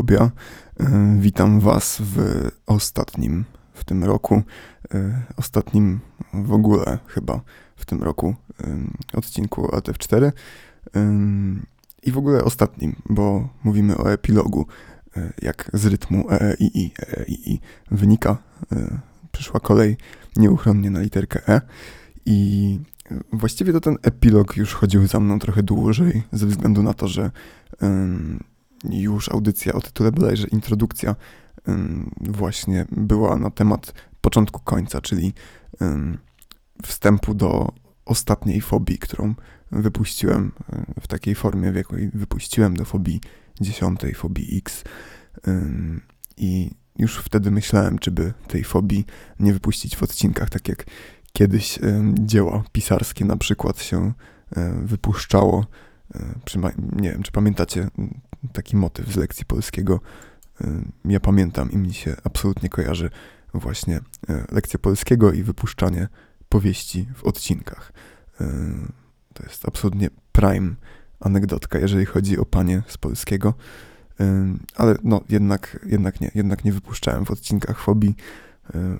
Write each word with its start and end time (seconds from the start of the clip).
E, 0.00 0.30
Witam 1.18 1.60
Was 1.60 1.98
w 2.00 2.48
ostatnim 2.66 3.44
w 3.74 3.84
tym 3.84 4.04
roku, 4.04 4.42
e, 4.94 5.22
ostatnim 5.36 6.00
w 6.34 6.52
ogóle 6.52 6.98
chyba 7.06 7.40
w 7.76 7.84
tym 7.84 8.02
roku 8.02 8.34
e, 8.60 8.76
odcinku 9.12 9.74
Alt 9.74 9.88
F4 9.88 10.32
i 12.02 12.12
w 12.12 12.18
ogóle 12.18 12.44
ostatnim, 12.44 12.96
bo 13.08 13.48
mówimy 13.64 13.98
o 13.98 14.12
epilogu, 14.12 14.66
jak 15.42 15.70
z 15.72 15.86
rytmu 15.86 16.26
EEII, 16.30 16.92
EEII 17.16 17.60
wynika. 17.90 18.36
Przyszła 19.32 19.60
kolej 19.60 19.96
nieuchronnie 20.36 20.90
na 20.90 21.00
literkę 21.00 21.48
E. 21.48 21.60
I 22.26 22.80
właściwie 23.32 23.72
to 23.72 23.80
ten 23.80 23.96
epilog 24.02 24.56
już 24.56 24.74
chodził 24.74 25.06
za 25.06 25.20
mną 25.20 25.38
trochę 25.38 25.62
dłużej, 25.62 26.22
ze 26.32 26.46
względu 26.46 26.82
na 26.82 26.94
to, 26.94 27.08
że 27.08 27.30
już 28.84 29.28
audycja 29.28 29.72
o 29.72 29.80
tytule 29.80 30.12
bodajże 30.12 30.46
introdukcja 30.46 31.16
właśnie 32.20 32.86
była 32.90 33.36
na 33.36 33.50
temat 33.50 33.94
początku 34.20 34.60
końca, 34.60 35.00
czyli 35.00 35.32
wstępu 36.82 37.34
do 37.34 37.72
ostatniej 38.04 38.60
fobii, 38.60 38.98
którą 38.98 39.34
wypuściłem 39.72 40.52
y, 40.96 41.00
w 41.00 41.06
takiej 41.06 41.34
formie, 41.34 41.72
w 41.72 41.76
jakiej 41.76 42.10
wypuściłem 42.14 42.76
do 42.76 42.84
fobii 42.84 43.20
dziesiątej, 43.60 44.14
fobii 44.14 44.58
X. 44.58 44.84
I 46.36 46.70
już 46.98 47.18
wtedy 47.18 47.50
myślałem, 47.50 47.98
czy 47.98 48.10
by 48.10 48.32
tej 48.48 48.64
fobii 48.64 49.04
nie 49.40 49.52
wypuścić 49.52 49.96
w 49.96 50.02
odcinkach, 50.02 50.50
tak 50.50 50.68
jak 50.68 50.84
kiedyś 51.32 51.78
dzieła 52.14 52.64
pisarskie 52.72 53.24
na 53.24 53.36
przykład 53.36 53.82
się 53.82 54.12
e, 54.56 54.72
wypuszczało. 54.84 55.66
E, 56.14 56.34
nie 56.92 57.10
wiem, 57.10 57.22
czy 57.22 57.32
pamiętacie 57.32 57.88
taki 58.52 58.76
motyw 58.76 59.12
z 59.12 59.16
lekcji 59.16 59.44
polskiego. 59.44 60.00
E, 60.60 60.82
ja 61.04 61.20
pamiętam 61.20 61.70
i 61.70 61.76
mi 61.76 61.94
się 61.94 62.16
absolutnie 62.24 62.68
kojarzy 62.68 63.10
właśnie 63.54 64.00
e, 64.28 64.44
lekcja 64.52 64.78
polskiego 64.78 65.32
i 65.32 65.42
wypuszczanie 65.42 66.08
powieści 66.48 67.08
w 67.14 67.24
odcinkach. 67.24 67.92
To 69.34 69.42
jest 69.42 69.68
absolutnie 69.68 70.10
prime 70.32 70.74
anegdotka, 71.20 71.78
jeżeli 71.78 72.04
chodzi 72.04 72.38
o 72.38 72.44
panie 72.44 72.82
z 72.86 72.98
polskiego. 72.98 73.54
Ale 74.76 74.96
no, 75.04 75.20
jednak, 75.28 75.86
jednak 75.86 76.20
nie, 76.20 76.30
jednak 76.34 76.64
nie 76.64 76.72
wypuszczałem 76.72 77.24
w 77.24 77.30
odcinkach 77.30 77.78
fobii 77.78 78.14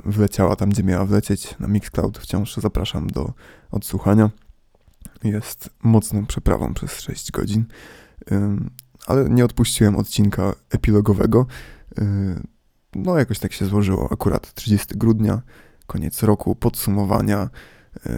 wleciała 0.04 0.56
tam, 0.56 0.70
gdzie 0.70 0.82
miała 0.82 1.04
wlecieć, 1.04 1.58
na 1.58 1.68
Mixcloud. 1.68 2.18
Wciąż 2.18 2.56
zapraszam 2.56 3.06
do 3.06 3.32
odsłuchania. 3.70 4.30
Jest 5.24 5.70
mocną 5.82 6.26
przeprawą 6.26 6.74
przez 6.74 7.00
6 7.00 7.30
godzin, 7.30 7.64
ale 9.06 9.30
nie 9.30 9.44
odpuściłem 9.44 9.96
odcinka 9.96 10.52
epilogowego. 10.70 11.46
Y, 11.98 12.02
No, 12.94 13.18
jakoś 13.18 13.38
tak 13.38 13.52
się 13.52 13.66
złożyło. 13.66 14.08
Akurat 14.12 14.54
30 14.54 14.98
grudnia, 14.98 15.42
koniec 15.86 16.22
roku, 16.22 16.54
podsumowania. 16.56 17.50
Y, 18.06 18.10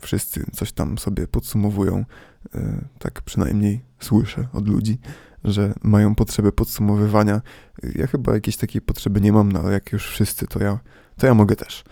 Wszyscy 0.00 0.44
coś 0.52 0.72
tam 0.72 0.98
sobie 0.98 1.26
podsumowują. 1.28 2.04
Y, 2.54 2.84
Tak 2.98 3.22
przynajmniej 3.22 3.80
słyszę 4.00 4.48
od 4.52 4.68
ludzi, 4.68 4.98
że 5.44 5.74
mają 5.82 6.14
potrzebę 6.14 6.52
podsumowywania. 6.52 7.40
Ja 7.94 8.06
chyba 8.06 8.34
jakiejś 8.34 8.56
takiej 8.56 8.82
potrzeby 8.82 9.20
nie 9.20 9.32
mam, 9.32 9.52
no 9.52 9.60
ale 9.60 9.72
jak 9.72 9.92
już 9.92 10.06
wszyscy, 10.06 10.46
to 10.46 10.62
ja, 10.62 10.78
to 11.18 11.26
ja 11.26 11.34
mogę 11.34 11.56
też. 11.56 11.84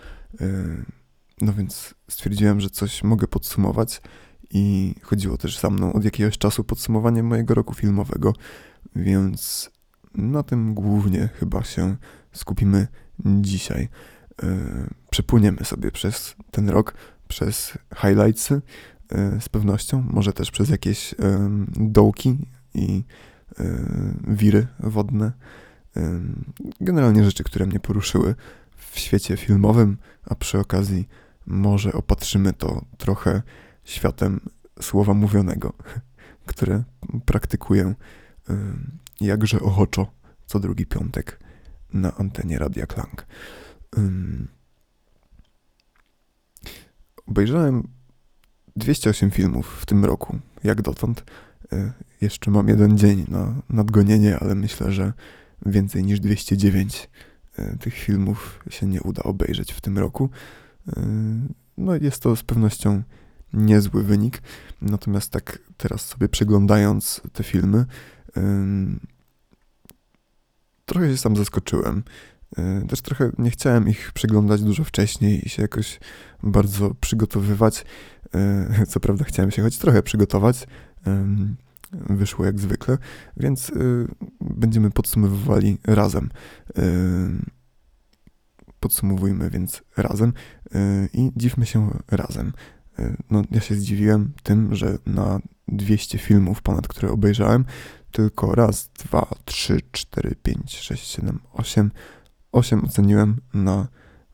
No 1.41 1.53
więc 1.53 1.95
stwierdziłem, 2.09 2.59
że 2.59 2.69
coś 2.69 3.03
mogę 3.03 3.27
podsumować 3.27 4.01
i 4.51 4.95
chodziło 5.01 5.37
też 5.37 5.59
za 5.59 5.69
mną 5.69 5.93
od 5.93 6.03
jakiegoś 6.05 6.37
czasu 6.37 6.63
podsumowanie 6.63 7.23
mojego 7.23 7.53
roku 7.53 7.73
filmowego, 7.73 8.33
więc 8.95 9.71
na 10.15 10.43
tym 10.43 10.73
głównie 10.73 11.29
chyba 11.33 11.63
się 11.63 11.97
skupimy 12.31 12.87
dzisiaj. 13.25 13.89
Yy, 14.43 14.49
Przepłyniemy 15.11 15.65
sobie 15.65 15.91
przez 15.91 16.35
ten 16.51 16.69
rok, 16.69 16.93
przez 17.27 17.77
highlightsy 17.95 18.61
yy, 19.11 19.41
z 19.41 19.49
pewnością, 19.49 20.05
może 20.09 20.33
też 20.33 20.51
przez 20.51 20.69
jakieś 20.69 21.15
dołki 21.69 22.37
i 22.73 23.03
yy, 23.59 23.65
wiry 24.27 24.67
wodne. 24.79 25.31
Generalnie 26.81 27.23
rzeczy, 27.23 27.43
które 27.43 27.65
mnie 27.65 27.79
poruszyły 27.79 28.35
w 28.77 28.99
świecie 28.99 29.37
filmowym, 29.37 29.97
a 30.25 30.35
przy 30.35 30.59
okazji 30.59 31.07
może 31.49 31.93
opatrzymy 31.93 32.53
to 32.53 32.85
trochę 32.97 33.41
światem 33.83 34.39
słowa 34.81 35.13
mówionego, 35.13 35.73
które 36.45 36.83
praktykuję 37.25 37.95
ym, 38.49 38.97
jakże 39.21 39.59
ochoczo 39.59 40.07
co 40.45 40.59
drugi 40.59 40.85
piątek 40.85 41.39
na 41.93 42.15
antenie 42.17 42.59
Radia 42.59 42.85
Klang. 42.85 43.25
Obejrzałem 47.27 47.87
208 48.75 49.31
filmów 49.31 49.77
w 49.81 49.85
tym 49.85 50.05
roku, 50.05 50.39
jak 50.63 50.81
dotąd. 50.81 51.23
Y, 51.73 51.91
Jeszcze 52.21 52.51
mam 52.51 52.67
jeden 52.67 52.97
dzień 52.97 53.25
na 53.27 53.61
nadgonienie, 53.69 54.39
ale 54.39 54.55
myślę, 54.55 54.91
że 54.91 55.13
więcej 55.65 56.03
niż 56.03 56.19
209 56.19 57.09
y, 57.59 57.77
tych 57.79 57.93
filmów 57.93 58.59
się 58.69 58.87
nie 58.87 59.01
uda 59.01 59.23
obejrzeć 59.23 59.73
w 59.73 59.81
tym 59.81 59.97
roku. 59.97 60.29
Y, 60.97 61.01
No 61.77 61.95
jest 61.95 62.21
to 62.21 62.35
z 62.35 62.43
pewnością 62.43 63.03
niezły 63.53 64.03
wynik, 64.03 64.41
natomiast 64.81 65.31
tak 65.31 65.59
teraz 65.77 66.05
sobie 66.05 66.29
przeglądając 66.29 67.21
te 67.33 67.43
filmy, 67.43 67.85
ym, 68.37 68.99
trochę 70.85 71.09
się 71.11 71.17
sam 71.17 71.35
zaskoczyłem. 71.35 72.03
Y, 72.59 72.87
Też 72.87 73.01
trochę 73.01 73.31
nie 73.37 73.51
chciałem 73.51 73.87
ich 73.87 74.11
przeglądać 74.13 74.61
dużo 74.61 74.83
wcześniej 74.83 75.45
i 75.45 75.49
się 75.49 75.61
jakoś 75.61 75.99
bardzo 76.43 76.95
przygotowywać. 77.01 77.85
Co 78.87 78.99
prawda 78.99 79.25
chciałem 79.25 79.51
się 79.51 79.61
choć 79.61 79.77
trochę 79.77 80.03
przygotować. 80.03 80.67
Wyszło 81.91 82.45
jak 82.45 82.59
zwykle, 82.59 82.97
więc 83.37 83.71
będziemy 84.41 84.91
podsumowywali 84.91 85.77
razem. 85.87 86.29
Y, 88.79 88.81
Podsumowujmy 88.81 89.49
więc 89.49 89.83
razem 89.97 90.33
y, 90.75 91.09
i 91.13 91.31
dziwmy 91.35 91.65
się 91.65 91.99
razem. 92.11 92.53
Y, 92.99 93.17
No, 93.29 93.43
ja 93.51 93.61
się 93.61 93.75
zdziwiłem 93.75 94.33
tym, 94.43 94.75
że 94.75 94.97
na 95.05 95.39
200 95.67 96.17
filmów 96.17 96.61
ponad, 96.61 96.87
które 96.87 97.11
obejrzałem, 97.11 97.65
tylko 98.11 98.55
raz, 98.55 98.89
dwa, 98.89 99.27
trzy, 99.45 99.81
cztery, 99.91 100.35
pięć, 100.43 100.77
sześć, 100.77 101.07
siedem, 101.07 101.39
osiem, 101.53 101.91
osiem 102.51 102.85
oceniłem 102.85 103.37
na 103.53 103.87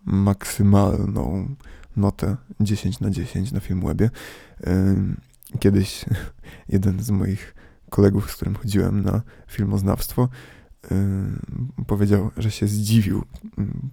maksymalną 0.06 1.56
notę 1.96 2.38
10 2.60 3.00
na 3.00 3.10
10 3.10 3.52
na 3.52 3.60
Filmwebie. 3.60 4.10
Ym, 4.68 5.18
Kiedyś 5.60 6.06
jeden 6.70 7.04
z 7.04 7.10
moich 7.10 7.56
kolegów, 7.90 8.32
z 8.32 8.36
którym 8.36 8.56
chodziłem 8.56 9.04
na 9.04 9.22
filmoznawstwo, 9.48 10.30
powiedział, 11.88 12.32
że 12.38 12.52
się 12.52 12.68
zdziwił 12.68 13.24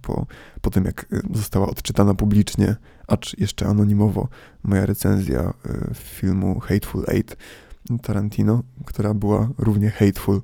po, 0.01 0.25
po 0.61 0.69
tym, 0.69 0.85
jak 0.85 1.05
została 1.33 1.69
odczytana 1.69 2.15
publicznie, 2.15 2.75
acz 3.07 3.37
jeszcze 3.37 3.67
anonimowo, 3.67 4.27
moja 4.63 4.85
recenzja 4.85 5.53
filmu 5.95 6.59
Hateful 6.59 7.03
Eight 7.07 7.37
Tarantino, 8.01 8.63
która 8.85 9.13
była 9.13 9.49
równie 9.57 9.89
hateful 9.89 10.41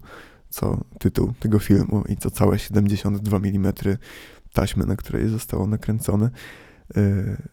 co 0.49 0.83
tytuł 0.99 1.33
tego 1.39 1.59
filmu 1.59 2.03
i 2.09 2.17
co 2.17 2.31
całe 2.31 2.59
72 2.59 3.37
mm 3.37 3.73
taśmy, 4.53 4.85
na 4.85 4.95
której 4.95 5.29
zostało 5.29 5.67
nakręcone. 5.67 6.29
E, 6.97 7.01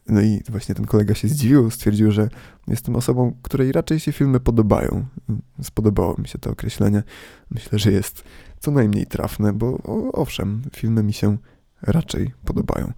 no 0.08 0.20
i 0.20 0.40
właśnie 0.48 0.74
ten 0.74 0.84
kolega 0.84 1.14
się 1.14 1.28
zdziwił, 1.28 1.70
stwierdził, 1.70 2.12
że 2.12 2.28
jestem 2.68 2.96
osobą, 2.96 3.36
której 3.42 3.72
raczej 3.72 4.00
się 4.00 4.12
filmy 4.12 4.40
podobają. 4.40 5.06
Spodobało 5.62 6.14
mi 6.18 6.28
się 6.28 6.38
to 6.38 6.50
określenie. 6.50 7.02
Myślę, 7.50 7.78
że 7.78 7.92
jest 7.92 8.24
co 8.60 8.70
najmniej 8.70 9.06
trafne, 9.06 9.52
bo 9.52 9.78
owszem, 10.12 10.62
filmy 10.76 11.02
mi 11.02 11.12
się 11.12 11.36
raczej 11.82 12.32
podobają. 12.44 12.92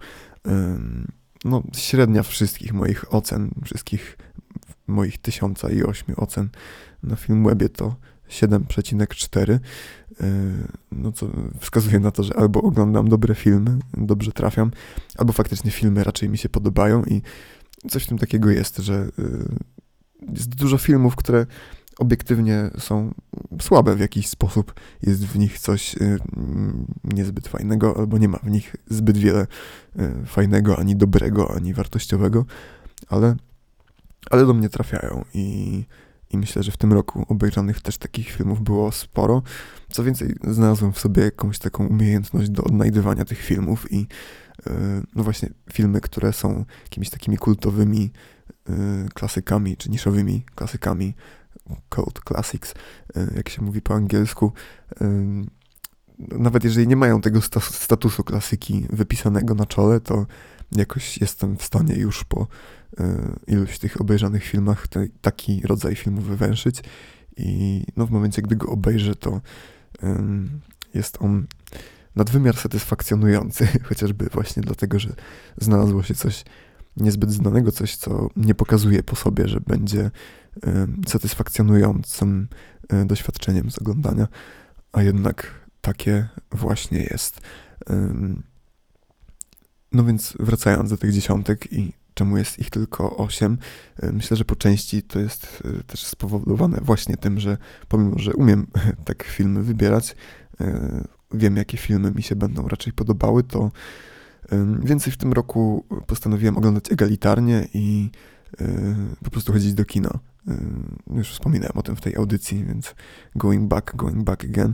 No, 1.45 1.63
średnia 1.75 2.23
wszystkich 2.23 2.73
moich 2.73 3.13
ocen, 3.13 3.51
wszystkich 3.63 4.17
moich 4.87 5.17
tysiąca 5.17 5.69
i 5.69 5.83
ośmiu 5.83 6.15
ocen 6.17 6.49
na 7.03 7.15
Filmwebie 7.15 7.69
to 7.69 7.95
7,4, 8.29 9.51
e, 9.51 9.59
no 10.91 11.11
co 11.11 11.27
wskazuje 11.59 11.99
na 11.99 12.11
to, 12.11 12.23
że 12.23 12.37
albo 12.37 12.61
oglądam 12.61 13.09
dobre 13.09 13.35
filmy, 13.35 13.79
dobrze 13.97 14.31
trafiam, 14.31 14.71
albo 15.17 15.33
faktycznie 15.33 15.71
filmy 15.71 16.03
raczej 16.03 16.29
mi 16.29 16.37
się 16.37 16.49
podobają 16.49 17.03
i 17.03 17.21
coś 17.89 18.03
w 18.03 18.07
tym 18.07 18.17
takiego 18.17 18.49
jest, 18.49 18.77
że 18.77 18.93
e, 18.95 19.07
jest 20.33 20.55
dużo 20.55 20.77
filmów, 20.77 21.15
które 21.15 21.45
obiektywnie 21.97 22.69
są 22.77 23.13
słabe 23.61 23.95
w 23.95 23.99
jakiś 23.99 24.27
sposób, 24.27 24.73
jest 25.03 25.25
w 25.25 25.37
nich 25.37 25.59
coś 25.59 25.95
e, 25.95 26.17
niezbyt 27.03 27.47
fajnego, 27.47 27.97
albo 27.97 28.17
nie 28.17 28.27
ma 28.27 28.37
w 28.37 28.49
nich 28.49 28.75
zbyt 28.87 29.17
wiele 29.17 29.47
fajnego, 30.25 30.79
ani 30.79 30.95
dobrego, 30.95 31.55
ani 31.55 31.73
wartościowego, 31.73 32.45
ale, 33.07 33.35
ale 34.31 34.45
do 34.45 34.53
mnie 34.53 34.69
trafiają 34.69 35.25
i 35.33 35.85
i 36.29 36.37
myślę, 36.37 36.63
że 36.63 36.71
w 36.71 36.77
tym 36.77 36.93
roku 36.93 37.25
obejrzanych 37.29 37.81
też 37.81 37.97
takich 37.97 38.31
filmów 38.31 38.61
było 38.61 38.91
sporo. 38.91 39.41
Co 39.91 40.03
więcej, 40.03 40.35
znalazłem 40.43 40.93
w 40.93 40.99
sobie 40.99 41.23
jakąś 41.23 41.59
taką 41.59 41.87
umiejętność 41.87 42.49
do 42.49 42.63
odnajdywania 42.63 43.25
tych 43.25 43.39
filmów 43.39 43.91
i 43.91 43.97
yy, 43.99 44.73
no 45.15 45.23
właśnie 45.23 45.49
filmy, 45.73 46.01
które 46.01 46.33
są 46.33 46.65
jakimiś 46.83 47.09
takimi 47.09 47.37
kultowymi 47.37 48.11
yy, 48.69 48.75
klasykami, 49.13 49.77
czy 49.77 49.89
niszowymi 49.89 50.45
klasykami, 50.55 51.15
cult 51.95 52.19
classics, 52.27 52.73
yy, 53.15 53.27
jak 53.35 53.49
się 53.49 53.61
mówi 53.61 53.81
po 53.81 53.93
angielsku. 53.93 54.53
Nawet 56.19 56.63
jeżeli 56.63 56.87
nie 56.87 56.95
mają 56.95 57.21
tego 57.21 57.41
statusu 57.61 58.23
klasyki 58.23 58.85
wypisanego 58.89 59.55
na 59.55 59.65
czole, 59.65 59.99
to 59.99 60.25
jakoś 60.75 61.17
jestem 61.17 61.57
w 61.57 61.63
stanie 61.63 61.95
już 61.95 62.23
po 62.23 62.47
E, 62.99 63.35
iluś 63.47 63.79
tych 63.79 64.01
obejrzanych 64.01 64.43
filmach 64.43 64.87
te, 64.87 65.07
taki 65.21 65.61
rodzaj 65.61 65.95
filmu 65.95 66.21
wywęszyć 66.21 66.81
i 67.37 67.83
no, 67.97 68.05
w 68.05 68.11
momencie, 68.11 68.41
gdy 68.41 68.55
go 68.55 68.67
obejrzę, 68.67 69.15
to 69.15 69.41
jest 70.93 71.17
on 71.21 71.47
nadwymiar 72.15 72.57
satysfakcjonujący, 72.57 73.67
chociażby 73.89 74.25
właśnie 74.33 74.63
dlatego, 74.63 74.99
że 74.99 75.09
znalazło 75.57 76.03
się 76.03 76.15
coś 76.15 76.45
niezbyt 76.97 77.31
znanego, 77.31 77.71
coś, 77.71 77.95
co 77.95 78.29
nie 78.35 78.55
pokazuje 78.55 79.03
po 79.03 79.15
sobie, 79.15 79.47
że 79.47 79.59
będzie 79.61 80.11
satysfakcjonującym 81.07 82.47
um, 82.89 83.07
doświadczeniem 83.07 83.71
z 83.71 83.79
oglądania, 83.79 84.27
a 84.91 85.03
jednak 85.03 85.67
takie 85.81 86.27
właśnie 86.51 87.03
jest. 87.03 87.41
No 89.91 90.03
więc 90.03 90.33
wracając 90.39 90.89
do 90.89 90.97
tych 90.97 91.13
dziesiątek 91.13 91.73
i 91.73 91.93
czemu 92.19 92.37
jest 92.37 92.59
ich 92.59 92.69
tylko 92.69 93.17
8. 93.17 93.57
E, 93.99 94.11
myślę, 94.11 94.37
że 94.37 94.45
po 94.45 94.55
części 94.55 95.03
to 95.03 95.19
jest 95.19 95.63
e, 95.65 95.83
też 95.83 96.05
spowodowane 96.05 96.77
właśnie 96.81 97.17
tym, 97.17 97.39
że 97.39 97.57
pomimo, 97.87 98.19
że 98.19 98.33
umiem 98.33 98.67
tak 99.05 99.23
filmy 99.23 99.63
wybierać, 99.63 100.15
e, 100.61 101.03
wiem 101.33 101.57
jakie 101.57 101.77
filmy 101.77 102.11
mi 102.11 102.23
się 102.23 102.35
będą 102.35 102.67
raczej 102.67 102.93
podobały, 102.93 103.43
to 103.43 103.71
więcej 104.83 105.13
w 105.13 105.17
tym 105.17 105.33
roku 105.33 105.85
postanowiłem 106.07 106.57
oglądać 106.57 106.91
egalitarnie 106.91 107.67
i 107.73 108.09
po 109.23 109.29
prostu 109.29 109.53
chodzić 109.53 109.73
do 109.73 109.85
kina. 109.85 110.19
Już 111.13 111.31
wspominałem 111.31 111.77
o 111.77 111.81
tym 111.81 111.95
w 111.95 112.01
tej 112.01 112.15
audycji, 112.15 112.65
więc 112.65 112.95
going 113.35 113.67
back, 113.67 113.95
going 113.95 114.23
back 114.23 114.43
again 114.43 114.73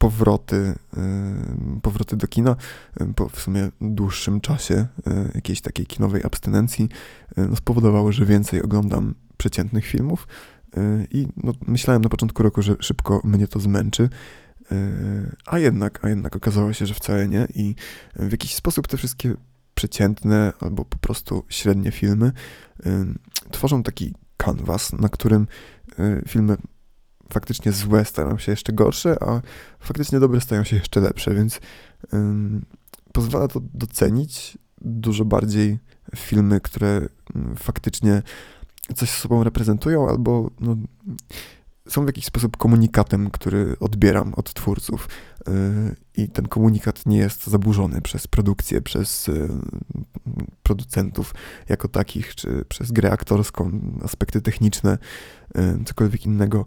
powroty, 0.00 0.56
y, 0.56 1.80
powroty 1.82 2.16
do 2.16 2.26
kina 2.26 2.56
y, 3.00 3.14
po 3.14 3.28
w 3.28 3.40
sumie 3.40 3.70
dłuższym 3.80 4.40
czasie 4.40 4.74
y, 4.74 4.86
jakiejś 5.34 5.60
takiej 5.60 5.86
kinowej 5.86 6.24
abstynencji 6.24 6.88
no, 7.36 7.56
spowodowały, 7.56 8.12
że 8.12 8.26
więcej 8.26 8.62
oglądam 8.62 9.14
przeciętnych 9.36 9.86
filmów 9.86 10.28
i 11.10 11.28
no, 11.36 11.52
myślałem 11.66 12.02
na 12.02 12.08
początku 12.08 12.42
roku, 12.42 12.62
że 12.62 12.76
szybko 12.80 13.20
mnie 13.24 13.48
to 13.48 13.60
zmęczy, 13.60 14.08
a 15.46 15.58
jednak, 15.58 16.04
a 16.04 16.08
jednak 16.08 16.36
okazało 16.36 16.72
się, 16.72 16.86
że 16.86 16.94
wcale 16.94 17.28
nie 17.28 17.46
i 17.54 17.74
w 18.16 18.32
jakiś 18.32 18.54
sposób 18.54 18.88
te 18.88 18.96
wszystkie 18.96 19.34
przeciętne 19.74 20.52
albo 20.60 20.84
po 20.84 20.98
prostu 20.98 21.44
średnie 21.48 21.90
filmy 21.90 22.32
tworzą 23.50 23.82
taki 23.82 24.14
kanwas, 24.36 24.92
na 24.92 25.08
którym 25.08 25.46
filmy 26.28 26.56
faktycznie 27.32 27.72
złe 27.72 28.04
stają 28.04 28.38
się 28.38 28.52
jeszcze 28.52 28.72
gorsze, 28.72 29.16
a 29.22 29.40
faktycznie 29.80 30.20
dobre 30.20 30.40
stają 30.40 30.64
się 30.64 30.76
jeszcze 30.76 31.00
lepsze, 31.00 31.34
więc 31.34 31.60
ym, 32.14 32.64
pozwala 33.12 33.48
to 33.48 33.60
docenić 33.74 34.58
dużo 34.80 35.24
bardziej 35.24 35.78
filmy, 36.16 36.60
które 36.60 37.08
faktycznie 37.56 38.22
coś 38.96 39.10
z 39.10 39.18
sobą 39.18 39.44
reprezentują, 39.44 40.08
albo 40.08 40.50
no, 40.60 40.76
są 41.88 42.04
w 42.04 42.06
jakiś 42.06 42.24
sposób 42.24 42.56
komunikatem, 42.56 43.30
który 43.30 43.76
odbieram 43.80 44.34
od 44.34 44.54
twórców. 44.54 45.08
Yy, 45.46 45.54
I 46.16 46.28
ten 46.28 46.48
komunikat 46.48 47.06
nie 47.06 47.18
jest 47.18 47.46
zaburzony 47.46 48.00
przez 48.00 48.26
produkcję, 48.26 48.82
przez 48.82 49.26
yy, 49.26 49.48
producentów 50.62 51.34
jako 51.68 51.88
takich, 51.88 52.34
czy 52.34 52.64
przez 52.68 52.92
grę 52.92 53.10
aktorską, 53.10 53.80
aspekty 54.04 54.42
techniczne, 54.42 54.98
yy, 55.54 55.84
cokolwiek 55.84 56.26
innego 56.26 56.66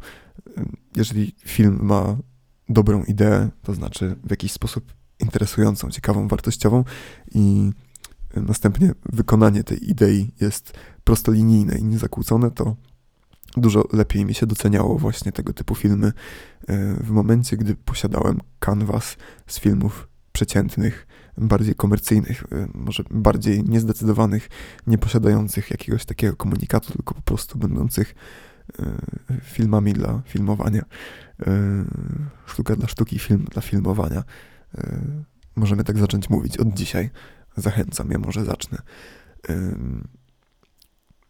jeżeli 0.95 1.35
film 1.45 1.79
ma 1.81 2.17
dobrą 2.69 3.03
ideę, 3.03 3.49
to 3.61 3.73
znaczy 3.73 4.15
w 4.23 4.31
jakiś 4.31 4.51
sposób 4.51 4.93
interesującą, 5.19 5.91
ciekawą, 5.91 6.27
wartościową 6.27 6.83
i 7.35 7.71
następnie 8.35 8.91
wykonanie 9.05 9.63
tej 9.63 9.89
idei 9.89 10.31
jest 10.41 10.73
prostolinijne 11.03 11.77
i 11.77 11.83
niezakłócone, 11.83 12.51
to 12.51 12.75
dużo 13.57 13.83
lepiej 13.93 14.25
mi 14.25 14.33
się 14.33 14.45
doceniało 14.45 14.97
właśnie 14.97 15.31
tego 15.31 15.53
typu 15.53 15.75
filmy 15.75 16.07
e, 16.07 16.13
w 17.03 17.09
momencie, 17.09 17.57
gdy 17.57 17.75
posiadałem 17.75 18.39
kanwas 18.59 19.17
z 19.47 19.59
filmów 19.59 20.07
przeciętnych, 20.31 21.07
bardziej 21.37 21.75
komercyjnych, 21.75 22.43
e, 22.51 22.67
może 22.73 23.03
bardziej 23.11 23.63
niezdecydowanych, 23.63 24.49
nie 24.87 24.97
posiadających 24.97 25.71
jakiegoś 25.71 26.05
takiego 26.05 26.35
komunikatu, 26.35 26.93
tylko 26.93 27.13
po 27.13 27.21
prostu 27.21 27.57
będących 27.57 28.15
filmami 29.43 29.93
dla 29.93 30.21
filmowania. 30.25 30.85
E, 31.47 31.85
sztuka 32.45 32.75
dla 32.75 32.87
sztuki, 32.87 33.19
film 33.19 33.45
dla 33.51 33.61
filmowania. 33.61 34.23
E, 34.77 34.99
możemy 35.55 35.83
tak 35.83 35.97
zacząć 35.97 36.29
mówić 36.29 36.57
od 36.57 36.73
dzisiaj. 36.73 37.09
Zachęcam, 37.57 38.11
ja 38.11 38.19
może 38.19 38.45
zacznę. 38.45 38.77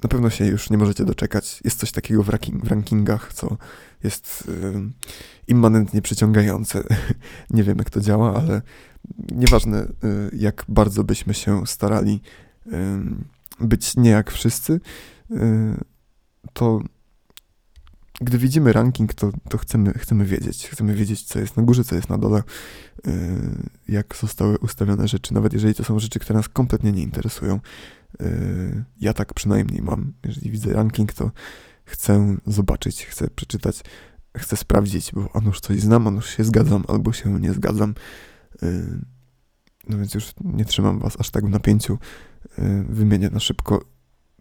Na 0.04 0.10
pewno 0.10 0.30
się 0.30 0.46
już 0.46 0.70
nie 0.70 0.78
możecie 0.78 1.06
doczekać. 1.06 1.62
Jest 1.64 1.80
coś 1.80 1.92
takiego 1.92 2.24
w, 2.24 2.30
ranking, 2.30 2.66
w 2.66 2.68
rankingach, 2.68 3.34
co 3.34 3.58
jest 4.04 4.52
immanentnie 5.48 6.02
przyciągające. 6.02 6.84
nie 7.50 7.64
wiem, 7.64 7.78
jak 7.78 7.90
to 7.90 8.02
działa, 8.02 8.36
ale 8.36 8.62
nieważne, 9.32 9.88
jak 10.34 10.66
bardzo 10.68 11.04
byśmy 11.04 11.34
się 11.34 11.68
starali 11.68 12.22
być 13.60 13.96
nie 13.98 14.10
jak 14.10 14.32
wszyscy, 14.32 14.80
to 16.54 16.82
gdy 18.22 18.38
widzimy 18.38 18.74
ranking, 18.74 19.14
to, 19.14 19.32
to 19.50 19.58
chcemy, 19.58 19.94
chcemy 19.94 20.26
wiedzieć. 20.26 20.68
Chcemy 20.70 20.96
wiedzieć, 20.96 21.24
co 21.24 21.40
jest 21.40 21.58
na 21.58 21.64
górze, 21.64 21.84
co 21.84 21.96
jest 21.96 22.10
na 22.10 22.18
dole, 22.18 22.44
yy, 23.06 23.14
jak 23.88 24.16
zostały 24.16 24.58
ustawione 24.58 25.08
rzeczy, 25.08 25.34
nawet 25.34 25.54
jeżeli 25.54 25.76
to 25.76 25.84
są 25.84 26.00
rzeczy, 26.00 26.20
które 26.20 26.38
nas 26.38 26.50
kompletnie 26.50 26.92
nie 26.92 27.02
interesują. 27.02 27.60
Yy, 28.20 28.84
ja 29.02 29.14
tak 29.14 29.34
przynajmniej 29.34 29.82
mam. 29.82 30.14
Jeżeli 30.26 30.52
widzę 30.52 30.74
ranking, 30.74 31.14
to 31.14 31.32
chcę 31.86 32.38
zobaczyć, 32.48 33.06
chcę 33.06 33.30
przeczytać, 33.30 33.82
chcę 34.38 34.58
sprawdzić, 34.58 35.12
bo 35.12 35.30
a 35.34 35.40
nuż 35.40 35.60
coś 35.60 35.80
znam, 35.80 36.08
a 36.08 36.12
nuż 36.12 36.30
się 36.38 36.44
zgadzam, 36.44 36.84
albo 36.88 37.14
się 37.14 37.40
nie 37.40 37.54
zgadzam. 37.54 37.96
Yy, 38.62 39.00
no 39.90 39.98
więc 39.98 40.14
już 40.14 40.34
nie 40.44 40.66
trzymam 40.66 41.00
was 41.00 41.20
aż 41.20 41.30
tak 41.30 41.46
w 41.46 41.50
napięciu. 41.50 41.98
Wymienię 42.90 43.30
na 43.30 43.40
szybko 43.40 43.86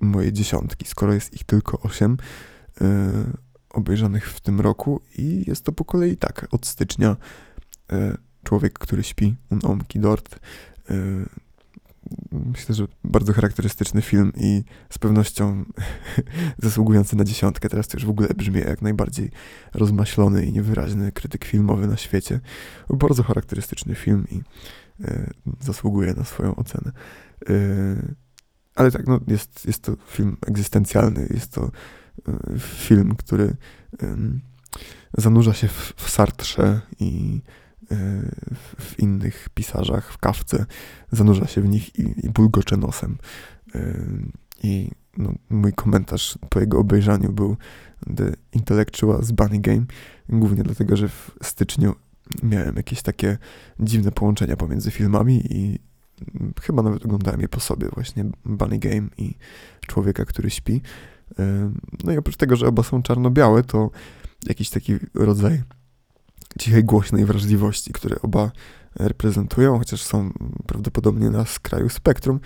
moje 0.00 0.32
dziesiątki, 0.32 0.86
skoro 0.86 1.14
jest 1.14 1.34
ich 1.34 1.44
tylko 1.44 1.80
osiem. 1.80 2.16
Obejrzanych 3.72 4.30
w 4.30 4.40
tym 4.40 4.60
roku 4.60 5.00
i 5.18 5.44
jest 5.46 5.64
to 5.64 5.72
po 5.72 5.84
kolei 5.84 6.16
tak, 6.16 6.48
od 6.50 6.66
stycznia 6.66 7.16
e, 7.92 8.16
Człowiek, 8.44 8.78
który 8.78 9.02
śpi, 9.02 9.34
Un 9.50 9.84
qui 9.84 10.00
dort. 10.00 10.38
E, 10.90 10.94
myślę, 12.32 12.74
że 12.74 12.86
bardzo 13.04 13.32
charakterystyczny 13.32 14.02
film 14.02 14.32
i 14.36 14.64
z 14.90 14.98
pewnością 14.98 15.64
zasługujący 16.62 17.16
na 17.16 17.24
dziesiątkę. 17.24 17.68
Teraz 17.68 17.88
to 17.88 17.96
już 17.96 18.06
w 18.06 18.10
ogóle 18.10 18.28
brzmi 18.28 18.60
jak 18.60 18.82
najbardziej 18.82 19.30
rozmaślony 19.74 20.46
i 20.46 20.52
niewyraźny 20.52 21.12
krytyk 21.12 21.44
filmowy 21.44 21.86
na 21.86 21.96
świecie. 21.96 22.40
Bardzo 22.90 23.22
charakterystyczny 23.22 23.94
film 23.94 24.26
i 24.30 24.42
e, 25.04 25.30
zasługuje 25.60 26.14
na 26.14 26.24
swoją 26.24 26.54
ocenę. 26.54 26.92
E, 27.48 27.54
ale 28.74 28.90
tak, 28.90 29.06
no, 29.06 29.20
jest, 29.28 29.66
jest 29.66 29.82
to 29.82 29.96
film 30.06 30.36
egzystencjalny, 30.46 31.26
jest 31.30 31.52
to 31.52 31.70
film, 32.58 33.14
który 33.16 33.56
zanurza 35.18 35.52
się 35.52 35.68
w, 35.68 35.92
w 35.96 36.10
Sartrze 36.10 36.80
i 37.00 37.40
e, 37.90 37.96
w 38.80 38.98
innych 38.98 39.48
pisarzach, 39.54 40.12
w 40.12 40.18
kawce, 40.18 40.66
zanurza 41.12 41.46
się 41.46 41.60
w 41.60 41.68
nich 41.68 41.98
i, 41.98 42.26
i 42.26 42.30
bulgocze 42.30 42.76
nosem. 42.76 43.18
I 44.62 44.90
no, 45.16 45.34
mój 45.50 45.72
komentarz 45.72 46.38
po 46.48 46.60
jego 46.60 46.78
obejrzaniu 46.78 47.32
był 47.32 47.56
The 48.16 48.32
Intellectuals 48.52 49.30
Bunny 49.30 49.60
Game, 49.60 49.84
głównie 50.28 50.62
dlatego, 50.62 50.96
że 50.96 51.08
w 51.08 51.30
styczniu 51.42 51.94
miałem 52.42 52.76
jakieś 52.76 53.02
takie 53.02 53.38
dziwne 53.80 54.12
połączenia 54.12 54.56
pomiędzy 54.56 54.90
filmami 54.90 55.42
i 55.50 55.78
chyba 56.60 56.82
nawet 56.82 57.04
oglądałem 57.04 57.40
je 57.40 57.48
po 57.48 57.60
sobie, 57.60 57.88
właśnie 57.88 58.24
Bunny 58.44 58.78
Game 58.78 59.08
i 59.18 59.34
Człowieka, 59.86 60.24
który 60.24 60.50
śpi. 60.50 60.80
No 62.04 62.12
i 62.12 62.16
oprócz 62.16 62.36
tego, 62.36 62.56
że 62.56 62.66
oba 62.66 62.82
są 62.82 63.02
czarno-białe, 63.02 63.64
to 63.64 63.90
jakiś 64.46 64.70
taki 64.70 64.96
rodzaj 65.14 65.62
cichej, 66.58 66.84
głośnej 66.84 67.24
wrażliwości, 67.24 67.92
które 67.92 68.22
oba 68.22 68.50
reprezentują, 68.94 69.78
chociaż 69.78 70.02
są 70.02 70.32
prawdopodobnie 70.66 71.30
na 71.30 71.44
skraju 71.44 71.88
spektrum, 71.88 72.40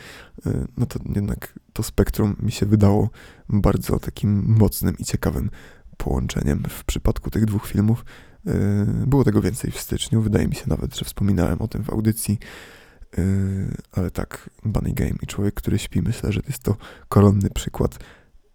no 0.77 0.87
to 0.87 0.99
jednak 1.15 1.59
to 1.73 1.83
spektrum 1.83 2.37
mi 2.41 2.53
się 2.53 2.67
wydało 2.67 3.11
bardzo 3.49 3.99
takim 3.99 4.57
mocnym 4.59 4.99
i 4.99 5.05
ciekawym 5.05 5.51
połączeniem 5.97 6.63
w 6.69 6.85
przypadku 6.85 7.31
tych 7.31 7.45
dwóch 7.45 7.67
filmów. 7.67 8.05
Było 9.07 9.25
tego 9.25 9.43
więcej 9.43 9.71
w 9.71 9.81
styczniu, 9.81 10.23
wydaje 10.23 10.49
mi 10.49 10.55
się 10.55 10.65
nawet, 10.67 10.97
że 10.97 11.05
wspominałem 11.05 11.63
o 11.63 11.69
tym 11.69 11.85
w 11.85 11.91
audycji, 11.91 12.39
ale 13.93 14.11
tak, 14.11 14.51
Bunny 14.65 14.93
Game 14.93 15.15
i 15.23 15.27
Człowiek, 15.27 15.55
który 15.55 15.79
śpi, 15.79 16.03
myślę, 16.03 16.33
że 16.33 16.41
jest 16.47 16.63
to 16.63 16.77
koronny 17.09 17.51
przykład 17.51 17.99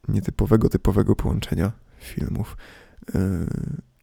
nietypowego, 0.08 0.70
typowego 0.70 1.16
połączenia 1.16 1.72
filmów. 2.00 2.58
Yy, 3.14 3.48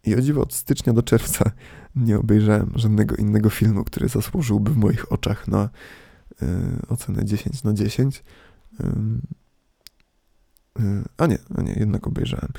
I 0.05 0.15
o 0.15 0.21
dziwo 0.21 0.43
od 0.43 0.55
stycznia 0.55 0.93
do 0.93 1.03
czerwca 1.03 1.51
nie 1.97 2.19
obejrzałem 2.19 2.73
żadnego 2.75 3.17
innego 3.17 3.51
filmu, 3.51 3.85
który 3.85 4.09
zasłużyłby 4.09 4.71
w 4.71 4.77
moich 4.77 5.13
oczach 5.13 5.49
na 5.49 5.69
yy, 6.43 6.49
ocenę 6.89 7.25
10 7.25 7.63
na 7.63 7.73
10. 7.73 8.25
Yy, 8.81 8.87
a 11.17 11.27
nie, 11.27 11.39
a 11.55 11.63
nie, 11.63 11.73
jednak 11.73 12.07
obejrzałem. 12.07 12.53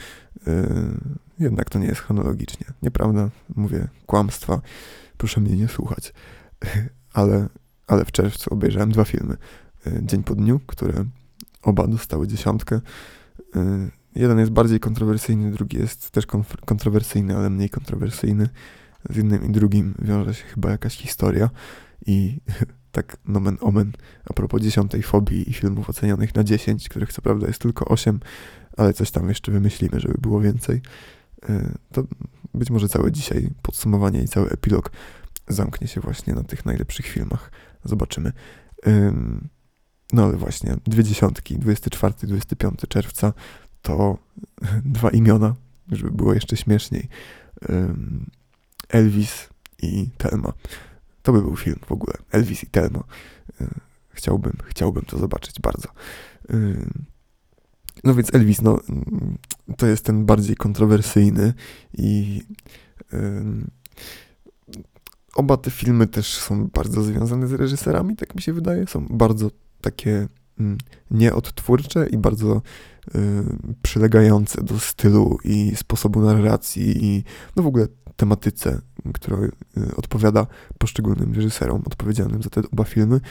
Jednak 1.39 1.69
to 1.69 1.79
nie 1.79 1.88
jest 1.88 2.01
chronologicznie. 2.01 2.67
Nieprawda, 2.81 3.29
mówię 3.55 3.88
kłamstwa. 4.05 4.62
Proszę 5.17 5.41
mnie 5.41 5.55
nie 5.55 5.67
słuchać. 5.67 6.13
Ale, 7.13 7.50
ale 7.88 8.05
w 8.05 8.12
czerwcu 8.12 8.53
obejrzałem 8.53 8.91
dwa 8.91 9.05
filmy. 9.05 9.38
Dzień 10.01 10.24
po 10.24 10.36
dniu, 10.36 10.60
które 10.67 11.05
oba 11.62 11.88
dostały 11.88 12.27
dziesiątkę. 12.27 12.81
Y, 13.55 13.91
jeden 14.15 14.39
jest 14.39 14.51
bardziej 14.51 14.79
kontrowersyjny, 14.79 15.51
drugi 15.51 15.77
jest 15.77 16.11
też 16.11 16.25
kontrowersyjny, 16.65 17.37
ale 17.37 17.49
mniej 17.49 17.69
kontrowersyjny. 17.69 18.49
Z 19.09 19.15
jednym 19.15 19.45
i 19.45 19.51
drugim 19.51 19.93
wiąże 20.01 20.33
się 20.33 20.43
chyba 20.43 20.71
jakaś 20.71 20.97
historia 20.97 21.49
i 22.05 22.39
tak 22.91 23.17
nomen 23.25 23.57
omen 23.61 23.91
a 24.25 24.33
propos 24.33 24.61
dziesiątej 24.61 25.03
fobii 25.03 25.49
i 25.49 25.53
filmów 25.53 25.89
ocenionych 25.89 26.35
na 26.35 26.43
10, 26.43 26.89
których 26.89 27.13
co 27.13 27.21
prawda 27.21 27.47
jest 27.47 27.61
tylko 27.61 27.85
8, 27.85 28.19
ale 28.77 28.93
coś 28.93 29.11
tam 29.11 29.29
jeszcze 29.29 29.51
wymyślimy, 29.51 29.99
żeby 29.99 30.15
było 30.21 30.41
więcej. 30.41 30.81
Y, 31.49 31.77
to 31.91 32.03
być 32.53 32.69
może 32.69 32.89
całe 32.89 33.11
dzisiaj 33.11 33.49
podsumowanie 33.61 34.23
i 34.23 34.27
cały 34.27 34.49
epilog 34.49 34.91
zamknie 35.47 35.87
się 35.87 36.01
właśnie 36.01 36.33
na 36.33 36.43
tych 36.43 36.65
najlepszych 36.65 37.05
filmach. 37.05 37.51
Zobaczymy. 37.83 38.31
No 40.13 40.31
właśnie, 40.31 40.75
dwie 40.85 41.03
dziesiątki, 41.03 41.59
24-25 41.59 42.87
czerwca 42.87 43.33
to 43.81 44.17
dwa 44.95 45.09
imiona, 45.09 45.55
żeby 45.91 46.11
było 46.11 46.33
jeszcze 46.33 46.57
śmieszniej. 46.57 47.07
Elvis 48.89 49.49
i 49.81 50.09
Telma. 50.17 50.53
To 51.21 51.33
by 51.33 51.41
był 51.41 51.55
film 51.55 51.79
w 51.85 51.91
ogóle. 51.91 52.13
Elvis 52.31 52.63
i 52.63 52.67
Telma. 52.67 53.03
E, 53.61 53.67
chciałbym, 54.09 54.53
chciałbym 54.65 55.05
to 55.05 55.17
zobaczyć 55.17 55.59
bardzo. 55.61 55.89
No 58.03 58.15
więc 58.15 58.33
Elvis, 58.33 58.61
no, 58.61 58.79
to 59.77 59.87
jest 59.87 60.05
ten 60.05 60.25
bardziej 60.25 60.55
kontrowersyjny 60.55 61.53
i 61.93 62.41
oba 65.35 65.57
te 65.57 65.71
filmy 65.71 66.07
też 66.07 66.33
są 66.37 66.67
bardzo 66.67 67.03
związane 67.03 67.47
z 67.47 67.53
reżyserami, 67.53 68.15
tak 68.15 68.35
mi 68.35 68.41
się 68.41 68.53
wydaje. 68.53 68.87
Są 68.87 69.05
bardzo 69.09 69.51
takie 69.81 70.27
mm, 70.59 70.77
nieodtwórcze 71.12 72.07
i 72.07 72.17
bardzo 72.17 72.62
y, 73.15 73.19
przylegające 73.81 74.63
do 74.63 74.79
stylu 74.79 75.38
i 75.43 75.75
sposobu 75.75 76.21
narracji 76.21 77.05
i 77.05 77.24
no 77.55 77.63
w 77.63 77.67
ogóle 77.67 77.88
tematyce, 78.15 78.81
która 79.13 79.38
y, 79.38 79.51
odpowiada 79.95 80.48
poszczególnym 80.77 81.33
reżyserom 81.33 81.81
odpowiedzialnym 81.86 82.43
za 82.43 82.50
te 82.50 82.62
oba 82.74 82.83
filmy. 82.83 83.21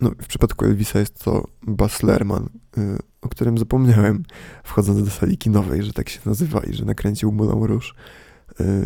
No, 0.00 0.10
w 0.22 0.26
przypadku 0.26 0.64
Elvisa 0.64 0.98
jest 0.98 1.24
to 1.24 1.48
Bas 1.62 2.02
Lerman, 2.02 2.48
y, 2.78 2.98
o 3.22 3.28
którym 3.28 3.58
zapomniałem 3.58 4.22
wchodząc 4.64 5.04
do 5.04 5.10
sali 5.10 5.38
kinowej, 5.38 5.82
że 5.82 5.92
tak 5.92 6.08
się 6.08 6.20
nazywa 6.26 6.60
i 6.60 6.72
że 6.72 6.84
nakręcił 6.84 7.32
Moulin 7.32 7.64
Rouge 7.64 7.92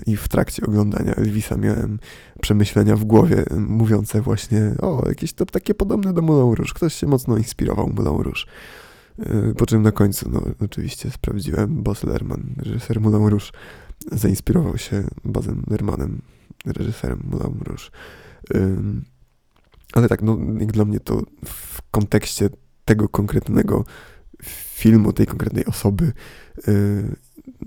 i 0.07 0.17
w 0.17 0.29
trakcie 0.29 0.67
oglądania 0.67 1.15
Elvisa 1.15 1.57
miałem 1.57 1.99
przemyślenia 2.41 2.97
w 2.97 3.05
głowie 3.05 3.45
mówiące 3.57 4.21
właśnie, 4.21 4.75
o, 4.81 5.09
jakieś 5.09 5.33
to 5.33 5.47
takie 5.47 5.75
podobne 5.75 6.13
do 6.13 6.23
Moulin 6.23 6.55
Rouge. 6.55 6.73
Ktoś 6.75 6.95
się 6.95 7.07
mocno 7.07 7.37
inspirował 7.37 7.89
Moulin 7.89 8.23
Rouge. 8.23 8.45
Y, 9.51 9.55
po 9.55 9.67
czym 9.67 9.83
na 9.83 9.93
końcu, 9.93 10.31
no 10.31 10.43
oczywiście 10.61 11.11
sprawdziłem, 11.11 11.83
Bas 11.83 12.05
Lerman, 12.05 12.55
reżyser 12.57 13.01
Moulin 13.01 13.27
Rouge, 13.27 13.51
zainspirował 14.13 14.79
się 14.79 15.05
Bazem 15.25 15.63
Lermanem, 15.71 16.23
reżyserem 16.67 17.21
Moulin 17.31 17.61
Rouge. 17.61 17.91
Ale 19.93 20.09
tak, 20.09 20.23
no 20.23 20.39
jak 20.61 20.73
dla 20.73 20.85
mnie 20.85 21.01
to 21.01 21.23
w 21.45 21.83
kontekście 21.91 22.51
tego 22.85 23.09
konkretnego 23.09 23.85
filmu, 24.43 25.13
tej 25.13 25.27
konkretnej 25.27 25.65
osoby 25.65 26.13
y, 26.69 27.17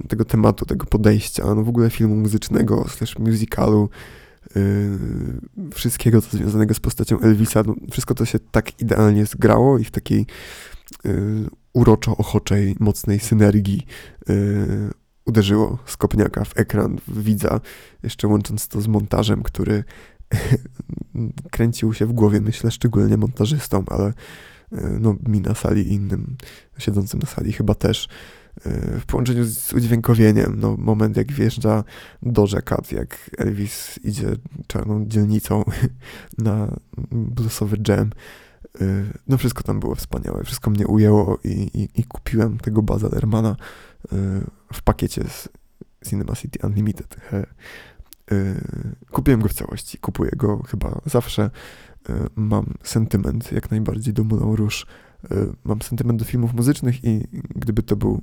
tego 0.08 0.26
tematu, 0.26 0.66
tego 0.66 0.86
podejścia, 0.86 1.56
no 1.56 1.64
w 1.64 1.70
ogóle 1.70 1.90
filmu 1.90 2.16
muzycznego, 2.16 2.86
slash 2.88 3.20
musicalu, 3.20 3.90
yy, 4.56 5.72
wszystkiego, 5.74 6.22
co 6.22 6.38
związanego 6.38 6.74
z 6.74 6.80
postacią 6.80 7.20
Elvisa, 7.20 7.64
no, 7.66 7.76
wszystko 7.92 8.16
to 8.16 8.26
się 8.26 8.40
tak 8.40 8.82
idealnie 8.82 9.26
zgrało 9.26 9.80
i 9.80 9.84
w 9.84 9.92
takiej 9.92 10.26
yy, 11.06 11.50
uroczo-ochoczej, 11.74 12.76
mocnej 12.80 13.20
synergii 13.20 13.86
yy, 14.28 14.36
uderzyło 15.26 15.78
skopniaka 15.86 16.46
w 16.46 16.58
ekran, 16.58 16.98
w 17.08 17.24
widza, 17.24 17.60
jeszcze 18.04 18.28
łącząc 18.28 18.68
to 18.68 18.82
z 18.82 18.88
montażem, 18.88 19.44
który 19.44 19.84
kręcił 21.52 21.94
się 21.94 22.06
w 22.06 22.14
głowie, 22.14 22.42
myślę, 22.42 22.72
szczególnie 22.72 23.18
montażystom, 23.18 23.86
ale 23.88 24.14
yy, 24.72 24.98
no, 25.00 25.16
mi 25.28 25.42
na 25.42 25.56
sali 25.56 25.82
i 25.82 25.94
innym 25.94 26.36
siedzącym 26.78 27.20
na 27.20 27.28
sali 27.28 27.54
chyba 27.54 27.76
też 27.76 28.08
w 29.00 29.06
połączeniu 29.08 29.46
z 29.46 29.74
udźwiękowieniem, 29.74 30.60
no 30.60 30.76
moment 30.78 31.18
jak 31.18 31.32
wjeżdża 31.32 31.84
do 32.24 32.48
Kat, 32.66 32.92
jak 32.92 33.32
Elvis 33.38 34.00
idzie 34.04 34.36
czarną 34.68 35.06
dzielnicą 35.06 35.64
na 36.38 36.78
bluesowy 37.12 37.78
jam, 37.88 38.10
y, 38.82 39.06
no 39.28 39.38
wszystko 39.38 39.64
tam 39.64 39.80
było 39.80 39.96
wspaniałe, 39.96 40.44
wszystko 40.44 40.72
mnie 40.72 40.88
ujęło 40.88 41.40
i, 41.44 41.50
i, 41.50 41.90
i 42.02 42.04
kupiłem 42.04 42.58
tego 42.58 42.82
Baza 42.82 43.10
Lermana 43.10 43.56
y, 44.06 44.16
w 44.74 44.82
pakiecie 44.84 45.24
z 45.24 45.50
Cinema 46.10 46.36
City 46.36 46.68
Unlimited. 46.68 47.18
Kupiłem 49.12 49.42
go 49.42 49.48
w 49.48 49.54
całości, 49.54 49.98
kupuję 49.98 50.32
go 50.38 50.64
chyba 50.64 51.02
zawsze. 51.06 51.50
Mam 52.36 52.74
sentyment 52.84 53.52
jak 53.52 53.72
najbardziej 53.72 54.14
do 54.14 54.24
Moulin 54.24 54.56
Rouge. 54.56 54.86
Mam 55.64 55.82
sentyment 55.82 56.20
do 56.20 56.26
filmów 56.26 56.54
muzycznych 56.54 57.04
i 57.04 57.28
gdyby 57.56 57.84
to 57.84 57.96
był 57.96 58.22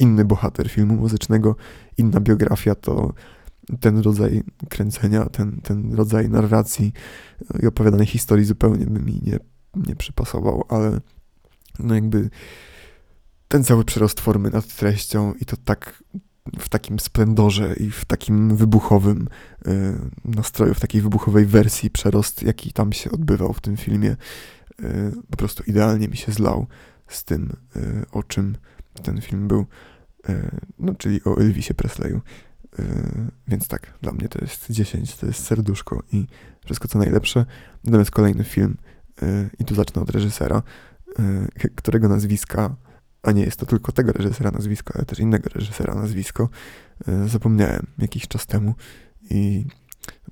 inny 0.00 0.24
bohater 0.24 0.70
filmu 0.70 0.96
muzycznego, 0.96 1.56
inna 1.96 2.20
biografia, 2.20 2.74
to 2.74 3.12
ten 3.80 3.98
rodzaj 3.98 4.42
kręcenia, 4.68 5.26
ten, 5.26 5.60
ten 5.60 5.94
rodzaj 5.94 6.28
narracji 6.28 6.92
i 7.62 7.66
opowiadanej 7.66 8.06
historii 8.06 8.44
zupełnie 8.44 8.86
by 8.86 9.00
mi 9.00 9.20
nie, 9.22 9.38
nie 9.76 9.96
przypasował, 9.96 10.64
ale 10.68 11.00
no 11.78 11.94
jakby 11.94 12.30
ten 13.48 13.64
cały 13.64 13.84
przerost 13.84 14.20
formy 14.20 14.50
nad 14.50 14.76
treścią 14.76 15.34
i 15.40 15.44
to 15.44 15.56
tak 15.64 16.02
w 16.58 16.68
takim 16.68 16.98
splendorze 16.98 17.74
i 17.74 17.90
w 17.90 18.04
takim 18.04 18.56
wybuchowym 18.56 19.28
y, 19.66 19.98
nastroju, 20.24 20.74
w 20.74 20.80
takiej 20.80 21.02
wybuchowej 21.02 21.46
wersji 21.46 21.90
przerost, 21.90 22.42
jaki 22.42 22.72
tam 22.72 22.92
się 22.92 23.10
odbywał 23.10 23.52
w 23.52 23.60
tym 23.60 23.76
filmie, 23.76 24.16
y, 24.80 25.12
po 25.30 25.36
prostu 25.36 25.62
idealnie 25.66 26.08
mi 26.08 26.16
się 26.16 26.32
zlał 26.32 26.66
z 27.08 27.24
tym, 27.24 27.56
y, 27.76 28.04
o 28.12 28.22
czym 28.22 28.56
ten 29.00 29.20
film 29.20 29.48
był, 29.48 29.66
no 30.78 30.94
czyli 30.94 31.24
o 31.24 31.36
Elvisie 31.40 31.74
Presleyu. 31.74 32.20
Więc 33.48 33.68
tak, 33.68 33.98
dla 34.02 34.12
mnie 34.12 34.28
to 34.28 34.38
jest 34.40 34.70
10, 34.70 35.16
to 35.16 35.26
jest 35.26 35.44
serduszko 35.44 36.02
i 36.12 36.26
wszystko 36.64 36.88
co 36.88 36.98
najlepsze. 36.98 37.44
Natomiast 37.84 38.10
kolejny 38.10 38.44
film, 38.44 38.76
i 39.58 39.64
tu 39.64 39.74
zacznę 39.74 40.02
od 40.02 40.10
reżysera, 40.10 40.62
którego 41.76 42.08
nazwiska 42.08 42.76
a 43.22 43.32
nie 43.32 43.42
jest 43.42 43.56
to 43.56 43.66
tylko 43.66 43.92
tego 43.92 44.12
reżysera 44.12 44.50
nazwisko, 44.50 44.94
ale 44.96 45.04
też 45.04 45.18
innego 45.18 45.48
reżysera 45.54 45.94
nazwisko, 45.94 46.48
e, 47.08 47.28
zapomniałem 47.28 47.86
jakiś 47.98 48.28
czas 48.28 48.46
temu 48.46 48.74
i 49.30 49.64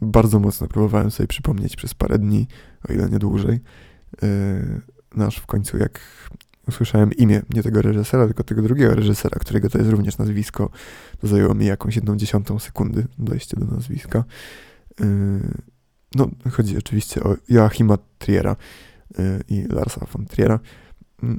bardzo 0.01 0.39
mocno 0.39 0.69
próbowałem 0.69 1.11
sobie 1.11 1.27
przypomnieć 1.27 1.77
przez 1.77 1.95
parę 1.95 2.19
dni, 2.19 2.49
o 2.89 2.93
ile 2.93 3.09
nie 3.09 3.19
dłużej. 3.19 3.61
Nasz 5.17 5.37
no 5.37 5.43
w 5.43 5.47
końcu, 5.47 5.79
jak 5.79 6.01
usłyszałem 6.69 7.13
imię 7.13 7.43
nie 7.51 7.63
tego 7.63 7.83
reżysera, 7.83 8.27
tylko 8.27 8.45
tego 8.45 8.63
drugiego 8.63 8.95
reżysera, 8.95 9.39
którego 9.41 9.71
to 9.71 9.79
jest 9.79 9.91
również 9.91 10.19
nazwisko, 10.19 10.71
to 11.21 11.27
zajęło 11.27 11.55
mi 11.55 11.67
jakąś 11.67 11.97
jedną 11.97 12.17
dziesiątą 12.17 12.59
sekundy 12.59 13.07
dojście 13.19 13.57
do 13.57 13.67
nazwiska. 13.67 14.25
E, 15.01 15.05
no, 16.15 16.29
chodzi 16.51 16.79
oczywiście 16.79 17.23
o 17.23 17.37
Joachima 17.49 17.99
Triera 18.19 18.57
e, 19.19 19.41
i 19.49 19.63
Larsa 19.63 20.07
von 20.13 20.27
Triera. 20.27 20.61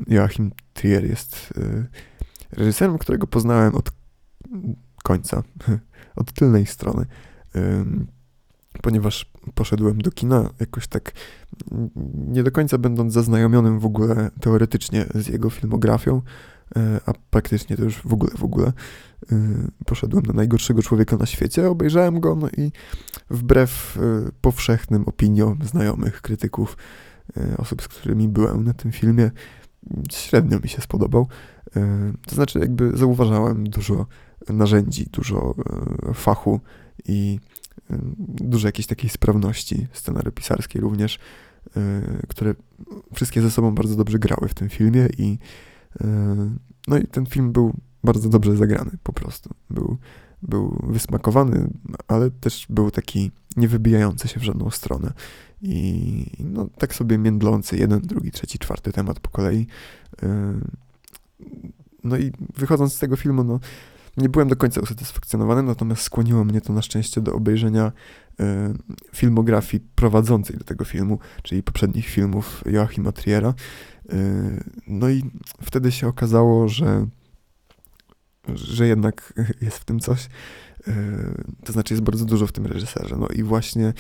Joachim 0.07 0.51
Trier 0.73 1.05
jest 1.05 1.53
reżyserem, 2.51 2.97
którego 2.97 3.27
poznałem 3.27 3.75
od 3.75 3.91
końca, 5.03 5.43
od 6.15 6.31
tylnej 6.31 6.65
strony, 6.65 7.05
ponieważ 8.81 9.31
poszedłem 9.55 10.01
do 10.01 10.11
kina 10.11 10.49
jakoś 10.59 10.87
tak 10.87 11.11
nie 12.27 12.43
do 12.43 12.51
końca 12.51 12.77
będąc 12.77 13.13
zaznajomionym 13.13 13.79
w 13.79 13.85
ogóle 13.85 14.31
teoretycznie 14.41 15.05
z 15.15 15.27
jego 15.27 15.49
filmografią, 15.49 16.21
y, 16.77 16.79
a 17.05 17.13
praktycznie 17.29 17.77
to 17.77 17.83
już 17.83 18.01
w 18.01 18.13
ogóle, 18.13 18.31
w 18.37 18.43
ogóle 18.43 18.73
y, 19.31 19.35
poszedłem 19.85 20.25
na 20.25 20.33
najgorszego 20.33 20.81
człowieka 20.81 21.17
na 21.17 21.25
świecie, 21.25 21.69
obejrzałem 21.69 22.19
go 22.19 22.35
no 22.35 22.47
i 22.57 22.71
wbrew 23.29 23.99
powszechnym 24.41 25.03
opiniom 25.03 25.59
znajomych, 25.63 26.21
krytyków, 26.21 26.77
osób, 27.57 27.83
z 27.83 27.87
którymi 27.87 28.27
byłem 28.27 28.63
na 28.63 28.73
tym 28.73 28.91
filmie, 28.91 29.31
średnio 30.11 30.59
mi 30.59 30.69
się 30.69 30.81
spodobał. 30.81 31.27
E, 31.75 32.13
to 32.27 32.35
znaczy, 32.35 32.59
jakby 32.59 32.97
zauważałem 32.97 33.69
dużo 33.69 34.05
narzędzi, 34.49 35.05
dużo 35.11 35.55
e, 36.09 36.13
fachu 36.13 36.59
i 37.05 37.39
e, 37.39 37.58
dużo 38.27 38.67
jakiejś 38.67 38.87
takiej 38.87 39.09
sprawności 39.09 39.87
scenariopisarskiej 39.93 40.81
również, 40.81 41.19
które 42.27 42.55
wszystkie 43.13 43.41
ze 43.41 43.51
sobą 43.51 43.75
bardzo 43.75 43.95
dobrze 43.95 44.19
grały 44.19 44.47
w 44.47 44.53
tym 44.53 44.69
filmie 44.69 45.07
i 45.17 45.37
no 46.87 46.97
i 46.97 47.07
ten 47.07 47.25
film 47.25 47.51
był 47.51 47.73
bardzo 48.03 48.29
dobrze 48.29 48.55
zagrany 48.55 48.91
po 49.03 49.13
prostu. 49.13 49.49
Był, 49.69 49.97
był 50.41 50.81
wysmakowany, 50.87 51.69
ale 52.07 52.31
też 52.31 52.65
był 52.69 52.91
taki 52.91 53.31
niewybijający 53.57 54.27
się 54.27 54.39
w 54.39 54.43
żadną 54.43 54.69
stronę. 54.69 55.13
I 55.61 56.25
no, 56.39 56.67
tak 56.77 56.95
sobie 56.95 57.17
międlący 57.17 57.77
jeden, 57.77 58.01
drugi, 58.01 58.31
trzeci, 58.31 58.59
czwarty 58.59 58.91
temat 58.91 59.19
po 59.19 59.29
kolei. 59.29 59.67
Yy, 60.21 60.29
no 62.03 62.17
i 62.17 62.31
wychodząc 62.57 62.93
z 62.93 62.99
tego 62.99 63.15
filmu, 63.15 63.43
no, 63.43 63.59
nie 64.17 64.29
byłem 64.29 64.47
do 64.47 64.55
końca 64.55 64.81
usatysfakcjonowany, 64.81 65.63
natomiast 65.63 66.01
skłoniło 66.01 66.45
mnie 66.45 66.61
to 66.61 66.73
na 66.73 66.81
szczęście 66.81 67.21
do 67.21 67.33
obejrzenia 67.33 67.91
yy, 68.39 68.45
filmografii 69.15 69.83
prowadzącej 69.95 70.57
do 70.57 70.63
tego 70.63 70.85
filmu, 70.85 71.19
czyli 71.43 71.63
poprzednich 71.63 72.07
filmów 72.07 72.63
Joachima 72.65 73.11
Triera. 73.11 73.53
Yy, 74.09 74.15
no 74.87 75.09
i 75.09 75.23
wtedy 75.61 75.91
się 75.91 76.07
okazało, 76.07 76.67
że, 76.67 77.07
że 78.55 78.87
jednak 78.87 79.33
jest 79.61 79.77
w 79.77 79.85
tym 79.85 79.99
coś. 79.99 80.29
To 81.65 81.73
znaczy 81.73 81.93
jest 81.93 82.03
bardzo 82.03 82.25
dużo 82.25 82.47
w 82.47 82.51
tym 82.51 82.65
reżyserze. 82.65 83.15
No 83.15 83.27
i 83.27 83.43
właśnie 83.43 83.93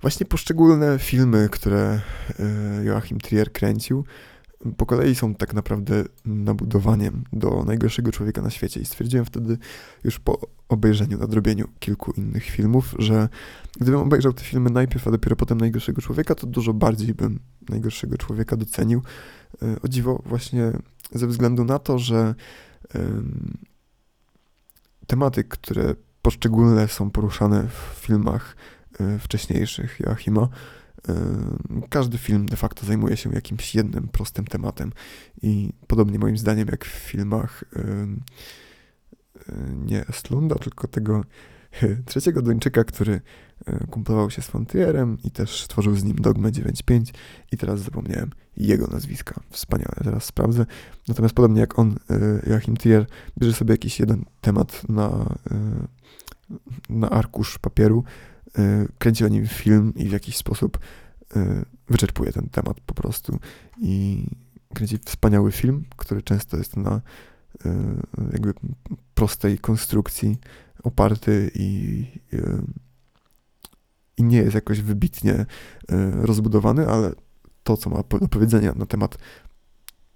Właśnie 0.00 0.26
poszczególne 0.26 0.98
filmy, 0.98 1.48
które 1.52 2.00
Joachim 2.84 3.18
Trier 3.18 3.52
kręcił, 3.52 4.04
po 4.76 4.86
kolei 4.86 5.14
są 5.14 5.34
tak 5.34 5.54
naprawdę 5.54 6.04
nabudowaniem 6.24 7.24
do 7.32 7.64
najgorszego 7.66 8.12
człowieka 8.12 8.42
na 8.42 8.50
świecie. 8.50 8.80
I 8.80 8.84
stwierdziłem 8.84 9.24
wtedy, 9.24 9.58
już 10.04 10.18
po 10.18 10.38
obejrzeniu, 10.68 11.18
nadrobieniu 11.18 11.68
kilku 11.78 12.12
innych 12.12 12.44
filmów, 12.44 12.94
że 12.98 13.28
gdybym 13.80 14.00
obejrzał 14.00 14.32
te 14.32 14.44
filmy 14.44 14.70
najpierw, 14.70 15.08
a 15.08 15.10
dopiero 15.10 15.36
potem 15.36 15.58
najgorszego 15.58 16.02
człowieka, 16.02 16.34
to 16.34 16.46
dużo 16.46 16.74
bardziej 16.74 17.14
bym 17.14 17.40
najgorszego 17.68 18.18
człowieka 18.18 18.56
docenił. 18.56 19.02
E, 19.62 19.82
o 19.82 19.88
dziwo, 19.88 20.22
właśnie 20.26 20.72
ze 21.12 21.26
względu 21.26 21.64
na 21.64 21.78
to, 21.78 21.98
że 21.98 22.34
um, 22.94 23.58
tematy, 25.06 25.44
które 25.44 25.94
poszczególne 26.22 26.88
są 26.88 27.10
poruszane 27.10 27.68
w 27.68 27.98
filmach 28.00 28.56
E, 29.00 29.18
wcześniejszych 29.18 30.00
Joachima, 30.00 30.48
każdy 31.88 32.18
film 32.18 32.46
de 32.46 32.56
facto 32.56 32.86
zajmuje 32.86 33.16
się 33.16 33.30
jakimś 33.32 33.74
jednym 33.74 34.08
prostym 34.08 34.44
tematem 34.44 34.92
i 35.42 35.72
podobnie 35.86 36.18
moim 36.18 36.38
zdaniem 36.38 36.68
jak 36.68 36.84
w 36.84 36.88
filmach 36.88 37.64
e, 37.76 38.06
nie 39.86 40.06
Estlunda, 40.06 40.54
tylko 40.54 40.88
tego 40.88 41.24
trzeciego 42.06 42.42
Duńczyka, 42.42 42.84
który 42.84 43.20
kumplował 43.90 44.30
się 44.30 44.42
z 44.42 44.46
Fontierem 44.46 45.18
i 45.24 45.30
też 45.30 45.64
stworzył 45.64 45.94
z 45.94 46.04
nim 46.04 46.16
Dogmę 46.16 46.50
9.5 46.50 47.14
i 47.52 47.56
teraz 47.56 47.80
zapomniałem 47.80 48.30
jego 48.56 48.86
nazwiska. 48.86 49.40
Wspaniale, 49.50 49.94
teraz 50.04 50.24
sprawdzę. 50.24 50.66
Natomiast 51.08 51.34
podobnie 51.34 51.60
jak 51.60 51.78
on, 51.78 51.96
Joachim 52.46 52.76
Trier 52.76 53.06
bierze 53.38 53.52
sobie 53.52 53.74
jakiś 53.74 54.00
jeden 54.00 54.24
temat 54.40 54.88
na, 54.88 55.36
na 56.88 57.10
arkusz 57.10 57.58
papieru, 57.58 58.04
kręci 58.98 59.24
o 59.24 59.28
nim 59.28 59.46
film 59.46 59.92
i 59.96 60.08
w 60.08 60.12
jakiś 60.12 60.36
sposób 60.36 60.78
y, 61.36 61.64
wyczerpuje 61.88 62.32
ten 62.32 62.48
temat 62.48 62.80
po 62.80 62.94
prostu. 62.94 63.38
I 63.82 64.24
kręci 64.74 64.98
wspaniały 65.04 65.52
film, 65.52 65.84
który 65.96 66.22
często 66.22 66.56
jest 66.56 66.76
na 66.76 67.00
y, 67.66 67.70
jakby 68.32 68.54
prostej 69.14 69.58
konstrukcji 69.58 70.36
oparty 70.82 71.50
i, 71.54 72.04
i 74.16 74.22
nie 74.22 74.38
jest 74.38 74.54
jakoś 74.54 74.80
wybitnie 74.80 75.46
rozbudowany, 76.12 76.88
ale 76.88 77.12
to, 77.62 77.76
co 77.76 77.90
ma 77.90 78.02
do 78.20 78.28
powiedzenia 78.28 78.72
na 78.76 78.86
temat 78.86 79.18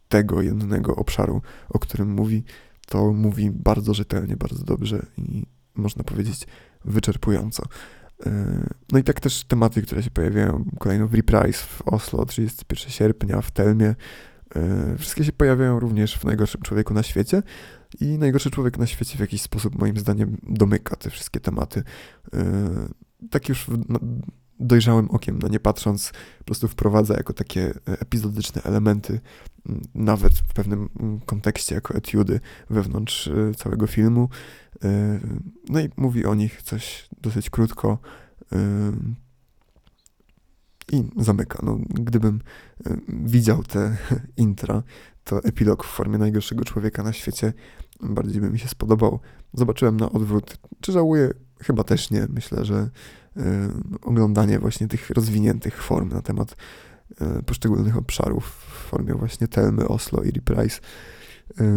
tego 0.08 0.42
jednego 0.42 0.96
obszaru, 0.96 1.42
o 1.68 1.78
którym 1.78 2.10
mówi, 2.10 2.44
to 2.86 3.12
mówi 3.12 3.50
bardzo 3.50 3.94
rzetelnie, 3.94 4.36
bardzo 4.36 4.64
dobrze 4.64 5.06
i 5.18 5.46
można 5.74 6.04
powiedzieć 6.04 6.46
wyczerpująco. 6.84 7.62
No 8.92 8.98
i 8.98 9.04
tak 9.04 9.20
też 9.20 9.44
tematy, 9.44 9.82
które 9.82 10.02
się 10.02 10.10
pojawiają. 10.10 10.64
Kolejno 10.78 11.08
w 11.08 11.14
Reprise 11.14 11.64
w 11.66 11.82
Oslo 11.82 12.26
31 12.26 12.90
sierpnia, 12.90 13.40
w 13.40 13.50
Telmie, 13.50 13.94
e, 14.54 14.96
wszystkie 14.98 15.24
się 15.24 15.32
pojawiają 15.32 15.80
również 15.80 16.18
w 16.18 16.24
Najgorszym 16.24 16.62
Człowieku 16.62 16.94
na 16.94 17.02
świecie. 17.02 17.42
I 18.00 18.18
Najgorszy 18.18 18.50
Człowiek 18.50 18.78
na 18.78 18.86
świecie 18.86 19.16
w 19.16 19.20
jakiś 19.20 19.42
sposób 19.42 19.78
moim 19.78 19.96
zdaniem 19.96 20.36
domyka 20.42 20.96
te 20.96 21.10
wszystkie 21.10 21.40
tematy. 21.40 21.82
E, 22.34 22.44
tak 23.30 23.48
już 23.48 23.66
dojrzałym 24.60 25.10
okiem, 25.10 25.38
no 25.42 25.48
nie 25.48 25.60
patrząc, 25.60 26.12
po 26.38 26.44
prostu 26.44 26.68
wprowadza 26.68 27.14
jako 27.14 27.32
takie 27.32 27.74
epizodyczne 27.86 28.62
elementy, 28.62 29.20
nawet 29.94 30.32
w 30.32 30.54
pewnym 30.54 30.88
kontekście, 31.26 31.74
jako 31.74 31.94
etiudy 31.94 32.40
wewnątrz 32.70 33.28
e, 33.28 33.54
całego 33.54 33.86
filmu. 33.86 34.28
No 35.68 35.80
i 35.80 35.90
mówi 35.96 36.26
o 36.26 36.34
nich 36.34 36.62
coś 36.62 37.08
dosyć 37.20 37.50
krótko 37.50 37.98
i 40.92 41.04
zamyka. 41.16 41.58
No, 41.62 41.78
gdybym 41.88 42.40
widział 43.08 43.62
te 43.62 43.96
intra, 44.36 44.82
to 45.24 45.44
epilog 45.44 45.84
w 45.84 45.88
formie 45.88 46.18
najgorszego 46.18 46.64
człowieka 46.64 47.02
na 47.02 47.12
świecie 47.12 47.52
bardziej 48.02 48.40
by 48.40 48.50
mi 48.50 48.58
się 48.58 48.68
spodobał. 48.68 49.20
Zobaczyłem 49.54 49.96
na 49.96 50.10
odwrót. 50.10 50.56
Czy 50.80 50.92
żałuję? 50.92 51.30
Chyba 51.60 51.84
też 51.84 52.10
nie. 52.10 52.26
Myślę, 52.28 52.64
że 52.64 52.90
oglądanie 54.02 54.58
właśnie 54.58 54.88
tych 54.88 55.10
rozwiniętych 55.10 55.82
form 55.82 56.08
na 56.08 56.22
temat 56.22 56.56
poszczególnych 57.46 57.96
obszarów 57.96 58.44
w 58.46 58.88
formie 58.88 59.14
właśnie 59.14 59.48
Telmy, 59.48 59.88
Oslo 59.88 60.22
i 60.22 60.30
Reprise 60.30 60.80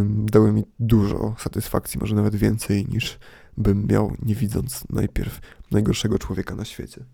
dały 0.10 0.52
mi 0.52 0.63
dużo 0.80 1.36
satysfakcji, 1.39 2.00
może 2.00 2.15
nawet 2.15 2.36
więcej 2.36 2.86
niż 2.86 3.19
bym 3.58 3.88
miał, 3.88 4.15
nie 4.21 4.36
widząc 4.36 4.89
najpierw 4.89 5.39
najgorszego 5.71 6.19
człowieka 6.19 6.56
na 6.56 6.65
świecie. 6.65 7.06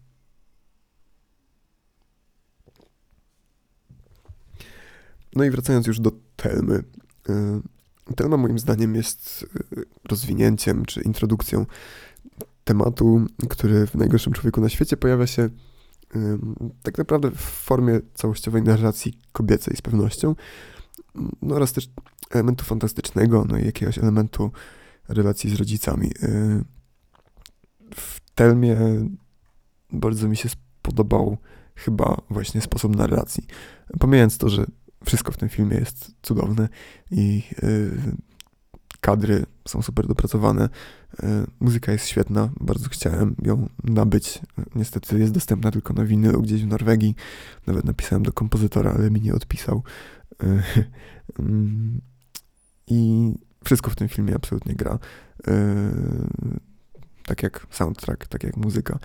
No 5.35 5.43
i 5.43 5.49
wracając 5.51 5.87
już 5.87 5.99
do 5.99 6.11
Telmy, 6.35 6.83
Telma 8.15 8.37
moim 8.37 8.59
zdaniem 8.59 8.95
jest 8.95 9.45
y, 9.77 9.83
rozwinięciem 10.09 10.85
czy 10.85 11.01
introdukcją 11.01 11.65
tematu, 12.63 13.25
który 13.49 13.87
w 13.87 13.95
najgorszym 13.95 14.33
człowieku 14.33 14.61
na 14.61 14.69
świecie 14.69 14.97
pojawia 14.97 15.27
się 15.27 15.49
tak 16.83 16.97
naprawdę 16.97 17.31
w 17.31 17.39
formie 17.39 17.99
całościowej 18.13 18.61
narracji 18.61 19.13
kobiecej 19.31 19.77
z 19.77 19.81
pewnością, 19.81 20.35
no 21.41 21.55
oraz 21.55 21.73
też 21.73 21.89
elementu 22.31 22.65
fantastycznego, 22.65 23.45
no 23.49 23.57
i 23.57 23.65
jakiegoś 23.65 23.97
elementu 23.97 24.51
relacji 25.07 25.49
z 25.49 25.53
rodzicami. 25.53 26.07
Y, 26.07 26.63
w 27.95 28.19
Telmie 28.35 28.77
bardzo 29.91 30.27
mi 30.27 30.37
się 30.37 30.49
spodobał 30.49 31.37
chyba 31.75 32.21
właśnie 32.29 32.61
sposób 32.61 32.95
narracji. 32.95 33.47
Pomijając 33.99 34.37
to, 34.37 34.49
że 34.49 34.65
wszystko 35.05 35.31
w 35.31 35.37
tym 35.37 35.49
filmie 35.49 35.77
jest 35.77 36.11
cudowne 36.21 36.69
i 37.11 37.43
y, 37.63 37.91
kadry 39.01 39.45
są 39.67 39.81
super 39.81 40.07
dopracowane. 40.07 40.69
Y, 41.23 41.27
muzyka 41.59 41.91
jest 41.91 42.07
świetna, 42.07 42.49
bardzo 42.59 42.89
chciałem 42.89 43.35
ją 43.43 43.69
nabyć. 43.83 44.39
Niestety 44.75 45.19
jest 45.19 45.33
dostępna 45.33 45.71
tylko 45.71 45.93
na 45.93 46.05
winylu 46.05 46.41
gdzieś 46.41 46.63
w 46.63 46.67
Norwegii. 46.67 47.15
Nawet 47.67 47.85
napisałem 47.85 48.23
do 48.23 48.33
kompozytora, 48.33 48.91
ale 48.91 49.11
mi 49.11 49.21
nie 49.21 49.33
odpisał. 49.33 49.83
Mm, 51.39 52.01
I 52.87 53.31
wszystko 53.63 53.91
w 53.91 53.95
tym 53.95 54.07
filmie 54.07 54.35
absolutnie 54.35 54.75
gra. 54.75 54.99
Tak 57.25 57.43
jak 57.43 57.67
soundtrack, 57.69 58.27
tak 58.27 58.43
jak 58.43 58.57
muzyka. 58.57 58.99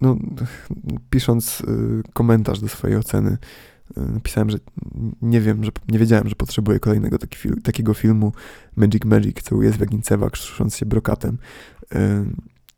No, 0.00 0.16
pisząc 1.10 1.62
komentarz 2.12 2.60
do 2.60 2.68
swojej 2.68 2.96
oceny, 2.96 3.38
napisałem, 3.96 4.50
że 4.50 4.58
nie 5.22 5.40
wiem, 5.40 5.64
że 5.64 5.70
nie 5.88 5.98
wiedziałem, 5.98 6.28
że 6.28 6.34
potrzebuję 6.34 6.80
kolejnego 6.80 7.18
taki 7.18 7.38
fil 7.38 7.62
takiego 7.62 7.94
filmu 7.94 8.32
Magic 8.76 9.04
Magic, 9.04 9.42
co 9.42 9.62
jest 9.62 9.78
Wagincewa, 9.78 10.30
krzysząc 10.30 10.76
się 10.76 10.86
brokatem. 10.86 11.38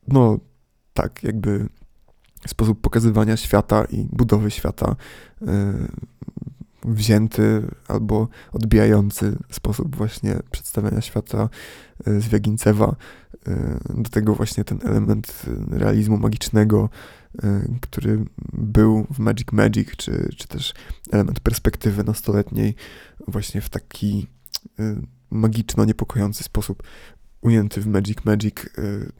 No, 0.08 0.38
tak, 0.94 1.22
jakby 1.22 1.68
sposób 2.46 2.80
pokazywania 2.80 3.36
świata 3.36 3.84
i 3.84 4.08
budowy 4.12 4.50
świata 4.50 4.96
wzięty 6.84 7.62
albo 7.88 8.28
odbijający 8.52 9.38
sposób 9.50 9.96
właśnie 9.96 10.36
przedstawiania 10.50 11.00
świata 11.00 11.48
z 12.06 12.28
Wiagincewa. 12.28 12.96
Do 13.94 14.10
tego 14.10 14.34
właśnie 14.34 14.64
ten 14.64 14.78
element 14.82 15.42
realizmu 15.70 16.18
magicznego, 16.18 16.88
który 17.80 18.24
był 18.52 19.06
w 19.10 19.18
Magic 19.18 19.52
Magic, 19.52 19.96
czy, 19.96 20.28
czy 20.36 20.48
też 20.48 20.74
element 21.12 21.40
perspektywy 21.40 22.04
nastoletniej 22.04 22.74
właśnie 23.28 23.60
w 23.60 23.68
taki 23.68 24.26
magiczno 25.30 25.84
niepokojący 25.84 26.44
sposób 26.44 26.82
ujęty 27.40 27.80
w 27.80 27.86
Magic 27.86 28.24
Magic. 28.24 28.54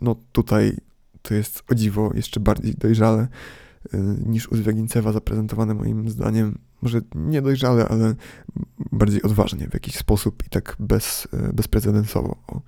No 0.01 0.17
tutaj 0.33 0.77
to 1.23 1.35
jest 1.35 1.63
o 1.69 1.75
dziwo 1.75 2.11
jeszcze 2.15 2.41
bardziej 2.41 2.75
dojrzale 2.75 3.29
niż 4.27 4.49
u 4.49 4.57
Zwiagincewa 4.57 5.13
zaprezentowane 5.13 5.75
moim 5.75 6.11
zdaniem 6.11 6.59
może 6.83 7.01
niedojrzale, 7.15 7.89
ale 7.89 8.15
bardziej 8.93 9.23
odważnie 9.23 9.69
w 9.69 9.75
jakiś 9.75 9.97
sposób 9.97 10.47
i 10.47 10.51
tak 10.51 10.77
bez, 10.81 11.29
bezprecedensowo. 11.53 12.63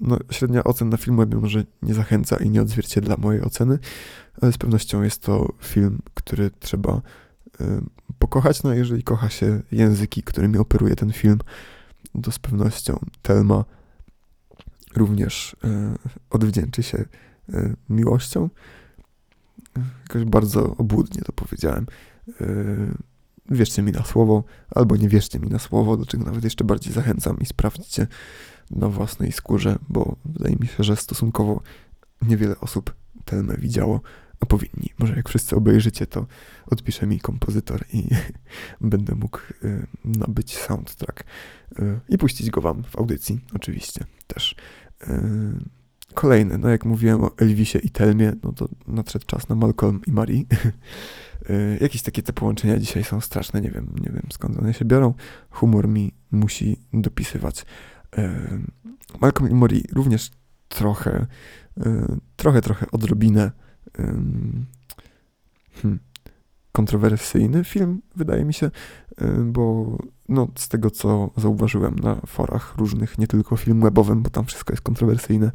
E, 0.00 0.06
no, 0.08 0.18
średnia 0.30 0.64
ocen 0.64 0.88
na 0.88 0.96
Filmwebie 0.96 1.36
może 1.36 1.64
nie 1.82 1.94
zachęca 1.94 2.36
i 2.36 2.50
nie 2.50 2.62
odzwierciedla 2.62 3.16
mojej 3.16 3.42
oceny, 3.42 3.78
ale 4.42 4.52
z 4.52 4.58
pewnością 4.58 5.02
jest 5.02 5.22
to 5.22 5.52
film, 5.62 5.98
który 6.14 6.50
trzeba 6.50 7.02
e, 7.60 7.80
pokochać. 8.18 8.62
No, 8.62 8.74
jeżeli 8.74 9.02
kocha 9.02 9.28
się 9.28 9.62
języki, 9.72 10.22
którymi 10.22 10.58
operuje 10.58 10.96
ten 10.96 11.12
film, 11.12 11.38
to 12.22 12.32
z 12.32 12.38
pewnością 12.38 12.98
Telma 13.22 13.64
również 14.96 15.56
odwdzięczy 16.30 16.82
się 16.82 17.04
miłością. 17.88 18.48
Jakoś 20.02 20.24
bardzo 20.24 20.76
obłudnie 20.76 21.22
to 21.22 21.32
powiedziałem. 21.32 21.86
Yy, 22.40 22.94
wierzcie 23.50 23.82
mi 23.82 23.92
na 23.92 24.04
słowo, 24.04 24.44
albo 24.74 24.96
nie 24.96 25.08
wierzcie 25.08 25.38
mi 25.38 25.48
na 25.48 25.58
słowo, 25.58 25.96
do 25.96 26.06
czego 26.06 26.24
nawet 26.24 26.44
jeszcze 26.44 26.64
bardziej 26.64 26.92
zachęcam 26.92 27.38
i 27.38 27.46
sprawdźcie 27.46 28.06
na 28.70 28.88
własnej 28.88 29.32
skórze, 29.32 29.78
bo 29.88 30.16
wydaje 30.24 30.56
mi 30.56 30.66
się, 30.66 30.84
że 30.84 30.96
stosunkowo 30.96 31.62
niewiele 32.22 32.60
osób 32.60 32.94
Telmę 33.24 33.56
widziało, 33.58 34.00
a 34.40 34.46
powinni. 34.46 34.90
Może 34.98 35.16
jak 35.16 35.28
wszyscy 35.28 35.56
obejrzycie, 35.56 36.06
to 36.06 36.26
odpisze 36.66 37.06
mi 37.06 37.20
kompozytor 37.20 37.84
i 37.92 38.08
będę 38.80 39.14
mógł 39.14 39.38
y, 39.64 39.86
nabyć 40.04 40.58
soundtrack 40.58 41.24
y, 41.78 42.00
i 42.08 42.18
puścić 42.18 42.50
go 42.50 42.60
wam 42.60 42.84
w 42.84 42.98
audycji, 42.98 43.40
oczywiście 43.54 44.04
też. 44.26 44.56
Y, 45.02 45.10
kolejny, 46.14 46.58
no 46.58 46.68
jak 46.68 46.84
mówiłem 46.84 47.24
o 47.24 47.30
Elvisie 47.36 47.78
i 47.82 47.90
Telmie, 47.90 48.32
no 48.42 48.52
to 48.52 48.68
nadszedł 48.86 49.26
czas 49.26 49.48
na 49.48 49.54
Malcolm 49.54 50.00
i 50.06 50.12
Marie. 50.12 50.44
Jakieś 51.80 52.02
takie 52.02 52.22
te 52.22 52.32
połączenia 52.32 52.78
dzisiaj 52.78 53.04
są 53.04 53.20
straszne, 53.20 53.60
nie 53.60 53.70
wiem, 53.70 53.94
nie 54.00 54.12
wiem 54.12 54.22
skąd 54.32 54.58
one 54.58 54.74
się 54.74 54.84
biorą. 54.84 55.14
Humor 55.50 55.88
mi 55.88 56.12
musi 56.30 56.80
dopisywać. 56.92 57.66
Malcolm 59.20 59.50
i 59.50 59.54
Mori 59.54 59.84
również 59.92 60.30
trochę, 60.68 61.26
y, 61.78 61.82
trochę, 62.36 62.60
trochę 62.60 62.86
odrobinę 62.90 63.50
hmm, 63.96 64.66
kontrowersyjny 66.72 67.64
film, 67.64 68.02
wydaje 68.16 68.44
mi 68.44 68.54
się, 68.54 68.70
bo 69.44 69.96
no, 70.28 70.48
z 70.54 70.68
tego, 70.68 70.90
co 70.90 71.30
zauważyłem 71.36 71.96
na 71.98 72.20
forach 72.26 72.76
różnych, 72.76 73.18
nie 73.18 73.26
tylko 73.26 73.56
film 73.56 73.80
webowym, 73.80 74.22
bo 74.22 74.30
tam 74.30 74.44
wszystko 74.44 74.72
jest 74.72 74.82
kontrowersyjne, 74.82 75.52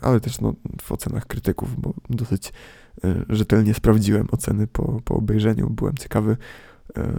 ale 0.00 0.20
też 0.20 0.40
no, 0.40 0.54
w 0.82 0.92
ocenach 0.92 1.26
krytyków, 1.26 1.80
bo 1.80 1.94
dosyć 2.10 2.52
E, 3.04 3.24
rzetelnie 3.28 3.74
sprawdziłem 3.74 4.28
oceny 4.30 4.66
po, 4.66 5.00
po 5.04 5.14
obejrzeniu. 5.14 5.70
Byłem 5.70 5.96
ciekawy, 5.96 6.36
e, 6.96 7.12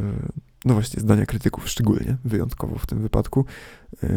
no 0.65 0.73
właśnie, 0.73 1.01
zdania 1.01 1.25
krytyków, 1.25 1.69
szczególnie, 1.69 2.17
wyjątkowo 2.25 2.77
w 2.77 2.85
tym 2.85 3.01
wypadku, 3.01 3.45
e, 4.03 4.07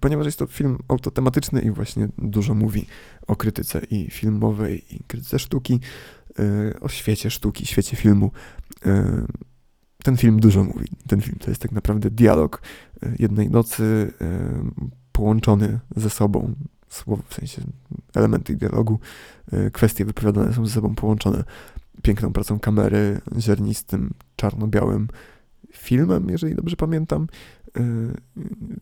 ponieważ 0.00 0.26
jest 0.26 0.38
to 0.38 0.46
film 0.46 0.78
autotematyczny 0.88 1.60
i 1.60 1.70
właśnie 1.70 2.08
dużo 2.18 2.54
mówi 2.54 2.86
o 3.26 3.36
krytyce 3.36 3.80
i 3.90 4.10
filmowej, 4.10 4.94
i 4.94 5.04
krytyce 5.04 5.38
sztuki, 5.38 5.80
o 6.80 6.88
świecie 6.88 7.30
sztuki, 7.30 7.66
świecie 7.66 7.96
filmu. 7.96 8.30
Ten 10.04 10.16
film 10.16 10.40
dużo 10.40 10.64
mówi. 10.64 10.86
Ten 11.08 11.20
film 11.20 11.36
to 11.40 11.50
jest 11.50 11.62
tak 11.62 11.72
naprawdę 11.72 12.10
dialog 12.10 12.62
jednej 13.18 13.50
nocy 13.50 14.12
połączony 15.12 15.80
ze 15.96 16.10
sobą 16.10 16.54
słowo, 16.88 17.22
w 17.28 17.34
sensie 17.34 17.62
elementy 18.14 18.56
dialogu, 18.56 18.98
kwestie 19.72 20.04
wypowiadane 20.04 20.52
są 20.52 20.66
ze 20.66 20.72
sobą 20.72 20.94
połączone 20.94 21.44
piękną 22.02 22.32
pracą 22.32 22.60
kamery, 22.60 23.20
ziarnistym, 23.38 24.14
czarno-białym 24.36 25.08
filmem, 25.78 26.28
jeżeli 26.28 26.54
dobrze 26.54 26.76
pamiętam. 26.76 27.26
Y, 27.76 27.80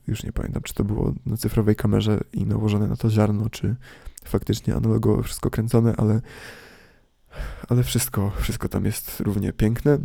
już 0.06 0.24
nie 0.24 0.32
pamiętam, 0.32 0.62
czy 0.62 0.74
to 0.74 0.85
było 0.85 1.14
na 1.26 1.37
cyfrowej 1.37 1.76
kamerze 1.76 2.20
i 2.32 2.46
nałożone 2.46 2.88
na 2.88 2.96
to 2.96 3.11
ziarno, 3.11 3.50
czy 3.50 3.76
faktycznie 4.24 4.74
analogowo 4.74 5.22
wszystko 5.22 5.50
kręcone, 5.50 5.94
ale, 5.96 6.20
ale 7.68 7.82
wszystko, 7.82 8.32
wszystko 8.40 8.68
tam 8.68 8.85
jest 8.85 9.20
równie 9.20 9.52
piękne. 9.52 9.98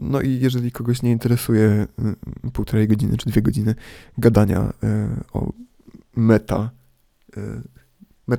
No 0.00 0.20
i 0.20 0.40
jeżeli 0.40 0.72
kogoś 0.72 1.02
nie 1.02 1.10
interesuje 1.10 1.86
y, 2.46 2.50
półtorej 2.50 2.88
godziny 2.88 3.16
czy 3.16 3.30
dwie 3.30 3.42
godziny 3.42 3.74
gadania 4.18 4.72
o 5.32 5.52
meta, 6.16 6.70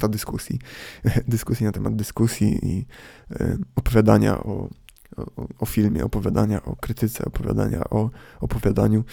dyskusji, 0.10 0.60
dyskusji 1.28 1.66
na 1.66 1.72
temat 1.72 1.96
dyskusji 1.96 2.60
i 2.64 2.86
opowiadania 3.76 4.38
o, 4.44 4.70
o, 5.18 5.48
o 5.60 5.66
filmie, 5.66 6.06
opowiadania 6.06 6.64
o 6.64 6.76
krytyce, 6.76 7.26
opowiadania 7.26 7.84
o 7.90 8.10
opowiadaniu, 8.42 9.04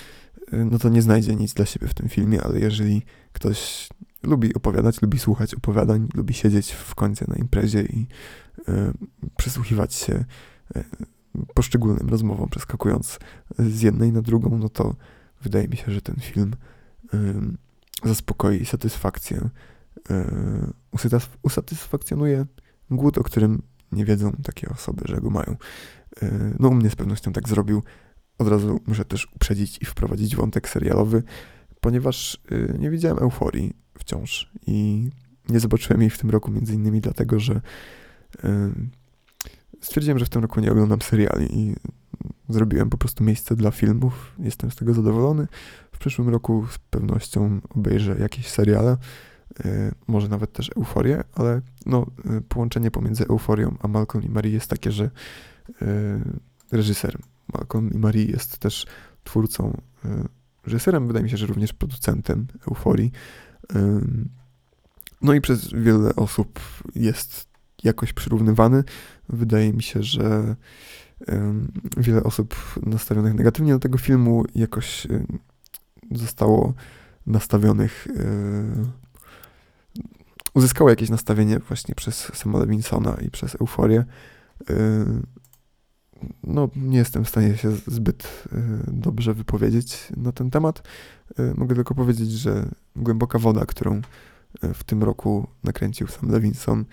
e, 0.52 0.56
no 0.64 0.78
to 0.78 0.88
nie 0.88 1.02
znajdzie 1.02 1.36
nic 1.36 1.54
dla 1.54 1.66
siebie 1.66 1.88
w 1.88 1.94
tym 1.94 2.08
filmie, 2.08 2.42
ale 2.42 2.60
jeżeli 2.60 3.02
ktoś 3.32 3.88
lubi 4.22 4.54
opowiadać, 4.54 5.02
lubi 5.02 5.18
słuchać 5.18 5.54
opowiadań, 5.54 6.08
lubi 6.14 6.34
siedzieć 6.34 6.72
w 6.72 6.94
końcu 6.94 7.24
na 7.28 7.36
imprezie 7.36 7.82
i 7.82 8.06
y, 8.58 8.72
przysłuchiwać 9.36 9.94
się 9.94 10.24
y, 10.76 10.84
poszczególnym 11.54 12.08
rozmowom, 12.08 12.48
przeskakując 12.48 13.18
z 13.58 13.82
jednej 13.82 14.12
na 14.12 14.22
drugą, 14.22 14.58
no 14.58 14.68
to 14.68 14.94
wydaje 15.42 15.68
mi 15.68 15.76
się, 15.76 15.92
że 15.92 16.02
ten 16.02 16.16
film 16.16 16.54
y, 17.14 17.18
zaspokoi 18.08 18.64
satysfakcję, 18.64 19.48
yy, 20.10 21.28
usatysfakcjonuje 21.42 22.46
głód, 22.90 23.18
o 23.18 23.22
którym 23.22 23.62
nie 23.92 24.04
wiedzą 24.04 24.32
takie 24.32 24.68
osoby, 24.68 25.02
że 25.04 25.20
go 25.20 25.30
mają. 25.30 25.56
Yy, 26.22 26.30
no 26.58 26.68
u 26.68 26.74
mnie 26.74 26.90
z 26.90 26.96
pewnością 26.96 27.32
tak 27.32 27.48
zrobił. 27.48 27.82
Od 28.38 28.48
razu 28.48 28.80
muszę 28.86 29.04
też 29.04 29.28
uprzedzić 29.34 29.82
i 29.82 29.84
wprowadzić 29.84 30.36
wątek 30.36 30.68
serialowy, 30.68 31.22
ponieważ 31.80 32.40
yy, 32.50 32.76
nie 32.78 32.90
widziałem 32.90 33.18
euforii 33.18 33.76
wciąż 33.98 34.52
i 34.66 35.10
nie 35.48 35.60
zobaczyłem 35.60 36.00
jej 36.00 36.10
w 36.10 36.18
tym 36.18 36.30
roku 36.30 36.50
między 36.50 36.74
innymi 36.74 37.00
dlatego, 37.00 37.40
że 37.40 37.60
yy, 38.42 38.50
stwierdziłem, 39.80 40.18
że 40.18 40.24
w 40.24 40.28
tym 40.28 40.42
roku 40.42 40.60
nie 40.60 40.72
oglądam 40.72 41.02
seriali 41.02 41.58
i 41.58 41.74
zrobiłem 42.48 42.90
po 42.90 42.98
prostu 42.98 43.24
miejsce 43.24 43.56
dla 43.56 43.70
filmów. 43.70 44.34
Jestem 44.38 44.70
z 44.70 44.76
tego 44.76 44.94
zadowolony. 44.94 45.46
W 45.92 45.98
przyszłym 45.98 46.28
roku 46.28 46.66
z 46.70 46.78
pewnością 46.78 47.60
obejrzę 47.70 48.16
jakieś 48.18 48.48
seriale, 48.48 48.96
może 50.06 50.28
nawet 50.28 50.52
też 50.52 50.70
Euforię, 50.76 51.24
ale 51.34 51.60
no, 51.86 52.06
y, 52.38 52.40
połączenie 52.40 52.90
pomiędzy 52.90 53.26
Euforią 53.26 53.76
a 53.80 53.88
Malcolm 53.88 54.24
i 54.24 54.28
Marie 54.28 54.52
jest 54.52 54.70
takie, 54.70 54.92
że 54.92 55.10
reżyser 56.72 57.18
Malcolm 57.52 57.90
i 57.92 57.98
Marie 57.98 58.24
jest 58.24 58.58
też 58.58 58.86
twórcą, 59.24 59.80
reżyserem, 60.66 61.06
wydaje 61.06 61.24
mi 61.24 61.30
się, 61.30 61.36
że 61.36 61.46
również 61.46 61.72
producentem 61.72 62.46
Euforii. 62.68 63.12
No 65.22 65.34
i 65.34 65.40
przez 65.40 65.72
wiele 65.72 66.16
osób 66.16 66.60
jest 66.94 67.48
jakoś 67.84 68.12
przyrównywany. 68.12 68.84
Wydaje 69.28 69.72
mi 69.72 69.82
się, 69.82 70.02
że 70.02 70.56
wiele 71.96 72.22
osób 72.22 72.54
nastawionych 72.82 73.34
negatywnie 73.34 73.72
do 73.72 73.78
tego 73.78 73.98
filmu 73.98 74.44
jakoś 74.54 75.06
zostało 76.10 76.74
nastawionych, 77.26 78.08
uzyskało 80.54 80.90
jakieś 80.90 81.10
nastawienie 81.10 81.58
właśnie 81.58 81.94
przez 81.94 82.30
Sama 82.34 82.58
Levinsona 82.58 83.16
i 83.26 83.30
przez 83.30 83.54
Euforię. 83.54 84.04
No, 86.44 86.68
nie 86.76 86.98
jestem 86.98 87.24
w 87.24 87.28
stanie 87.28 87.56
się 87.56 87.70
zbyt 87.86 88.48
dobrze 88.86 89.34
wypowiedzieć 89.34 90.08
na 90.16 90.32
ten 90.32 90.50
temat. 90.50 90.82
Mogę 91.54 91.74
tylko 91.74 91.94
powiedzieć, 91.94 92.30
że 92.30 92.68
głęboka 92.96 93.38
woda, 93.38 93.66
którą 93.66 94.00
w 94.74 94.84
tym 94.84 95.02
roku 95.02 95.46
nakręcił 95.64 96.06
Sam 96.06 96.30
Levinson, 96.30 96.84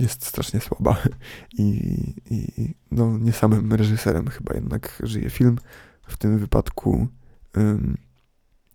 jest 0.00 0.26
strasznie 0.26 0.60
słaba 0.60 0.96
i, 1.58 1.64
i 2.30 2.74
no, 2.90 3.18
nie 3.18 3.32
samym 3.32 3.72
reżyserem 3.72 4.28
chyba 4.28 4.54
jednak 4.54 5.02
żyje 5.02 5.30
film. 5.30 5.58
W 6.06 6.16
tym 6.16 6.38
wypadku 6.38 7.08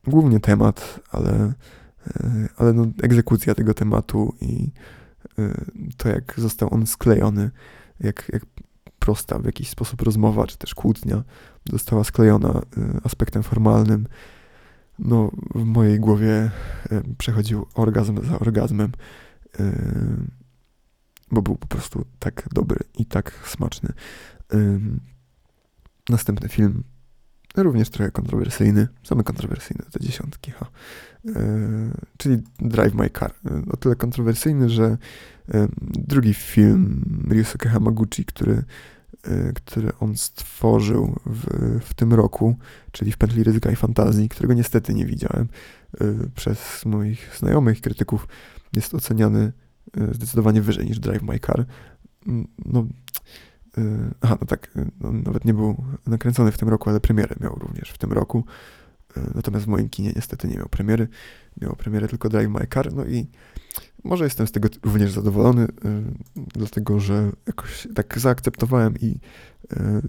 głównie 0.07 0.39
temat, 0.39 0.99
ale, 1.11 1.45
y, 1.47 1.53
ale 2.57 2.73
no, 2.73 2.87
egzekucja 3.03 3.55
tego 3.55 3.73
tematu 3.73 4.35
i 4.41 4.71
y, 5.39 5.53
to, 5.97 6.09
jak 6.09 6.33
został 6.37 6.73
on 6.73 6.87
sklejony, 6.87 7.51
jak, 7.99 8.29
jak 8.33 8.45
prosta 8.99 9.39
w 9.39 9.45
jakiś 9.45 9.69
sposób 9.69 10.01
rozmowa, 10.01 10.47
czy 10.47 10.57
też 10.57 10.75
kłótnia 10.75 11.23
została 11.69 12.03
sklejona 12.03 12.61
y, 12.77 12.99
aspektem 13.03 13.43
formalnym, 13.43 14.07
no 14.99 15.31
w 15.55 15.63
mojej 15.63 15.99
głowie 15.99 16.51
przechodził 17.17 17.65
orgazm 17.75 18.25
za 18.25 18.39
orgazmem 18.39 18.91
bo 21.31 21.41
był 21.41 21.55
po 21.55 21.67
prostu 21.67 22.05
tak 22.19 22.47
dobry 22.53 22.79
i 22.97 23.05
tak 23.05 23.33
smaczny. 23.45 23.93
Następny 26.09 26.49
film, 26.49 26.83
również 27.57 27.89
trochę 27.89 28.11
kontrowersyjny, 28.11 28.87
same 29.03 29.23
kontrowersyjne 29.23 29.85
te 29.91 29.99
dziesiątki, 29.99 30.51
ha. 30.51 30.65
E, 31.25 31.31
czyli 32.17 32.37
Drive 32.59 32.93
My 32.93 33.09
Car. 33.09 33.33
O 33.71 33.77
tyle 33.77 33.95
kontrowersyjny, 33.95 34.69
że 34.69 34.97
drugi 35.93 36.33
film 36.33 37.05
Ryusuke 37.29 37.69
Hamaguchi, 37.69 38.25
który, 38.25 38.63
e, 39.23 39.53
który 39.53 39.89
on 39.99 40.17
stworzył 40.17 41.15
w, 41.25 41.45
w 41.85 41.93
tym 41.93 42.13
roku, 42.13 42.55
czyli 42.91 43.11
w 43.11 43.17
pętli 43.17 43.43
ryzyka 43.43 43.71
i 43.71 43.75
fantazji, 43.75 44.29
którego 44.29 44.53
niestety 44.53 44.93
nie 44.93 45.05
widziałem 45.05 45.47
e, 46.01 46.05
przez 46.35 46.85
moich 46.85 47.37
znajomych 47.37 47.81
krytyków, 47.81 48.27
jest 48.73 48.93
oceniany 48.93 49.51
E, 49.97 50.13
zdecydowanie 50.13 50.61
wyżej 50.61 50.85
niż 50.85 50.99
Drive 50.99 51.21
My 51.21 51.39
Car. 51.39 51.65
No, 52.65 52.79
e, 52.79 52.85
aha, 54.21 54.37
no 54.41 54.47
tak, 54.47 54.71
e, 54.75 54.85
no, 54.99 55.11
nawet 55.11 55.45
nie 55.45 55.53
był 55.53 55.83
nakręcony 56.07 56.51
w 56.51 56.57
tym 56.57 56.69
roku, 56.69 56.89
ale 56.89 56.99
premierę 56.99 57.35
miał 57.39 57.55
również 57.55 57.89
w 57.89 57.97
tym 57.97 58.13
roku. 58.13 58.45
Natomiast 59.35 59.65
w 59.65 59.67
moim 59.67 59.89
kinie 59.89 60.13
niestety 60.15 60.47
nie 60.47 60.57
miał 60.57 60.69
premiery. 60.69 61.07
Miał 61.61 61.75
premierę 61.75 62.07
tylko 62.07 62.29
Drive 62.29 62.49
My 62.49 62.67
Car, 62.73 62.93
no 62.93 63.05
i 63.05 63.27
może 64.03 64.23
jestem 64.23 64.47
z 64.47 64.51
tego 64.51 64.69
również 64.83 65.11
zadowolony, 65.11 65.67
dlatego 66.35 66.99
że 66.99 67.31
jakoś 67.47 67.87
tak 67.95 68.19
zaakceptowałem 68.19 68.93
i 69.01 69.19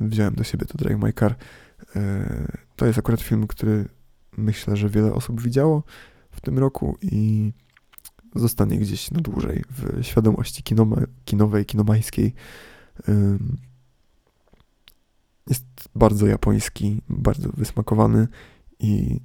wziąłem 0.01 0.35
do 0.35 0.45
siebie 0.45 0.67
to 0.67 0.79
Drive 0.79 0.99
My 0.99 1.13
Car. 1.13 1.37
To 2.77 2.87
jest 2.87 2.99
akurat 2.99 3.21
film, 3.21 3.47
który 3.47 3.89
myślę, 4.37 4.77
że 4.77 4.89
wiele 4.89 5.13
osób 5.13 5.43
widziało 5.43 5.83
w 6.31 6.41
tym 6.41 6.59
roku 6.59 6.99
i 7.03 7.53
zostanie 8.35 8.79
gdzieś 8.79 9.11
na 9.11 9.21
dłużej 9.21 9.65
w 9.71 10.05
świadomości 10.05 10.63
kinowej, 11.25 11.67
kinomajskiej. 11.67 12.35
Jest 15.47 15.65
bardzo 15.95 16.27
japoński, 16.27 17.03
bardzo 17.09 17.49
wysmakowany 17.49 18.29
i 18.79 19.21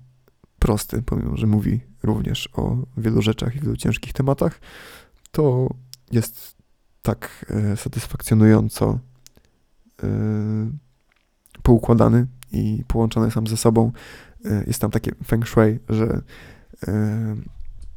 prosty, 0.60 1.01
pomimo 1.01 1.38
że 1.38 1.47
mówi 1.47 1.80
również 2.03 2.49
o 2.53 2.77
wielu 2.97 3.21
rzeczach 3.21 3.56
i 3.56 3.60
wielu 3.60 3.77
ciężkich 3.77 4.13
tematach, 4.13 4.60
to 5.32 5.69
jest 6.12 6.58
tak 7.01 7.45
e, 7.49 7.77
satysfakcjonująco 7.77 8.99
e, 10.03 10.08
poukładany 11.63 12.27
i 12.51 12.84
połączony 12.88 13.32
sam 13.32 13.47
ze 13.47 13.58
sobą. 13.58 13.91
E, 14.45 14.63
jest 14.67 14.82
tam 14.82 14.91
takie 14.91 15.12
feng 15.25 15.47
shui, 15.47 15.80
że 15.89 16.21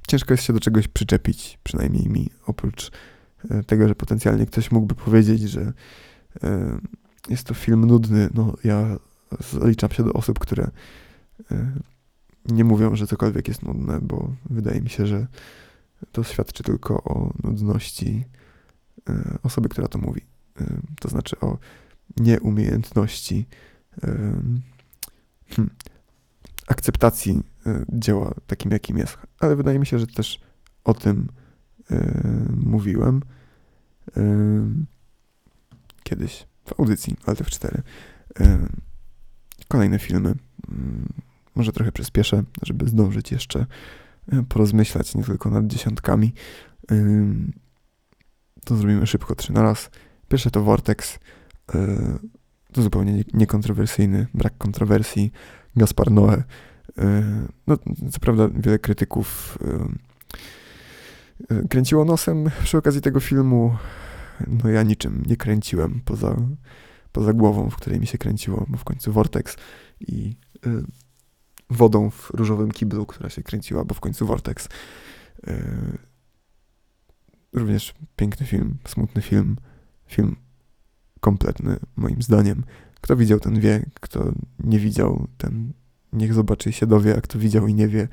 ciężko 0.09 0.35
jest 0.35 0.45
się 0.45 0.53
do 0.53 0.61
czegoś 0.61 0.89
przyczepić, 0.89 1.59
przynajmniej 1.63 2.09
mi, 2.09 2.31
oprócz 2.47 2.91
tego, 3.67 3.89
że 3.89 3.95
potencjalnie 3.95 4.47
ktoś 4.47 4.71
mógłby 4.71 4.95
powiedzieć, 4.95 5.43
że 5.43 5.73
e, 6.43 6.79
jest 7.29 7.45
to 7.45 7.55
film 7.55 7.87
nudny. 7.87 8.29
No, 8.35 8.57
ja 8.65 8.97
zaliczam 9.53 9.91
się 9.91 10.05
do 10.05 10.13
osób, 10.13 10.39
które 10.39 10.71
e, 11.51 11.73
nie 12.49 12.65
mówią, 12.65 12.97
że 12.97 13.07
cokolwiek 13.07 13.49
jest 13.49 13.63
nudne, 13.63 14.01
bo 14.03 14.33
wydaje 14.51 14.81
mi 14.81 14.91
się, 14.91 15.07
że 15.07 15.27
to 16.13 16.25
świadczy 16.25 16.63
tylko 16.63 17.03
o 17.05 17.33
nudności 17.43 18.25
osoby, 19.43 19.69
która 19.69 19.89
to 19.89 19.99
mówi. 19.99 20.21
To 21.01 21.09
znaczy 21.09 21.41
o 21.41 21.59
nieumiejętności 22.17 23.47
hmm, 24.03 25.71
akceptacji 26.67 27.41
dzieła 27.89 28.35
takim, 28.47 28.71
jakim 28.71 28.99
jest. 28.99 29.19
Ale 29.39 29.57
wydaje 29.57 29.79
mi 29.79 29.87
się, 29.87 29.99
że 29.99 30.07
też 30.07 30.41
o 30.85 30.95
tym 30.95 31.29
mówiłem 32.57 33.23
y, 34.17 34.23
kiedyś 36.03 36.47
w 36.65 36.81
audycji 36.81 37.17
Altew 37.27 37.51
4. 37.51 37.83
kolejne 39.69 39.99
filmy. 39.99 40.35
może 41.55 41.73
trochę 41.73 41.93
przyspieszę, 41.93 42.43
żeby 42.63 42.89
zdążyć 42.89 43.33
jeszcze 43.33 43.67
porozmyślać 44.49 45.15
nie 45.15 45.25
tylko 45.25 45.51
nad 45.51 45.67
dziesiątkami. 45.67 46.33
to 48.65 48.77
zrobimy 48.77 49.07
szybko, 49.07 49.35
trzy 49.35 49.53
na 49.53 49.63
raz. 49.63 49.91
Pierwsze 50.29 50.51
to 50.51 50.63
Vortex. 50.63 51.19
to 52.73 52.83
zupełnie 52.83 53.25
niekontrowersyjny, 53.35 54.27
brak 54.35 54.59
kontrowersji. 54.59 55.33
Gaspar 55.77 56.11
Noé 56.11 56.43
E, 56.99 57.23
no, 57.67 57.77
co 58.13 58.21
prawda 58.21 58.49
wiele 58.55 58.79
krytyków 58.79 59.59
kręciło 61.71 62.05
nosem 62.05 62.51
przy 62.65 62.79
okazji 62.79 63.01
tego 63.01 63.21
filmu. 63.21 63.77
No 64.47 64.71
ja 64.71 64.83
niczym 64.83 65.23
nie 65.27 65.37
kręciłem 65.37 66.01
poza, 66.05 66.37
poza 67.13 67.33
głową, 67.33 67.71
w 67.71 67.77
której 67.77 68.01
mi 68.01 68.07
się 68.07 68.19
kręciło, 68.19 68.67
bo 68.69 68.79
w 68.79 68.85
końcu 68.85 69.13
Vortex 69.13 69.57
i 70.01 70.37
wodą 71.71 72.11
w 72.11 72.31
różowym 72.31 72.71
kiblu, 72.71 73.07
która 73.07 73.31
się 73.31 73.43
kręciła, 73.43 73.85
bo 73.85 73.95
w 73.95 74.01
końcu 74.01 74.27
Vortex. 74.27 74.69
Również 77.53 77.95
piękny 78.17 78.47
film, 78.47 78.79
smutny 78.89 79.23
film, 79.23 79.57
film 80.07 80.37
kompletny 81.21 81.77
moim 81.97 82.23
zdaniem. 82.23 82.65
Kto 83.01 83.17
widział, 83.17 83.41
ten 83.41 83.61
wie, 83.61 83.87
kto 84.01 84.33
nie 84.59 84.79
widział, 84.79 85.27
ten 85.39 85.73
Niech 86.13 86.35
zobaczy 86.35 86.71
i 86.71 86.73
się 86.73 86.87
dowie, 86.87 87.11
jak 87.11 87.27
to 87.27 87.39
widział 87.39 87.67
i 87.67 87.75
nie 87.75 87.89
wie. 87.89 88.09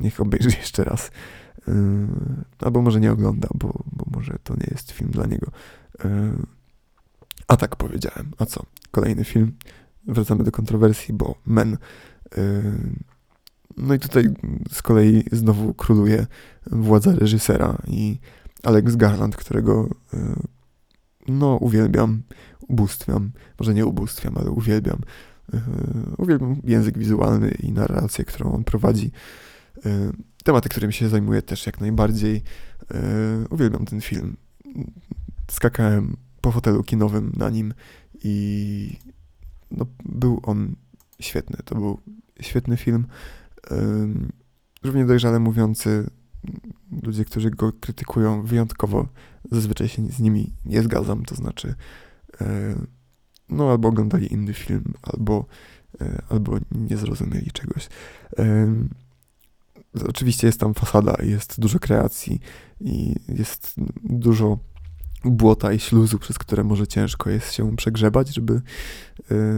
Niech 0.00 0.20
obejrzy 0.20 0.48
jeszcze 0.60 0.84
raz. 0.84 1.10
Yy, 1.68 1.74
albo 2.58 2.82
może 2.82 3.00
nie 3.00 3.12
ogląda, 3.12 3.48
bo, 3.54 3.84
bo 3.92 4.04
może 4.10 4.38
to 4.42 4.54
nie 4.54 4.66
jest 4.70 4.90
film 4.90 5.10
dla 5.10 5.26
niego. 5.26 5.50
Yy, 6.04 6.10
a 7.48 7.56
tak 7.56 7.76
powiedziałem. 7.76 8.32
A 8.38 8.46
co? 8.46 8.62
Kolejny 8.90 9.24
film. 9.24 9.52
Wracamy 10.06 10.44
do 10.44 10.52
kontrowersji, 10.52 11.14
bo 11.14 11.34
Men. 11.46 11.76
Yy, 12.36 12.62
no 13.76 13.94
i 13.94 13.98
tutaj 13.98 14.24
z 14.72 14.82
kolei 14.82 15.24
znowu 15.32 15.74
króluje 15.74 16.26
władza 16.66 17.14
reżysera 17.14 17.78
i 17.86 18.18
Alex 18.62 18.96
Garland, 18.96 19.36
którego 19.36 19.88
no 21.28 21.56
uwielbiam, 21.56 22.22
ubóstwiam, 22.68 23.30
może 23.58 23.74
nie 23.74 23.86
ubóstwiam, 23.86 24.38
ale 24.38 24.50
uwielbiam. 24.50 24.98
Uwielbiam 26.18 26.56
język 26.64 26.98
wizualny 26.98 27.50
i 27.50 27.72
narrację, 27.72 28.24
którą 28.24 28.52
on 28.52 28.64
prowadzi. 28.64 29.10
Yy, 29.84 30.12
tematy, 30.44 30.68
którymi 30.68 30.92
się 30.92 31.08
zajmuję 31.08 31.42
też 31.42 31.66
jak 31.66 31.80
najbardziej. 31.80 32.34
Yy, 32.90 33.48
uwielbiam 33.50 33.84
ten 33.84 34.00
film. 34.00 34.36
Skakałem 35.50 36.16
po 36.40 36.52
fotelu 36.52 36.82
kinowym 36.82 37.32
na 37.36 37.50
nim 37.50 37.74
i 38.24 38.96
no, 39.70 39.86
był 40.04 40.40
on 40.42 40.74
świetny. 41.20 41.56
To 41.64 41.74
był 41.74 42.00
świetny 42.40 42.76
film. 42.76 43.06
Ym, 43.72 44.32
równie 44.82 45.04
dojrzale 45.04 45.38
mówiący 45.38 46.10
ludzie, 47.02 47.24
którzy 47.24 47.50
go 47.50 47.72
krytykują 47.72 48.42
wyjątkowo, 48.42 49.08
zazwyczaj 49.50 49.88
się 49.88 50.06
z 50.06 50.20
nimi 50.20 50.52
nie 50.64 50.82
zgadzam, 50.82 51.24
to 51.24 51.34
znaczy 51.34 51.74
no 53.48 53.70
albo 53.70 53.88
oglądali 53.88 54.32
inny 54.32 54.54
film, 54.54 54.92
albo, 55.02 55.46
albo 56.28 56.58
nie 56.72 56.96
zrozumieli 56.96 57.50
czegoś. 57.50 57.88
Oczywiście 60.08 60.46
jest 60.46 60.60
tam 60.60 60.74
fasada, 60.74 61.16
jest 61.22 61.60
dużo 61.60 61.78
kreacji 61.78 62.40
i 62.80 63.14
jest 63.28 63.74
dużo 64.04 64.58
błota 65.24 65.72
i 65.72 65.80
śluzu, 65.80 66.18
przez 66.18 66.38
które 66.38 66.64
może 66.64 66.86
ciężko 66.86 67.30
jest 67.30 67.52
się 67.52 67.76
przegrzebać, 67.76 68.34
żeby 68.34 68.54
y, 68.54 68.62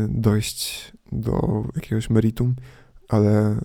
dojść 0.08 0.92
do 1.12 1.64
jakiegoś 1.76 2.10
meritum, 2.10 2.54
ale, 3.08 3.60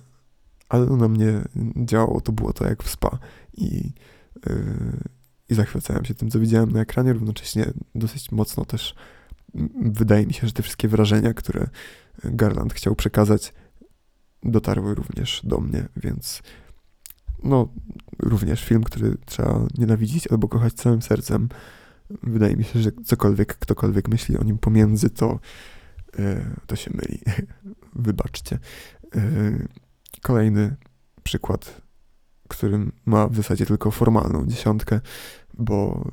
ale 0.69 0.85
na 0.85 1.07
mnie 1.07 1.41
działało 1.85 2.21
to 2.21 2.31
błoto 2.31 2.65
jak 2.65 2.83
w 2.83 2.89
spa 2.89 3.19
i, 3.53 3.93
y, 4.47 4.97
i 5.49 5.55
zachwycałem 5.55 6.05
się 6.05 6.13
tym, 6.13 6.29
co 6.29 6.39
widziałem 6.39 6.71
na 6.71 6.81
ekranie, 6.81 7.13
równocześnie 7.13 7.65
dosyć 7.95 8.31
mocno 8.31 8.65
też 8.65 8.95
wydaje 9.81 10.27
mi 10.27 10.33
się, 10.33 10.47
że 10.47 10.53
te 10.53 10.63
wszystkie 10.63 10.87
wrażenia, 10.87 11.33
które 11.33 11.67
Garland 12.23 12.73
chciał 12.73 12.95
przekazać, 12.95 13.53
dotarły 14.43 14.95
również 14.95 15.41
do 15.43 15.57
mnie, 15.57 15.85
więc 15.95 16.41
no, 17.43 17.67
również 18.19 18.65
film, 18.65 18.83
który 18.83 19.17
trzeba 19.25 19.65
nienawidzić 19.77 20.27
albo 20.27 20.47
kochać 20.47 20.73
całym 20.73 21.01
sercem, 21.01 21.49
wydaje 22.23 22.55
mi 22.55 22.63
się, 22.63 22.79
że 22.79 22.91
cokolwiek, 23.05 23.57
ktokolwiek 23.57 24.07
myśli 24.07 24.37
o 24.37 24.43
nim 24.43 24.57
pomiędzy, 24.57 25.09
to, 25.09 25.39
e, 26.19 26.55
to 26.67 26.75
się 26.75 26.91
myli. 26.93 27.19
Wybaczcie. 27.95 28.59
E, 29.15 29.21
kolejny 30.21 30.75
przykład, 31.23 31.81
którym 32.47 32.91
ma 33.05 33.27
w 33.27 33.35
zasadzie 33.35 33.65
tylko 33.65 33.91
formalną 33.91 34.45
dziesiątkę, 34.47 35.01
bo 35.53 36.07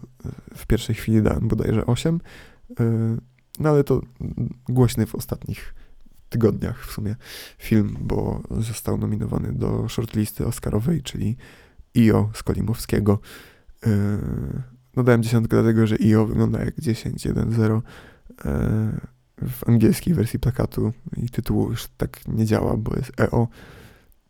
w 0.55 0.67
pierwszej 0.67 0.95
chwili 0.95 1.23
dałem 1.23 1.49
bodajże 1.49 1.87
8, 1.87 2.21
e, 2.81 2.85
no 3.59 3.69
ale 3.69 3.85
to 3.85 4.01
głośny 4.69 5.07
w 5.07 5.15
ostatnich 5.15 5.75
tygodniach 6.33 6.87
w 6.87 6.93
sumie 6.93 7.17
film, 7.59 7.97
bo 8.01 8.43
został 8.51 8.99
nominowany 8.99 9.53
do 9.53 9.89
shortlisty 9.89 10.47
Oscarowej, 10.47 11.03
czyli 11.03 11.37
IO 11.97 12.31
z 12.35 12.43
Kolimowskiego. 12.43 13.19
No 14.97 15.03
dałem 15.03 15.23
dziesiątkę 15.23 15.63
dlatego, 15.63 15.87
że 15.87 15.97
IO 16.01 16.27
wygląda 16.27 16.65
jak 16.65 16.81
10, 16.81 17.25
1, 17.25 17.53
0. 17.53 17.83
W 19.49 19.69
angielskiej 19.69 20.15
wersji 20.15 20.39
plakatu 20.39 20.93
i 21.17 21.29
tytułu 21.31 21.71
już 21.71 21.89
tak 21.97 22.29
nie 22.29 22.47
działa, 22.47 22.77
bo 22.77 22.97
jest 22.97 23.21
EO. 23.21 23.49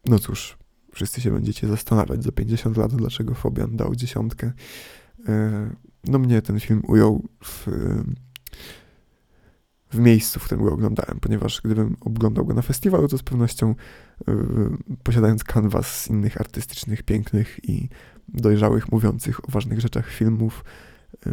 No 0.06 0.18
cóż, 0.18 0.58
wszyscy 0.94 1.20
się 1.20 1.30
będziecie 1.30 1.68
zastanawiać 1.68 2.24
za 2.24 2.32
50 2.32 2.76
lat, 2.76 2.94
dlaczego 2.94 3.34
Fobian 3.34 3.76
dał 3.76 3.94
dziesiątkę. 3.94 4.52
E, 5.28 5.70
no 6.04 6.18
mnie 6.18 6.42
ten 6.42 6.60
film 6.60 6.82
ujął 6.88 7.28
w, 7.44 7.66
w 9.92 9.98
miejscu, 9.98 10.40
w 10.40 10.44
którym 10.44 10.64
go 10.64 10.72
oglądałem, 10.72 11.18
ponieważ 11.20 11.60
gdybym 11.64 11.96
oglądał 12.00 12.44
go 12.44 12.54
na 12.54 12.62
festiwalu, 12.62 13.08
to 13.08 13.18
z 13.18 13.22
pewnością 13.22 13.74
e, 14.28 14.34
posiadając 15.02 15.44
kanwas 15.44 16.02
z 16.02 16.08
innych 16.08 16.40
artystycznych, 16.40 17.02
pięknych 17.02 17.60
i 17.68 17.88
dojrzałych, 18.28 18.92
mówiących 18.92 19.48
o 19.48 19.52
ważnych 19.52 19.80
rzeczach 19.80 20.10
filmów. 20.10 20.64
Y, 21.26 21.30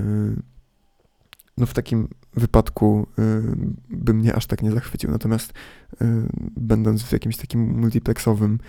no 1.58 1.66
w 1.66 1.74
takim 1.74 2.08
wypadku 2.34 3.08
y, 3.20 3.24
by 3.90 4.14
mnie 4.14 4.36
aż 4.36 4.46
tak 4.46 4.62
nie 4.62 4.72
zachwycił. 4.72 5.12
Natomiast 5.12 5.52
y, 5.52 6.06
będąc 6.58 7.04
w 7.04 7.12
jakimś 7.12 7.38
takim 7.38 7.80
multiplexowym, 7.80 8.60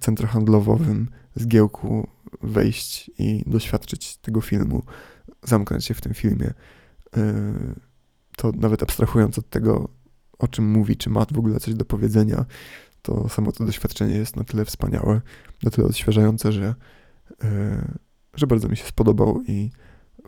centrohandlowym 0.00 1.08
zgiełku 1.34 2.08
wejść 2.42 3.10
i 3.18 3.44
doświadczyć 3.46 4.16
tego 4.16 4.40
filmu, 4.40 4.82
zamknąć 5.42 5.84
się 5.84 5.94
w 5.94 6.00
tym 6.00 6.14
filmie, 6.14 6.50
to 8.40 8.52
nawet 8.52 8.82
abstrahując 8.82 9.38
od 9.38 9.48
tego, 9.48 9.88
o 10.38 10.48
czym 10.48 10.70
mówi, 10.70 10.96
czy 10.96 11.10
ma 11.10 11.26
w 11.32 11.38
ogóle 11.38 11.60
coś 11.60 11.74
do 11.74 11.84
powiedzenia, 11.84 12.44
to 13.02 13.28
samo 13.28 13.52
to 13.52 13.64
doświadczenie 13.64 14.16
jest 14.16 14.36
na 14.36 14.44
tyle 14.44 14.64
wspaniałe, 14.64 15.20
na 15.62 15.70
tyle 15.70 15.86
odświeżające, 15.86 16.52
że 16.52 16.74
E, 17.44 17.98
że 18.34 18.46
bardzo 18.46 18.68
mi 18.68 18.76
się 18.76 18.84
spodobał 18.84 19.42
i 19.46 19.70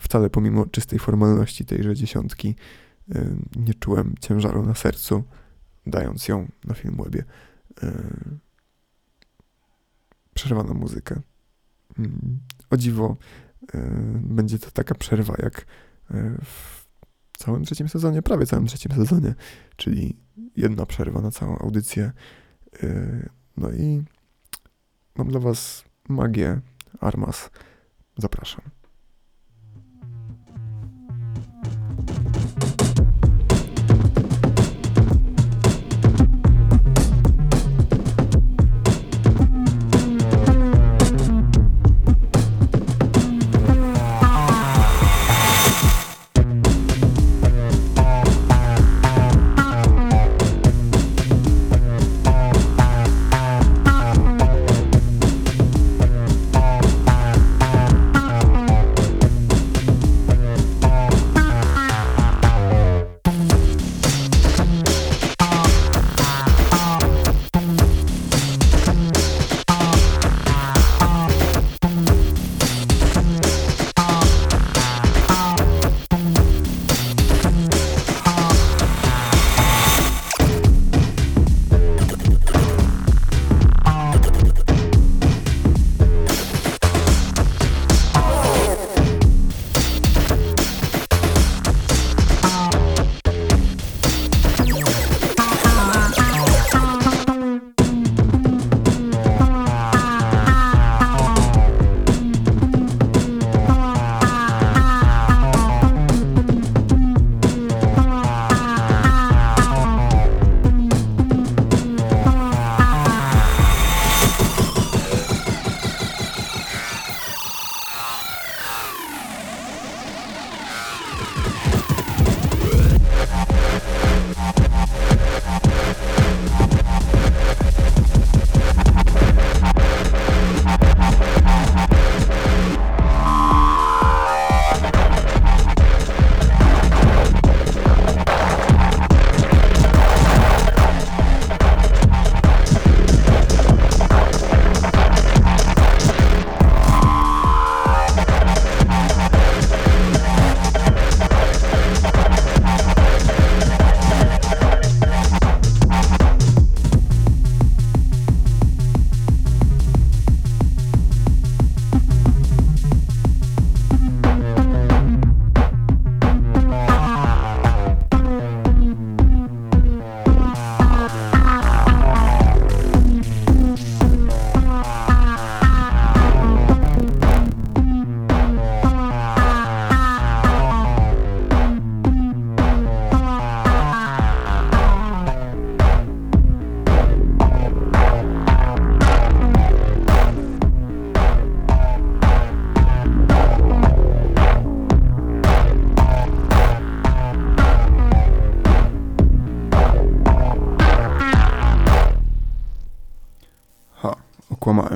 wcale 0.00 0.30
pomimo 0.30 0.66
czystej 0.66 0.98
formalności 0.98 1.64
tejże 1.64 1.94
dziesiątki 1.94 2.54
e, 3.14 3.36
nie 3.56 3.74
czułem 3.74 4.14
ciężaru 4.20 4.66
na 4.66 4.74
sercu, 4.74 5.24
dając 5.86 6.28
ją 6.28 6.48
na 6.64 6.74
Filmwebie. 6.74 7.24
E, 7.82 7.92
przerwano 10.34 10.74
muzykę. 10.74 11.20
Mm, 11.98 12.38
o 12.70 12.76
dziwo, 12.76 13.16
będzie 14.14 14.58
to 14.58 14.70
taka 14.70 14.94
przerwa 14.94 15.34
jak 15.38 15.66
w 16.44 16.81
całym 17.44 17.64
trzecim 17.64 17.88
sezonie, 17.88 18.22
prawie 18.22 18.46
całym 18.46 18.66
trzecim 18.66 18.92
sezonie, 18.92 19.34
czyli 19.76 20.16
jedna 20.56 20.86
przerwa 20.86 21.20
na 21.20 21.30
całą 21.30 21.58
audycję. 21.58 22.12
No 23.56 23.70
i 23.70 24.02
mam 25.16 25.28
dla 25.28 25.40
Was 25.40 25.84
magię 26.08 26.60
Armas. 27.00 27.50
Zapraszam. 28.18 28.62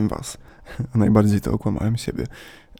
Okłamałem 0.07 0.09
was, 0.09 0.39
najbardziej 0.95 1.41
to 1.41 1.53
okłamałem 1.53 1.97
siebie. 1.97 2.27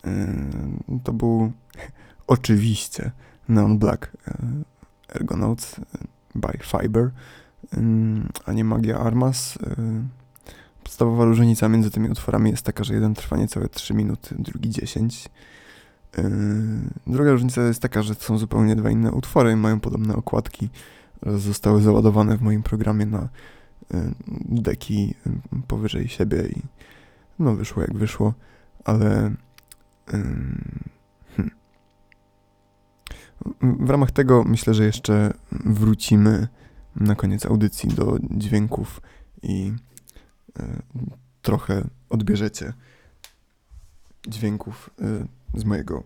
Yy, 0.05 1.01
to 1.05 1.13
był 1.13 1.53
oczywiście 2.27 3.11
Neon 3.49 3.79
Black 3.79 4.13
yy, 4.27 5.15
Ergonauts 5.15 5.77
by 6.35 6.59
Fiber, 6.63 7.11
yy, 7.73 7.81
a 8.47 8.53
nie 8.53 8.65
Magia 8.65 8.99
Armas. 8.99 9.59
Podstawowa 10.85 11.25
różnica 11.25 11.69
między 11.69 11.91
tymi 11.91 12.11
utworami 12.11 12.51
jest 12.51 12.63
taka, 12.63 12.85
że 12.85 12.95
jeden 12.95 13.15
trwa 13.15 13.37
niecałe 13.37 13.69
3 13.69 13.95
minuty, 13.95 14.35
drugi 14.39 14.71
10. 14.71 15.29
Druga 17.07 17.33
różnica 17.33 17.63
jest 17.63 17.83
taka, 17.83 18.03
że 18.03 18.15
to 18.15 18.25
są 18.25 18.39
zupełnie 18.39 18.77
dwa 18.77 18.91
inne 18.91 19.13
utwory, 19.13 19.57
mają 19.57 19.81
podobne 19.81 20.17
okładki, 20.17 20.69
zostały 21.23 21.83
załadowane 21.83 22.37
w 22.37 22.43
moim 22.43 22.63
programie 22.63 23.07
na 23.07 23.29
deki 24.49 25.15
powyżej 25.69 26.09
siebie 26.09 26.49
i 26.49 26.63
no 27.39 27.57
wyszło 27.57 27.83
jak 27.83 27.95
wyszło, 27.95 28.35
ale 28.85 29.35
hmm. 30.07 30.87
w 33.63 33.91
ramach 33.91 34.11
tego 34.11 34.45
myślę, 34.45 34.75
że 34.75 34.85
jeszcze 34.85 35.35
wrócimy 35.53 36.49
na 36.97 37.15
koniec 37.15 37.47
audycji 37.47 37.89
do 37.89 38.19
dźwięków 38.31 39.01
i 39.43 39.73
e, 40.59 40.83
trochę 41.43 41.89
odbierzecie 42.11 42.73
dźwięków 44.29 44.91
e, 45.01 45.27
z 45.61 45.65
mojego 45.65 46.03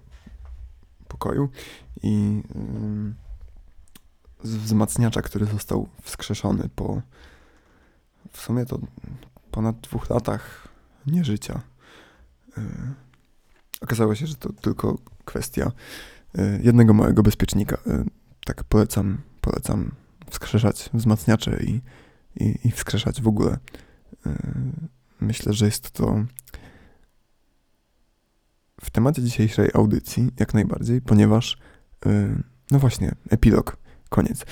pokoju 1.08 1.48
i 2.02 2.42
z 4.42 4.56
wzmacniacza, 4.56 5.22
który 5.22 5.46
został 5.46 5.88
wskrzeszony 6.02 6.68
po 6.76 7.02
w 8.32 8.40
sumie 8.40 8.66
to 8.66 8.78
ponad 9.50 9.80
dwóch 9.80 10.10
latach 10.10 10.69
nieżycia. 11.06 11.62
E, 12.58 12.62
okazało 13.80 14.14
się, 14.14 14.26
że 14.26 14.36
to 14.36 14.52
tylko 14.52 14.98
kwestia 15.24 15.72
e, 16.38 16.60
jednego 16.62 16.94
małego 16.94 17.22
bezpiecznika. 17.22 17.76
E, 17.86 18.04
tak 18.44 18.64
polecam, 18.64 19.20
polecam 19.40 19.92
wskrzeszać 20.30 20.90
wzmacniacze 20.94 21.62
i, 21.62 21.80
i, 22.36 22.58
i 22.64 22.70
wskrzeszać 22.70 23.22
w 23.22 23.28
ogóle. 23.28 23.58
Myślę, 25.20 25.52
że 25.52 25.66
jest 25.66 25.90
to 25.90 26.24
w 28.80 28.90
temacie 28.90 29.22
dzisiejszej 29.22 29.70
audycji 29.74 30.28
jak 30.40 30.54
najbardziej, 30.54 31.00
ponieważ 31.00 31.58
no 32.70 32.78
właśnie, 32.78 33.14
epilog, 33.30 33.76
koniec. 34.08 34.44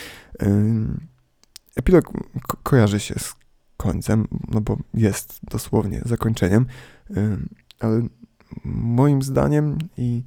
Epilog 1.76 2.04
ko 2.48 2.56
kojarzy 2.62 3.00
się 3.00 3.14
z 3.18 3.34
końcem, 3.78 4.28
no 4.48 4.60
bo 4.60 4.78
jest 4.94 5.40
dosłownie 5.42 6.02
zakończeniem, 6.04 6.66
ale 7.80 8.08
moim 8.64 9.22
zdaniem 9.22 9.78
i 9.96 10.24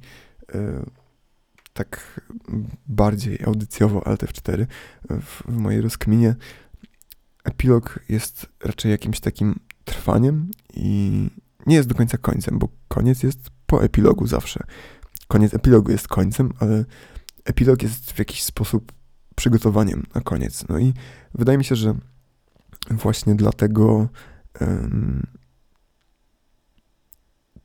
e, 0.54 0.84
tak 1.72 2.20
bardziej 2.86 3.38
audycjowo 3.44 4.00
LTF4 4.00 4.66
w, 5.10 5.42
w 5.48 5.56
mojej 5.56 5.80
rozkminie 5.80 6.34
epilog 7.44 8.00
jest 8.08 8.46
raczej 8.64 8.90
jakimś 8.90 9.20
takim 9.20 9.60
trwaniem 9.84 10.50
i 10.74 11.28
nie 11.66 11.76
jest 11.76 11.88
do 11.88 11.94
końca 11.94 12.18
końcem, 12.18 12.58
bo 12.58 12.68
koniec 12.88 13.22
jest 13.22 13.38
po 13.66 13.84
epilogu 13.84 14.26
zawsze. 14.26 14.64
Koniec 15.28 15.54
epilogu 15.54 15.92
jest 15.92 16.08
końcem, 16.08 16.52
ale 16.58 16.84
epilog 17.44 17.82
jest 17.82 18.12
w 18.12 18.18
jakiś 18.18 18.42
sposób 18.42 18.92
przygotowaniem 19.36 20.02
na 20.14 20.20
koniec. 20.20 20.68
No 20.68 20.78
i 20.78 20.94
wydaje 21.34 21.58
mi 21.58 21.64
się, 21.64 21.76
że 21.76 21.94
właśnie 22.90 23.34
dlatego 23.34 24.08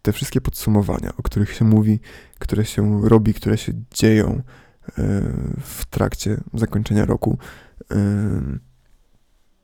te 0.01 0.13
wszystkie 0.13 0.41
podsumowania, 0.41 1.13
o 1.17 1.23
których 1.23 1.53
się 1.53 1.65
mówi, 1.65 1.99
które 2.39 2.65
się 2.65 3.01
robi, 3.09 3.33
które 3.33 3.57
się 3.57 3.73
dzieją 3.91 4.27
um, 4.27 4.43
w 5.61 5.85
trakcie 5.85 6.37
zakończenia 6.53 7.05
roku, 7.05 7.37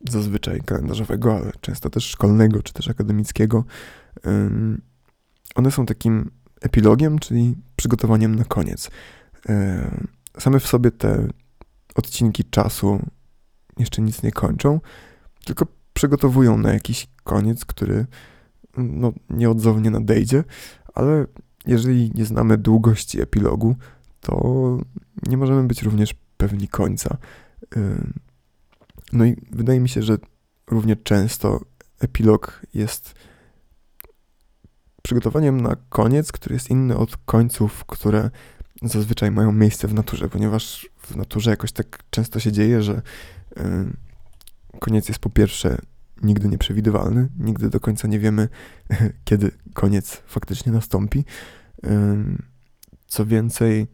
zazwyczaj 0.09 0.61
kalendarzowego, 0.61 1.37
ale 1.37 1.51
często 1.61 1.89
też 1.89 2.05
szkolnego, 2.05 2.63
czy 2.63 2.73
też 2.73 2.89
akademickiego, 2.89 3.65
one 5.55 5.71
są 5.71 5.85
takim 5.85 6.31
epilogiem, 6.61 7.19
czyli 7.19 7.55
przygotowaniem 7.75 8.35
na 8.35 8.43
koniec. 8.43 8.91
Same 10.39 10.59
w 10.59 10.67
sobie 10.67 10.91
te 10.91 11.27
odcinki 11.95 12.43
czasu 12.45 12.99
jeszcze 13.77 14.01
nic 14.01 14.23
nie 14.23 14.31
kończą, 14.31 14.79
tylko 15.45 15.67
przygotowują 15.93 16.57
na 16.57 16.73
jakiś 16.73 17.07
koniec, 17.23 17.65
który 17.65 18.05
no, 18.77 19.13
nieodzownie 19.29 19.91
nadejdzie, 19.91 20.43
ale 20.93 21.25
jeżeli 21.65 22.11
nie 22.15 22.25
znamy 22.25 22.57
długości 22.57 23.21
epilogu, 23.21 23.75
to 24.19 24.77
nie 25.27 25.37
możemy 25.37 25.63
być 25.63 25.81
również 25.81 26.15
pewni 26.37 26.67
końca. 26.67 27.17
No 29.13 29.25
i 29.25 29.35
wydaje 29.51 29.79
mi 29.79 29.89
się, 29.89 30.03
że 30.03 30.17
równie 30.67 30.95
często 30.95 31.59
epilog 31.99 32.61
jest 32.73 33.15
przygotowaniem 35.03 35.61
na 35.61 35.75
koniec, 35.89 36.31
który 36.31 36.55
jest 36.55 36.69
inny 36.69 36.97
od 36.97 37.17
końców, 37.17 37.85
które 37.85 38.29
zazwyczaj 38.81 39.31
mają 39.31 39.51
miejsce 39.51 39.87
w 39.87 39.93
naturze, 39.93 40.29
ponieważ 40.29 40.89
w 40.97 41.15
naturze 41.15 41.49
jakoś 41.51 41.71
tak 41.71 42.03
często 42.09 42.39
się 42.39 42.51
dzieje, 42.51 42.81
że 42.81 43.01
koniec 44.80 45.07
jest 45.07 45.19
po 45.19 45.30
pierwsze 45.30 45.78
nigdy 46.24 46.47
nieprzewidywalny, 46.47 47.30
nigdy 47.39 47.69
do 47.69 47.80
końca 47.80 48.07
nie 48.07 48.19
wiemy, 48.19 48.49
kiedy 49.26 49.51
koniec 49.74 50.21
faktycznie 50.26 50.71
nastąpi. 50.71 51.26
Co 53.07 53.26
więcej, 53.26 53.88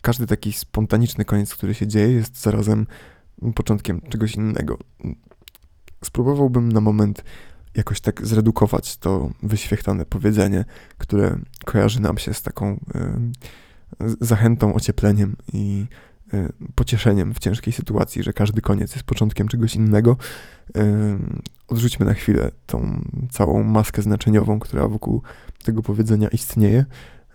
każdy 0.00 0.26
taki 0.26 0.52
spontaniczny 0.52 1.24
koniec, 1.24 1.54
który 1.54 1.74
się 1.74 1.86
dzieje, 1.86 2.12
jest 2.12 2.40
zarazem 2.40 2.86
początkiem 3.54 4.00
czegoś 4.00 4.34
innego. 4.34 4.78
Spróbowałbym 6.04 6.72
na 6.72 6.80
moment 6.80 7.24
jakoś 7.74 8.00
tak 8.00 8.26
zredukować 8.26 8.96
to 8.96 9.30
wyświechtane 9.42 10.04
powiedzenie, 10.04 10.64
które 10.98 11.38
kojarzy 11.64 12.00
nam 12.00 12.18
się 12.18 12.34
z 12.34 12.42
taką 12.42 12.80
zachętą, 14.20 14.74
ociepleniem 14.74 15.36
i 15.52 15.86
Y, 15.86 16.15
pocieszeniem 16.74 17.34
w 17.34 17.38
ciężkiej 17.38 17.72
sytuacji, 17.72 18.22
że 18.22 18.32
każdy 18.32 18.60
koniec 18.60 18.92
jest 18.92 19.04
początkiem 19.04 19.48
czegoś 19.48 19.74
innego. 19.74 20.16
Y, 20.76 20.82
odrzućmy 21.68 22.06
na 22.06 22.14
chwilę 22.14 22.50
tą 22.66 23.00
całą 23.30 23.62
maskę 23.62 24.02
znaczeniową, 24.02 24.58
która 24.58 24.88
wokół 24.88 25.22
tego 25.64 25.82
powiedzenia 25.82 26.28
istnieje, 26.28 26.84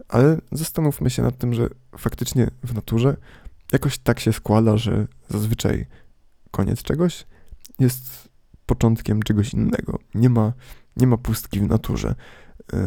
ale 0.08 0.38
zastanówmy 0.52 1.10
się 1.10 1.22
nad 1.22 1.38
tym, 1.38 1.54
że 1.54 1.70
faktycznie 1.98 2.48
w 2.64 2.74
naturze 2.74 3.18
jakoś 3.72 3.98
tak 3.98 4.20
się 4.20 4.34
składa, 4.34 4.78
że 4.78 5.08
zazwyczaj 5.30 5.86
koniec 6.52 6.84
czegoś 6.84 7.26
jest 7.80 8.30
początkiem 8.66 9.24
czegoś 9.24 9.54
innego. 9.54 10.00
Nie 10.16 10.30
ma, 10.30 10.54
nie 10.98 11.08
ma 11.08 11.18
pustki 11.18 11.60
w 11.60 11.68
naturze. 11.68 12.16
Y, 12.74 12.78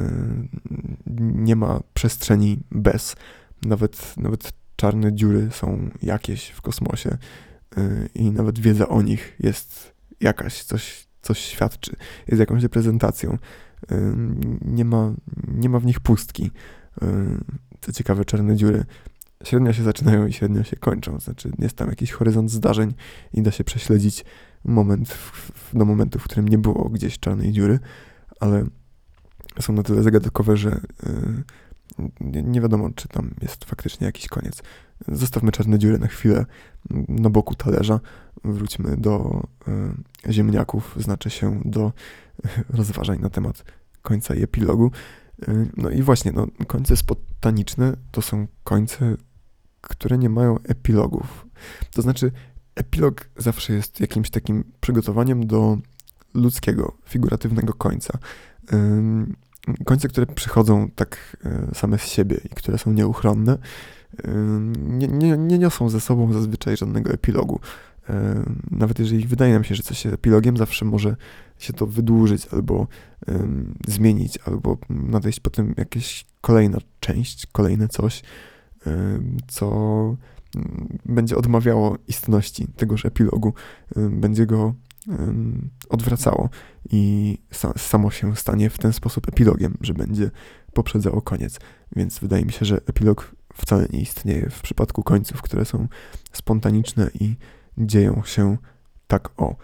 nie 1.35 1.57
ma 1.57 1.81
przestrzeni 1.95 2.61
bez. 2.71 3.17
Nawet, 3.63 4.17
nawet 4.17 4.53
czarne 4.77 5.13
dziury 5.13 5.49
są 5.53 5.91
jakieś 6.03 6.49
w 6.49 6.63
kosmosie 6.63 7.19
yy, 7.77 8.09
i 8.15 8.31
nawet 8.31 8.59
wiedza 8.59 8.89
o 8.89 9.03
nich 9.03 9.37
jest 9.41 9.95
jakaś, 10.21 10.63
coś, 10.63 11.09
coś 11.23 11.39
świadczy, 11.39 11.97
jest 12.29 12.41
jakąś 12.41 12.63
reprezentacją. 12.63 13.39
Yy, 13.91 14.15
nie, 14.65 14.85
ma, 14.85 15.15
nie 15.49 15.69
ma 15.69 15.79
w 15.79 15.87
nich 15.87 16.01
pustki. 16.01 16.51
Yy, 17.03 17.09
co 17.81 17.93
ciekawe, 17.93 18.25
czarne 18.25 18.57
dziury 18.57 18.85
średnio 19.45 19.73
się 19.73 19.83
zaczynają 19.83 20.27
i 20.27 20.33
średnio 20.33 20.65
się 20.65 20.77
kończą. 20.77 21.21
Znaczy, 21.21 21.53
jest 21.59 21.77
tam 21.77 21.89
jakiś 21.89 22.13
horyzont 22.13 22.51
zdarzeń 22.51 22.95
i 23.33 23.43
da 23.43 23.51
się 23.51 23.65
prześledzić 23.65 24.25
moment 24.65 25.09
w, 25.13 25.53
do 25.79 25.85
momentu, 25.85 26.19
w 26.19 26.25
którym 26.25 26.49
nie 26.49 26.59
było 26.59 26.89
gdzieś 26.89 27.19
czarnej 27.19 27.53
dziury, 27.53 27.79
ale 28.41 28.67
są 29.61 29.73
na 29.73 29.83
tyle 29.83 30.03
zagadkowe, 30.03 30.57
że 30.57 30.81
nie, 32.21 32.61
wiadomo, 32.61 32.91
czy 32.95 33.09
tam 33.09 33.35
jest 33.43 33.65
faktycznie 33.65 34.07
jakiś 34.07 34.29
koniec. 34.29 34.63
Zostawmy 35.09 35.53
czarne 35.53 35.79
dziury 35.79 35.99
na 35.99 36.07
chwilę 36.07 36.47
na 37.09 37.31
boku 37.31 37.55
talerza. 37.55 38.01
Wróćmy 38.45 38.97
do 38.97 39.43
y, 40.29 40.33
ziemniaków, 40.33 40.97
znaczy 41.01 41.31
się 41.31 41.61
do 41.65 41.93
y, 42.45 42.49
rozważań 42.79 43.21
na 43.21 43.31
temat 43.31 43.65
końca 44.03 44.35
i 44.35 44.43
epilogu. 44.43 44.91
Y, 45.49 45.71
no 45.77 45.91
i 45.91 46.03
właśnie, 46.03 46.33
no, 46.33 46.47
końce 46.67 46.97
spontaniczne 46.97 47.97
to 48.11 48.23
są 48.23 48.47
końce, 48.65 49.17
które 49.81 50.19
nie 50.19 50.29
mają 50.29 50.59
epilogów. 50.63 51.47
To 51.95 52.03
znaczy, 52.03 52.33
epilog 52.75 53.29
zawsze 53.37 53.73
jest 53.73 54.01
jakimś 54.01 54.31
takim 54.31 54.65
przygotowaniem 54.81 55.47
do 55.47 55.79
ludzkiego, 56.35 56.97
figuratywnego 57.09 57.73
końca 57.73 58.19
końce, 59.85 60.09
które 60.09 60.27
przychodzą 60.27 60.91
tak 60.95 61.37
e, 61.45 61.75
same 61.75 61.99
z 61.99 62.07
siebie 62.07 62.41
i 62.45 62.49
które 62.49 62.79
są 62.79 62.93
nieuchronne, 62.93 63.59
e, 64.25 64.31
nie, 64.77 65.09
nie, 65.09 65.37
nie 65.37 65.59
niosą 65.59 65.89
ze 65.89 66.01
sobą 66.01 66.33
zazwyczaj 66.33 66.77
żadnego 66.77 67.11
epilogu. 67.11 67.61
nawet 68.71 68.99
jeżeli 68.99 69.27
wydaje 69.27 69.53
nam 69.53 69.65
się, 69.65 69.75
że 69.75 69.83
coś 69.83 70.05
jest 70.05 70.15
epilogiem, 70.15 70.57
zawsze 70.57 70.85
może 70.85 71.17
się 71.59 71.73
to 71.73 71.87
wydłużyć 71.87 72.47
albo 72.47 72.87
zmienić, 73.87 74.39
albo 74.47 74.79
nadejść 74.91 75.41
potem 75.41 75.75
jakaś 75.77 76.27
kolejna 76.41 76.79
część, 77.01 77.47
kolejne 77.53 77.89
coś, 77.89 78.23
co 79.49 79.67
mm, 80.57 80.99
będzie 81.07 81.37
odmawiało 81.37 81.99
istności 82.09 82.67
tegoż 82.77 83.05
epilogu, 83.05 83.55
będzie 83.97 84.47
go 84.47 84.75
odwracało 85.89 86.49
i 86.91 87.39
samo 87.77 88.11
się 88.11 88.37
stanie 88.37 88.71
w 88.71 88.79
ten 88.79 88.93
sposób 88.93 89.29
epilogiem, 89.29 89.77
że 89.81 89.95
będzie 89.95 90.31
poprzedzało 90.73 91.23
koniec. 91.23 91.59
Więc 91.97 92.19
wydaje 92.19 92.45
mi 92.45 92.53
się, 92.53 92.65
że 92.65 92.77
epilog 92.77 93.35
wcale 93.55 93.87
nie 93.93 94.01
istnieje 94.01 94.51
w 94.51 94.63
przypadku 94.63 95.03
końców, 95.03 95.43
które 95.43 95.65
są 95.65 95.89
spontaniczne 96.33 97.11
i 97.21 97.37
dzieją 97.79 98.23
się 98.25 98.57
tak 99.07 99.31
o. 99.37 99.57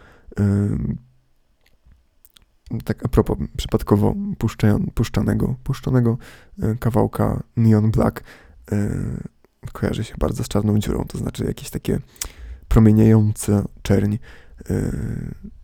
tak 2.84 3.05
a 3.05 3.09
propos 3.09 3.38
przypadkowo 3.57 4.14
puszczanego, 4.95 5.57
puszczanego 5.64 6.18
e, 6.62 6.74
kawałka 6.74 7.43
Neon 7.57 7.91
Black 7.91 8.24
e, 8.72 8.91
kojarzy 9.72 10.05
się 10.05 10.14
bardzo 10.18 10.45
z 10.45 10.49
czarną 10.49 10.78
dziurą, 10.78 11.05
to 11.09 11.18
znaczy 11.18 11.45
jakieś 11.45 11.70
takie 11.70 11.99
promieniejące 12.68 13.64
czerń. 13.82 14.16
E, 14.70 14.92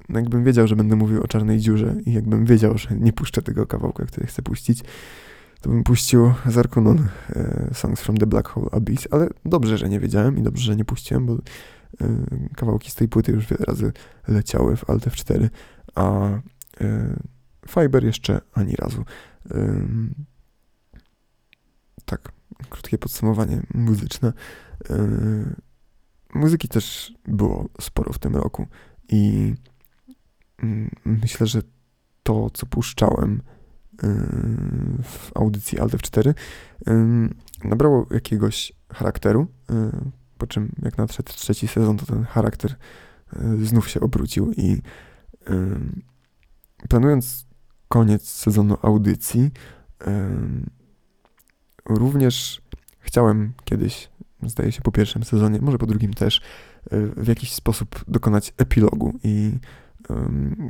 no 0.09 0.19
jakbym 0.19 0.45
wiedział, 0.45 0.67
że 0.67 0.77
będę 0.77 0.97
mówił 0.97 1.23
o 1.23 1.29
czarnej 1.29 1.59
dziurze 1.59 1.97
i 2.07 2.13
jakbym 2.13 2.45
wiedział, 2.45 2.79
że 2.79 2.89
nie 2.97 3.13
puszczę 3.13 3.43
tego 3.43 3.67
kawałka, 3.67 4.05
który 4.05 4.27
chcę 4.27 4.43
puścić, 4.43 4.83
to 5.61 5.71
bym 5.71 5.85
puścił 5.85 6.33
Zarkonon 6.47 7.09
e, 7.31 7.71
Songs 7.75 8.01
from 8.01 8.17
the 8.17 8.27
Black 8.27 8.49
Hole 8.49 8.69
Abyss, 8.73 9.09
ale 9.11 9.29
dobrze, 9.45 9.79
że 9.79 9.89
nie 9.89 10.01
wiedziałem 10.01 10.39
i 10.39 10.43
dobrze, 10.43 10.65
że 10.65 10.77
nie 10.77 10.85
puściłem, 10.85 11.27
bo 11.27 11.35
e, 11.35 11.39
kawałki 12.57 12.91
z 12.91 12.95
tej 12.95 13.09
płyty 13.09 13.33
już 13.33 13.47
wiele 13.47 13.65
razy 13.65 13.93
leciały 14.29 14.77
w 14.77 14.91
Alt 14.91 15.07
F4, 15.07 15.49
a 15.95 16.29
Fiber 17.69 18.05
jeszcze 18.05 18.41
ani 18.53 18.77
razu. 18.77 19.05
Tak, 22.05 22.33
krótkie 22.69 22.99
podsumowanie 22.99 23.63
muzyczne. 23.75 24.33
Muzyki 26.37 26.69
też 26.69 27.15
było 27.25 27.69
sporo 27.81 28.13
w 28.13 28.19
tym 28.19 28.37
roku 28.37 28.67
i 29.09 29.55
mm, 30.63 30.91
myślę, 31.05 31.47
że 31.47 31.63
to, 32.23 32.51
co 32.51 32.67
puszczałem, 32.67 33.43
w 35.03 35.31
audycji 35.35 35.79
Alt 35.79 36.03
4 36.03 36.35
nabrało 37.65 38.07
jakiegoś 38.11 38.73
charakteru, 38.93 39.47
y, 39.71 39.75
po 40.39 40.47
czym 40.47 40.73
jak 40.83 40.99
nadszedł 40.99 41.33
trzeci 41.33 41.69
sezon, 41.69 41.97
to 41.97 42.07
ten 42.07 42.25
charakter 42.25 42.77
y, 43.61 43.67
znów 43.67 43.91
się 43.91 44.01
obrócił 44.01 44.53
i 44.53 44.83
planując 46.89 47.47
koniec 47.89 48.29
sezonu 48.29 48.77
audycji, 48.83 49.51
również 51.85 52.63
chciałem 52.99 53.53
kiedyś, 53.65 54.11
zdaje 54.43 54.73
się 54.73 54.83
po 54.83 54.93
pierwszym 54.93 55.25
sezonie, 55.25 55.59
może 55.61 55.79
po 55.79 55.87
drugim 55.87 56.15
też, 56.15 56.41
y, 56.93 57.07
w 57.17 57.29
jakiś 57.29 57.53
sposób 57.53 58.05
dokonać 58.09 58.55
epilogu 58.59 59.19
i 59.25 59.53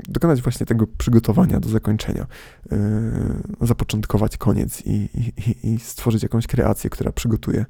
dokonać 0.09 0.43
właśnie 0.43 0.67
tego 0.67 0.87
przygotowania 0.99 1.61
do 1.61 1.69
zakończenia, 1.69 2.27
zapoczątkować 3.61 4.37
koniec 4.37 4.83
i, 4.87 5.09
i, 5.47 5.73
i 5.73 5.79
stworzyć 5.79 6.23
jakąś 6.23 6.47
kreację, 6.47 6.91
która 6.91 7.13
przygotuje 7.13 7.67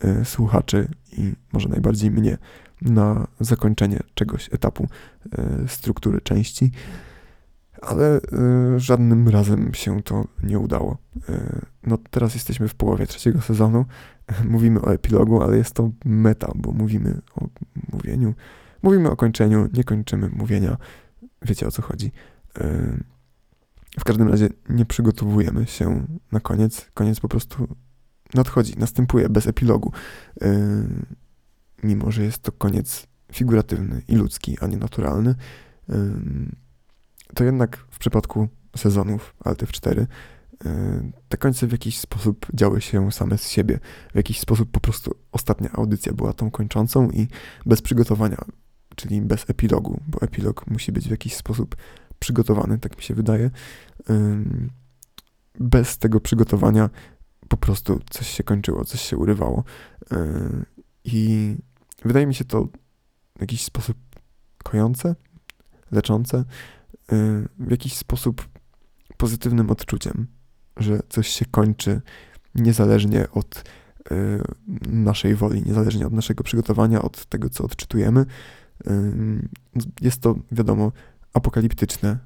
e, 0.00 0.24
słuchaczy 0.24 0.88
i 1.12 1.32
może 1.52 1.68
najbardziej 1.68 2.10
mnie 2.10 2.38
na 2.82 3.26
zakończenie 3.40 4.00
czegoś 4.14 4.48
etapu 4.52 4.88
struktury 5.66 6.20
części, 6.20 6.70
ale 7.80 8.16
e, 8.16 8.20
żadnym 8.80 9.28
razem 9.28 9.74
się 9.74 10.02
to 10.02 10.24
nie 10.42 10.58
udało. 10.58 10.98
No 11.82 11.98
teraz 12.10 12.34
jesteśmy 12.34 12.68
w 12.68 12.74
połowie 12.74 13.06
trzeciego 13.06 13.40
sezonu, 13.40 13.84
mówimy 14.54 14.80
o 14.80 14.92
epilogu, 14.92 15.42
ale 15.42 15.56
jest 15.56 15.74
to 15.74 15.90
meta, 16.04 16.52
bo 16.54 16.72
mówimy 16.72 17.20
o 17.34 17.48
mówieniu, 17.92 18.34
mówimy 18.82 19.10
o 19.10 19.16
kończeniu, 19.16 19.68
nie 19.72 19.84
kończymy 19.84 20.28
mówienia, 20.28 20.76
Wiecie 21.42 21.66
o 21.66 21.70
co 21.70 21.82
chodzi. 21.82 22.12
W 24.00 24.04
każdym 24.04 24.28
razie 24.28 24.48
nie 24.68 24.86
przygotowujemy 24.86 25.66
się 25.66 26.06
na 26.32 26.40
koniec. 26.40 26.90
Koniec 26.94 27.20
po 27.20 27.28
prostu 27.28 27.68
nadchodzi, 28.34 28.78
następuje 28.78 29.28
bez 29.28 29.46
epilogu. 29.46 29.92
Mimo, 31.82 32.10
że 32.10 32.24
jest 32.24 32.42
to 32.42 32.52
koniec 32.52 33.06
figuratywny 33.32 34.02
i 34.08 34.16
ludzki, 34.16 34.56
a 34.60 34.66
nie 34.66 34.76
naturalny, 34.76 35.34
to 37.34 37.44
jednak 37.44 37.76
w 37.90 37.98
przypadku 37.98 38.48
sezonów 38.76 39.34
Altyf 39.44 39.72
4 39.72 40.06
te 41.28 41.36
końce 41.36 41.66
w 41.66 41.72
jakiś 41.72 41.98
sposób 41.98 42.46
działy 42.54 42.80
się 42.80 43.12
same 43.12 43.38
z 43.38 43.48
siebie. 43.48 43.78
W 44.12 44.16
jakiś 44.16 44.40
sposób 44.40 44.70
po 44.70 44.80
prostu 44.80 45.14
ostatnia 45.32 45.72
audycja 45.72 46.12
była 46.12 46.32
tą 46.32 46.50
kończącą 46.50 47.10
i 47.10 47.28
bez 47.66 47.82
przygotowania 47.82 48.44
czyli 48.98 49.22
bez 49.22 49.50
epilogu, 49.50 50.00
bo 50.06 50.20
epilog 50.20 50.66
musi 50.66 50.92
być 50.92 51.08
w 51.08 51.10
jakiś 51.10 51.36
sposób 51.36 51.76
przygotowany, 52.18 52.78
tak 52.78 52.96
mi 52.96 53.02
się 53.02 53.14
wydaje. 53.14 53.50
Bez 55.60 55.98
tego 55.98 56.20
przygotowania 56.20 56.90
po 57.48 57.56
prostu 57.56 58.00
coś 58.10 58.28
się 58.28 58.42
kończyło, 58.42 58.84
coś 58.84 59.00
się 59.00 59.16
urywało. 59.16 59.64
I 61.04 61.56
wydaje 62.04 62.26
mi 62.26 62.34
się 62.34 62.44
to 62.44 62.68
w 63.36 63.40
jakiś 63.40 63.64
sposób 63.64 63.96
kojące, 64.64 65.16
leczące, 65.90 66.44
w 67.58 67.70
jakiś 67.70 67.96
sposób 67.96 68.48
pozytywnym 69.16 69.70
odczuciem, 69.70 70.26
że 70.76 71.00
coś 71.08 71.28
się 71.28 71.44
kończy 71.44 72.00
niezależnie 72.54 73.30
od 73.30 73.64
naszej 74.88 75.34
woli, 75.34 75.62
niezależnie 75.62 76.06
od 76.06 76.12
naszego 76.12 76.44
przygotowania, 76.44 77.02
od 77.02 77.26
tego, 77.26 77.50
co 77.50 77.64
odczytujemy, 77.64 78.26
jest 80.00 80.20
to, 80.20 80.34
wiadomo, 80.52 80.92
apokaliptyczne 81.32 82.18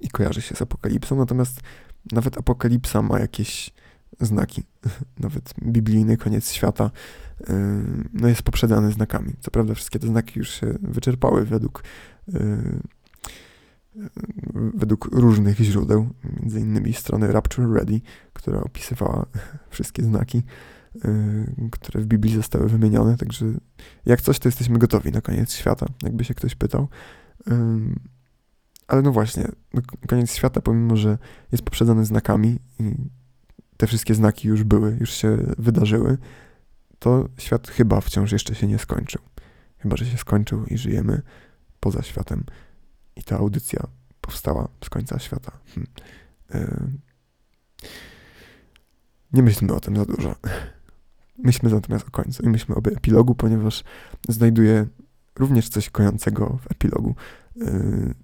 i 0.00 0.08
kojarzy 0.08 0.42
się 0.42 0.54
z 0.54 0.62
apokalipsą, 0.62 1.16
natomiast 1.16 1.60
nawet 2.12 2.38
apokalipsa 2.38 3.02
ma 3.02 3.20
jakieś 3.20 3.70
znaki. 4.20 4.62
Nawet 5.20 5.54
biblijny 5.62 6.16
koniec 6.16 6.52
świata 6.52 6.90
no 8.12 8.28
jest 8.28 8.42
poprzedzany 8.42 8.92
znakami. 8.92 9.32
Co 9.40 9.50
prawda 9.50 9.74
wszystkie 9.74 9.98
te 9.98 10.06
znaki 10.06 10.38
już 10.38 10.50
się 10.50 10.74
wyczerpały 10.82 11.44
według 11.44 11.84
według 14.74 15.08
różnych 15.12 15.58
źródeł, 15.58 16.08
między 16.40 16.60
innymi 16.60 16.92
strony 16.92 17.32
Rapture 17.32 17.72
Ready, 17.72 18.00
która 18.32 18.60
opisywała 18.60 19.26
wszystkie 19.70 20.02
znaki. 20.02 20.42
Y, 21.04 21.70
które 21.70 22.00
w 22.00 22.06
Biblii 22.06 22.34
zostały 22.34 22.68
wymienione, 22.68 23.16
także 23.16 23.46
jak 24.06 24.20
coś, 24.20 24.38
to 24.38 24.48
jesteśmy 24.48 24.78
gotowi 24.78 25.12
na 25.12 25.20
koniec 25.20 25.52
świata, 25.52 25.86
jakby 26.02 26.24
się 26.24 26.34
ktoś 26.34 26.54
pytał. 26.54 26.88
Ale 28.86 29.02
no 29.02 29.12
właśnie, 29.12 29.48
no, 29.74 29.82
koniec 30.08 30.34
świata, 30.34 30.60
pomimo 30.60 30.96
że 30.96 31.18
jest 31.52 31.64
poprzedzony 31.64 32.04
znakami 32.04 32.58
i 32.78 32.94
te 33.76 33.86
wszystkie 33.86 34.14
znaki 34.14 34.48
już 34.48 34.64
były, 34.64 34.96
już 35.00 35.10
się 35.10 35.38
wydarzyły, 35.58 36.18
to 36.98 37.28
świat 37.38 37.68
chyba 37.68 38.00
wciąż 38.00 38.32
jeszcze 38.32 38.54
się 38.54 38.66
nie 38.66 38.78
skończył. 38.78 39.20
Chyba, 39.78 39.96
że 39.96 40.06
się 40.06 40.18
skończył 40.18 40.64
i 40.64 40.78
żyjemy 40.78 41.22
poza 41.80 42.02
światem. 42.02 42.44
I 43.20 43.24
ta 43.24 43.36
audycja 43.36 43.86
powstała 44.20 44.68
z 44.84 44.90
końca 44.90 45.18
świata. 45.18 45.52
Hm. 45.74 45.86
Nie 49.32 49.42
myślmy 49.42 49.74
o 49.74 49.80
tym 49.80 49.96
za 49.96 50.04
dużo. 50.04 50.34
Myślmy 51.38 51.70
natomiast 51.70 52.08
o 52.08 52.10
końcu 52.10 52.42
i 52.42 52.48
myślmy 52.48 52.76
o 52.76 52.78
epilogu, 52.78 53.34
ponieważ 53.34 53.84
znajduję 54.28 54.86
również 55.38 55.68
coś 55.68 55.90
kojącego 55.90 56.58
w 56.62 56.72
epilogu. 56.72 57.14
Yy, 57.56 58.14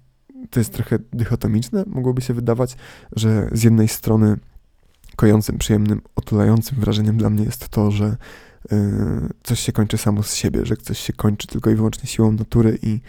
to 0.49 0.59
jest 0.59 0.73
trochę 0.73 0.99
dychotomiczne, 1.13 1.83
mogłoby 1.87 2.21
się 2.21 2.33
wydawać, 2.33 2.77
że 3.15 3.49
z 3.51 3.63
jednej 3.63 3.87
strony 3.87 4.37
kojącym, 5.15 5.57
przyjemnym, 5.57 6.01
otulającym 6.15 6.79
wrażeniem 6.79 7.17
dla 7.17 7.29
mnie 7.29 7.43
jest 7.43 7.69
to, 7.69 7.91
że 7.91 8.05
yy, 8.05 8.17
coś 9.43 9.59
się 9.59 9.71
kończy 9.71 9.97
samo 9.97 10.23
z 10.23 10.35
siebie, 10.35 10.65
że 10.65 10.77
coś 10.77 10.99
się 10.99 11.13
kończy 11.13 11.47
tylko 11.47 11.69
i 11.69 11.75
wyłącznie 11.75 12.09
siłą 12.09 12.31
natury 12.31 12.79
i 12.81 12.99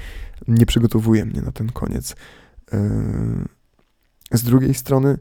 nie 0.48 0.66
przygotowuje 0.66 1.24
mnie 1.24 1.42
na 1.42 1.52
ten 1.52 1.72
koniec. 1.72 2.16
Yy, 2.72 2.78
z 4.38 4.42
drugiej 4.42 4.74
strony 4.74 5.18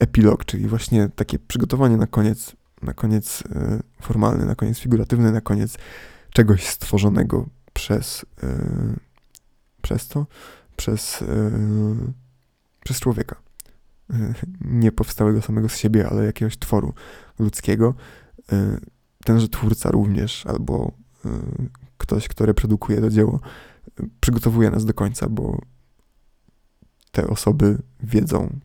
epilog, 0.00 0.44
czyli 0.44 0.68
właśnie 0.68 1.08
takie 1.16 1.38
przygotowanie 1.38 1.96
na 1.96 2.06
koniec 2.06 2.56
na 2.82 2.94
koniec 2.94 3.42
formalny, 4.02 4.46
na 4.46 4.54
koniec 4.54 4.78
figuratywny, 4.78 5.32
na 5.32 5.40
koniec 5.40 5.78
czegoś 6.32 6.66
stworzonego 6.66 7.46
przez, 7.72 8.26
przez 9.82 10.08
to, 10.08 10.26
przez, 10.76 11.24
przez 12.84 13.00
człowieka. 13.00 13.36
Nie 14.60 14.92
powstałego 14.92 15.42
samego 15.42 15.68
z 15.68 15.76
siebie, 15.76 16.08
ale 16.08 16.24
jakiegoś 16.24 16.58
tworu 16.58 16.94
ludzkiego. 17.38 17.94
Tenże 19.26 19.48
twórca 19.48 19.90
również, 19.90 20.46
albo 20.46 20.92
y, 21.26 21.28
ktoś, 21.98 22.28
kto 22.28 22.46
reprodukuje 22.46 23.00
to 23.00 23.10
dzieło, 23.10 23.40
y, 24.00 24.08
przygotowuje 24.20 24.70
nas 24.70 24.84
do 24.84 24.94
końca, 24.94 25.28
bo 25.28 25.60
te 27.12 27.26
osoby 27.26 27.78
wiedzą 28.02 28.60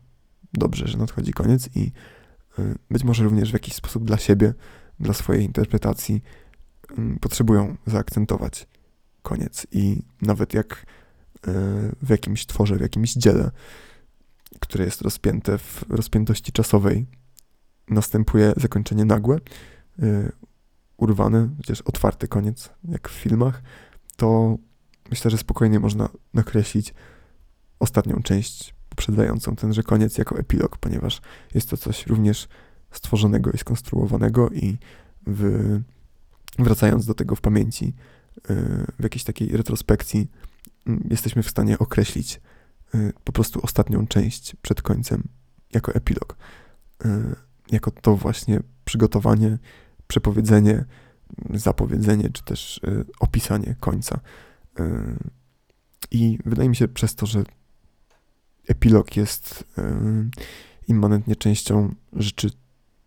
dobrze, 0.52 0.88
że 0.88 0.98
nadchodzi 0.98 1.32
koniec 1.32 1.68
i 1.76 1.92
y, 2.58 2.78
być 2.90 3.04
może 3.04 3.24
również 3.24 3.50
w 3.50 3.52
jakiś 3.52 3.74
sposób 3.74 4.04
dla 4.04 4.18
siebie, 4.18 4.54
dla 5.00 5.14
swojej 5.14 5.44
interpretacji 5.44 6.22
potrzebują 7.20 7.76
zaakcentować 7.86 8.68
koniec. 9.22 9.66
I 9.72 10.02
nawet 10.22 10.54
jak 10.54 10.86
w 12.02 12.08
jakimś 12.08 12.46
tworze, 12.46 12.76
w 12.76 12.80
jakimś 12.80 13.12
dziele, 13.12 13.50
które 14.60 14.84
jest 14.84 15.02
rozpięte 15.02 15.58
w 15.58 15.84
rozpiętości 15.88 16.52
czasowej, 16.52 17.06
następuje 17.88 18.52
zakończenie 18.56 19.04
nagłe, 19.04 19.38
urwany, 20.96 21.50
chociaż 21.56 21.80
otwarty 21.80 22.28
koniec, 22.28 22.70
jak 22.88 23.08
w 23.08 23.12
filmach, 23.12 23.62
to 24.16 24.58
myślę, 25.10 25.30
że 25.30 25.38
spokojnie 25.38 25.80
można 25.80 26.08
nakreślić 26.34 26.94
ostatnią 27.78 28.22
część 28.22 28.74
poprzedzającą 28.88 29.56
tenże 29.56 29.82
koniec 29.82 30.18
jako 30.18 30.38
epilog, 30.38 30.78
ponieważ 30.78 31.20
jest 31.54 31.70
to 31.70 31.76
coś 31.76 32.06
również 32.06 32.48
stworzonego 32.90 33.50
i 33.50 33.58
skonstruowanego 33.58 34.50
i 34.50 34.78
w, 35.26 35.80
wracając 36.58 37.06
do 37.06 37.14
tego 37.14 37.36
w 37.36 37.40
pamięci, 37.40 37.94
y, 38.50 38.54
w 38.98 39.02
jakiejś 39.02 39.24
takiej 39.24 39.48
retrospekcji, 39.48 40.30
mm, 40.86 41.06
jesteśmy 41.10 41.42
w 41.42 41.50
stanie 41.50 41.78
określić 41.78 42.40
y, 42.94 43.12
po 43.24 43.32
prostu 43.32 43.60
ostatnią 43.62 44.06
część 44.06 44.56
przed 44.62 44.82
końcem 44.82 45.22
jako 45.72 45.94
epilog. 45.94 46.36
Y, 47.04 47.08
jako 47.70 47.90
to 47.90 48.16
właśnie 48.16 48.60
przygotowanie 48.84 49.58
przepowiedzenie, 50.06 50.84
zapowiedzenie, 51.54 52.30
czy 52.30 52.44
też 52.44 52.78
y, 52.78 53.04
opisanie 53.20 53.76
końca. 53.80 54.20
Y, 54.80 54.82
I 56.10 56.38
wydaje 56.44 56.68
mi 56.68 56.76
się 56.76 56.88
przez 56.88 57.14
to, 57.14 57.26
że 57.26 57.44
epilog 58.68 59.16
jest 59.16 59.64
y, 59.78 59.82
immanentnie 60.88 61.36
częścią 61.36 61.94
rzeczy 62.12 62.50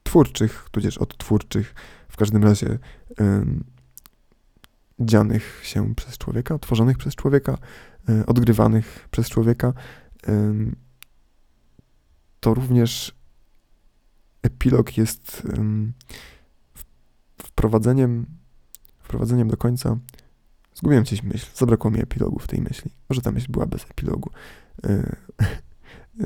twórczych, 0.03 0.67
tudzież 0.71 0.97
odtwórczych, 0.97 1.75
w 2.09 2.17
każdym 2.17 2.43
razie 2.43 2.79
dzianych 4.99 5.61
się 5.63 5.95
przez 5.95 6.17
człowieka, 6.17 6.59
tworzonych 6.59 6.97
przez 6.97 7.15
człowieka, 7.15 7.57
odgrywanych 8.27 9.07
przez 9.11 9.29
człowieka, 9.29 9.73
to 12.39 12.53
również 12.53 13.15
epilog 14.45 14.97
jest 14.97 15.47
wprowadzeniem, 17.37 18.25
wprowadzeniem 18.99 19.47
do 19.47 19.57
końca. 19.57 19.97
Zgubiłem 20.75 21.03
gdzieś 21.03 21.23
myśl, 21.23 21.47
zabrakło 21.55 21.91
mi 21.91 22.01
epilogu 22.01 22.39
w 22.39 22.47
tej 22.47 22.61
myśli. 22.61 22.91
Może 23.09 23.21
ta 23.21 23.31
myśl 23.31 23.51
była 23.51 23.65
bez 23.65 23.83
epilogu. 23.91 24.29
E, 24.83 24.89
e, 26.21 26.25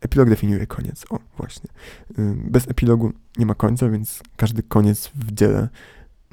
epilog 0.00 0.28
definiuje 0.28 0.66
koniec. 0.66 1.04
O, 1.10 1.18
właśnie. 1.36 1.70
E, 2.18 2.34
bez 2.36 2.68
epilogu 2.68 3.12
nie 3.38 3.46
ma 3.46 3.54
końca, 3.54 3.88
więc 3.88 4.22
każdy 4.36 4.62
koniec 4.62 5.10
w 5.14 5.32
dziele 5.32 5.68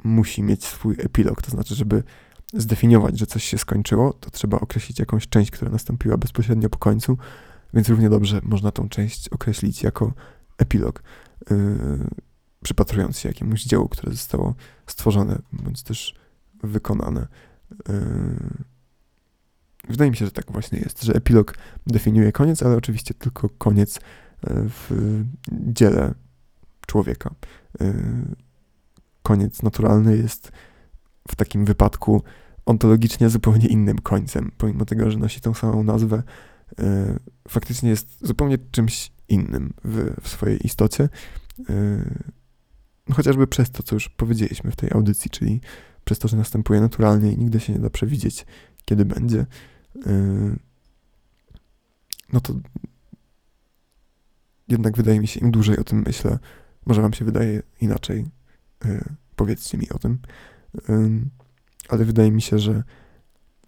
musi 0.04 0.42
mieć 0.42 0.64
swój 0.64 0.96
epilog. 0.98 1.42
To 1.42 1.50
znaczy, 1.50 1.74
żeby 1.74 2.02
zdefiniować, 2.52 3.18
że 3.18 3.26
coś 3.26 3.44
się 3.44 3.58
skończyło, 3.58 4.12
to 4.12 4.30
trzeba 4.30 4.60
określić 4.60 4.98
jakąś 4.98 5.28
część, 5.28 5.50
która 5.50 5.70
nastąpiła 5.70 6.16
bezpośrednio 6.16 6.68
po 6.68 6.78
końcu, 6.78 7.18
więc 7.74 7.88
równie 7.88 8.10
dobrze 8.10 8.40
można 8.42 8.70
tą 8.70 8.88
część 8.88 9.28
określić 9.28 9.82
jako 9.82 10.12
epilog 10.58 11.02
przypatrując 12.62 13.18
się 13.18 13.28
jakiemuś 13.28 13.62
dziełu, 13.62 13.88
które 13.88 14.12
zostało 14.12 14.54
stworzone, 14.86 15.38
bądź 15.52 15.82
też 15.82 16.14
wykonane. 16.62 17.26
Yy, 17.70 17.96
wydaje 19.88 20.10
mi 20.10 20.16
się, 20.16 20.24
że 20.24 20.30
tak 20.30 20.52
właśnie 20.52 20.78
jest, 20.78 21.02
że 21.02 21.14
epilog 21.14 21.54
definiuje 21.86 22.32
koniec, 22.32 22.62
ale 22.62 22.76
oczywiście 22.76 23.14
tylko 23.14 23.48
koniec 23.48 23.94
yy, 23.94 24.00
w 24.68 24.90
dziele 25.50 26.14
człowieka. 26.86 27.34
Yy, 27.80 27.94
koniec 29.22 29.62
naturalny 29.62 30.16
jest 30.16 30.52
w 31.28 31.36
takim 31.36 31.64
wypadku 31.64 32.22
ontologicznie 32.66 33.28
zupełnie 33.28 33.66
innym 33.66 33.98
końcem, 33.98 34.52
pomimo 34.58 34.84
tego, 34.84 35.10
że 35.10 35.18
nosi 35.18 35.40
tą 35.40 35.54
samą 35.54 35.82
nazwę, 35.82 36.22
faktycznie 37.48 37.90
jest 37.90 38.26
zupełnie 38.26 38.58
czymś 38.70 39.11
innym 39.32 39.72
w, 39.84 40.20
w 40.22 40.28
swojej 40.28 40.66
istocie. 40.66 41.08
No 43.08 43.14
chociażby 43.14 43.46
przez 43.46 43.70
to, 43.70 43.82
co 43.82 43.96
już 43.96 44.08
powiedzieliśmy 44.08 44.70
w 44.70 44.76
tej 44.76 44.90
audycji, 44.92 45.30
czyli 45.30 45.60
przez 46.04 46.18
to, 46.18 46.28
że 46.28 46.36
następuje 46.36 46.80
naturalnie 46.80 47.32
i 47.32 47.38
nigdy 47.38 47.60
się 47.60 47.72
nie 47.72 47.78
da 47.78 47.90
przewidzieć, 47.90 48.46
kiedy 48.84 49.04
będzie. 49.04 49.46
Yy, 49.94 50.58
no 52.32 52.40
to 52.40 52.54
jednak 54.68 54.96
wydaje 54.96 55.20
mi 55.20 55.26
się, 55.26 55.40
im 55.40 55.50
dłużej 55.50 55.78
o 55.78 55.84
tym 55.84 56.02
myślę, 56.06 56.38
może 56.86 57.02
wam 57.02 57.12
się 57.12 57.24
wydaje 57.24 57.62
inaczej, 57.80 58.26
yy, 58.84 59.04
powiedzcie 59.36 59.78
mi 59.78 59.90
o 59.90 59.98
tym, 59.98 60.18
ale 61.88 62.04
wydaje 62.04 62.32
mi 62.32 62.42
się, 62.42 62.58
że 62.58 62.82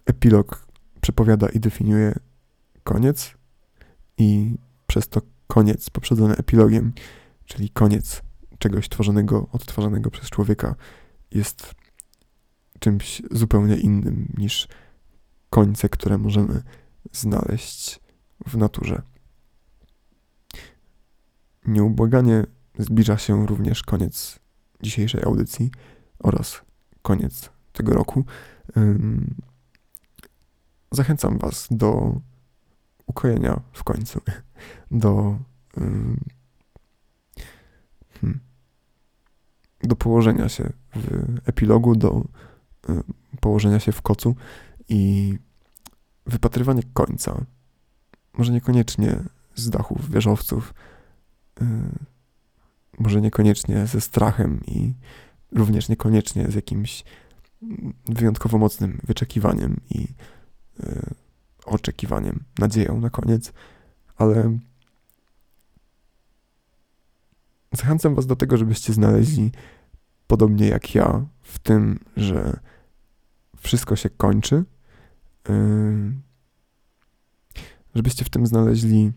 epilog 0.05 0.67
przepowiada 1.01 1.49
i 1.49 1.59
definiuje 1.59 2.15
koniec 2.83 3.33
i 4.17 4.55
przez 4.87 5.07
to 5.07 5.21
koniec 5.47 5.89
poprzedzony 5.89 6.35
epilogiem, 6.35 6.93
czyli 7.45 7.69
koniec 7.69 8.21
czegoś 8.59 8.89
tworzonego, 8.89 9.47
odtwarzanego 9.51 10.11
przez 10.11 10.29
człowieka 10.29 10.75
jest 11.31 11.75
czymś 12.79 13.21
zupełnie 13.31 13.75
innym 13.75 14.33
niż 14.37 14.67
końce, 15.49 15.89
które 15.89 16.17
możemy 16.17 16.63
znaleźć 17.11 17.99
w 18.47 18.57
naturze. 18.57 19.01
Nieubłaganie 21.65 22.43
zbliża 22.79 23.17
się 23.17 23.47
również 23.47 23.83
koniec 23.83 24.39
dzisiejszej 24.83 25.23
audycji 25.23 25.71
oraz 26.19 26.61
koniec 27.01 27.49
tego 27.73 27.93
roku. 27.93 28.25
Zachęcam 30.91 31.37
Was 31.37 31.67
do 31.71 32.21
ukojenia 33.07 33.61
w 33.73 33.83
końcu, 33.83 34.21
do 34.91 35.37
hmm, 35.75 36.19
do 39.83 39.95
położenia 39.95 40.49
się 40.49 40.73
w 40.95 41.37
epilogu, 41.45 41.95
do 41.95 42.23
położenia 43.39 43.79
się 43.79 43.91
w 43.91 44.01
kocu 44.01 44.35
i 44.89 45.33
wypatrywanie 46.25 46.81
końca. 46.93 47.45
Może 48.37 48.51
niekoniecznie 48.51 49.19
z 49.55 49.69
dachów 49.69 50.11
wieżowców, 50.11 50.73
y, 51.61 51.65
może 52.99 53.21
niekoniecznie 53.21 53.87
ze 53.87 54.01
strachem 54.01 54.61
i 54.65 54.93
również 55.51 55.89
niekoniecznie 55.89 56.47
z 56.51 56.55
jakimś 56.55 57.03
wyjątkowo 58.05 58.57
mocnym 58.57 59.01
wyczekiwaniem 59.03 59.81
i 59.89 60.07
y, 60.79 61.15
oczekiwaniem, 61.65 62.43
nadzieją 62.59 62.99
na 62.99 63.09
koniec, 63.09 63.53
ale 64.17 64.57
Zachęcam 67.75 68.15
Was 68.15 68.25
do 68.25 68.35
tego, 68.35 68.57
żebyście 68.57 68.93
znaleźli, 68.93 69.51
podobnie 70.27 70.67
jak 70.67 70.95
ja, 70.95 71.25
w 71.41 71.59
tym, 71.59 71.99
że 72.17 72.59
wszystko 73.57 73.95
się 73.95 74.09
kończy, 74.09 74.63
yy, 75.49 76.13
żebyście 77.95 78.25
w 78.25 78.29
tym 78.29 78.47
znaleźli 78.47 79.11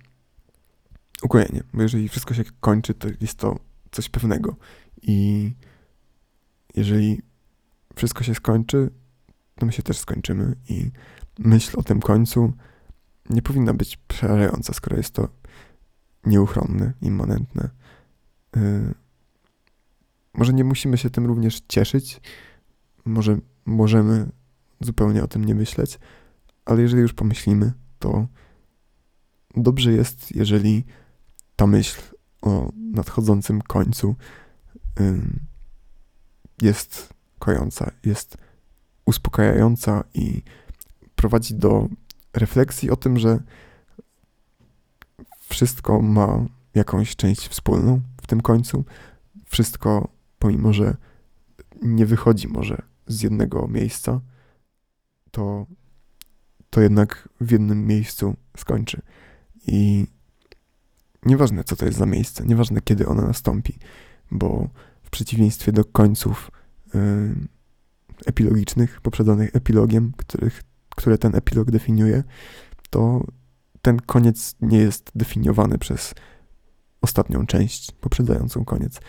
ukojenie. 1.23 1.63
Bo 1.75 1.83
jeżeli 1.83 2.09
wszystko 2.09 2.35
się 2.35 2.45
kończy, 2.61 2.95
to 2.95 3.09
jest 3.21 3.39
to 3.39 3.59
coś 3.91 4.09
pewnego. 4.09 4.57
I 5.03 5.53
jeżeli 6.75 7.23
wszystko 7.95 8.25
się 8.25 8.35
skończy, 8.35 8.91
to 9.55 9.67
my 9.67 9.73
się 9.73 9.83
też 9.83 9.99
skończymy. 9.99 10.57
I 10.69 10.91
myśl 11.39 11.79
o 11.79 11.83
tym 11.83 12.01
końcu 12.01 12.53
nie 13.31 13.43
powinna 13.43 13.75
być 13.75 13.97
przerażająca, 13.97 14.73
skoro 14.73 14.97
jest 14.97 15.15
to 15.15 15.29
nieuchronne, 16.27 16.93
immanentne. 17.03 17.71
Y, 18.57 18.95
może 20.35 20.53
nie 20.53 20.65
musimy 20.65 20.99
się 20.99 21.11
tym 21.11 21.27
również 21.27 21.61
cieszyć, 21.69 22.21
może 23.05 23.39
możemy 23.67 24.29
zupełnie 24.81 25.25
o 25.25 25.29
tym 25.29 25.45
nie 25.45 25.55
myśleć, 25.55 25.99
ale 26.65 26.83
jeżeli 26.83 27.03
już 27.03 27.13
pomyślimy, 27.13 27.73
to 27.99 28.27
dobrze 29.57 29.93
jest, 29.93 30.37
jeżeli 30.37 30.85
ta 31.57 31.67
myśl 31.67 32.01
o 32.43 32.73
nadchodzącym 32.77 33.63
końcu 33.63 34.17
jest 36.63 37.15
kojąca, 37.39 37.91
jest 38.05 38.37
uspokajająca 39.05 40.05
i 40.15 40.43
prowadzi 41.19 41.55
do 41.55 41.89
refleksji 42.33 42.91
o 42.91 42.97
tym, 42.97 43.19
że 43.19 43.43
wszystko 45.49 46.03
ma 46.03 46.45
jakąś 46.75 47.17
część 47.17 47.49
wspólną, 47.49 48.01
tym 48.29 48.41
końcu. 48.41 48.85
Wszystko, 49.47 50.09
pomimo 50.39 50.73
że 50.73 50.97
nie 51.83 52.07
wychodzi 52.07 52.49
może 52.49 52.83
z 53.07 53.23
jednego 53.23 53.69
miejsca, 53.69 54.21
to, 55.31 55.67
to 56.71 56.81
jednak 56.81 57.29
w 57.41 57.51
jednym 57.51 57.87
miejscu 57.87 58.37
skończy. 58.57 59.03
I 59.67 60.07
nieważne, 61.27 61.65
co 61.65 61.77
to 61.77 61.87
jest 61.87 61.99
za 61.99 62.07
miejsce, 62.07 62.45
nieważne, 62.47 62.81
kiedy 62.81 63.07
ono 63.07 63.23
nastąpi, 63.23 63.79
bo 64.31 64.69
w 65.03 65.11
przeciwieństwie 65.11 65.73
do 65.73 65.85
końców 65.85 66.51
yy, 66.95 67.01
epilogicznych, 68.27 69.01
poprzedzonych 69.01 69.57
epilogiem, 69.57 70.13
których, 70.17 70.63
które 70.99 71.19
ten 71.19 71.35
epilog 71.35 71.71
definiuje, 71.71 72.25
to 72.91 73.25
ten 73.83 74.01
koniec 74.01 74.57
nie 74.61 74.79
jest 74.79 75.11
definiowany 75.15 75.79
przez 75.79 76.15
ostatnią 77.01 77.47
część, 77.47 77.93
poprzedzającą 77.93 78.65
koniec. 78.65 79.01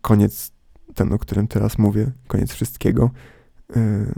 Koniec, 0.00 0.52
ten, 0.94 1.12
o 1.12 1.18
którym 1.18 1.48
teraz 1.48 1.78
mówię, 1.78 2.12
koniec 2.26 2.52
wszystkiego, 2.52 3.10
yy, 3.76 4.14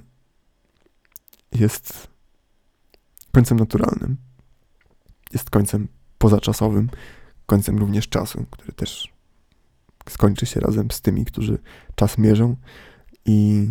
jest 1.53 2.09
końcem 3.33 3.59
naturalnym. 3.59 4.17
Jest 5.33 5.51
końcem 5.51 5.89
pozaczasowym, 6.19 6.91
końcem 7.47 7.79
również 7.79 8.09
czasu, 8.09 8.47
który 8.51 8.73
też 8.73 9.13
skończy 10.09 10.47
się 10.47 10.61
razem 10.61 10.91
z 10.91 11.01
tymi, 11.01 11.25
którzy 11.25 11.59
czas 11.95 12.19
mierzą 12.19 12.57
i 13.25 13.69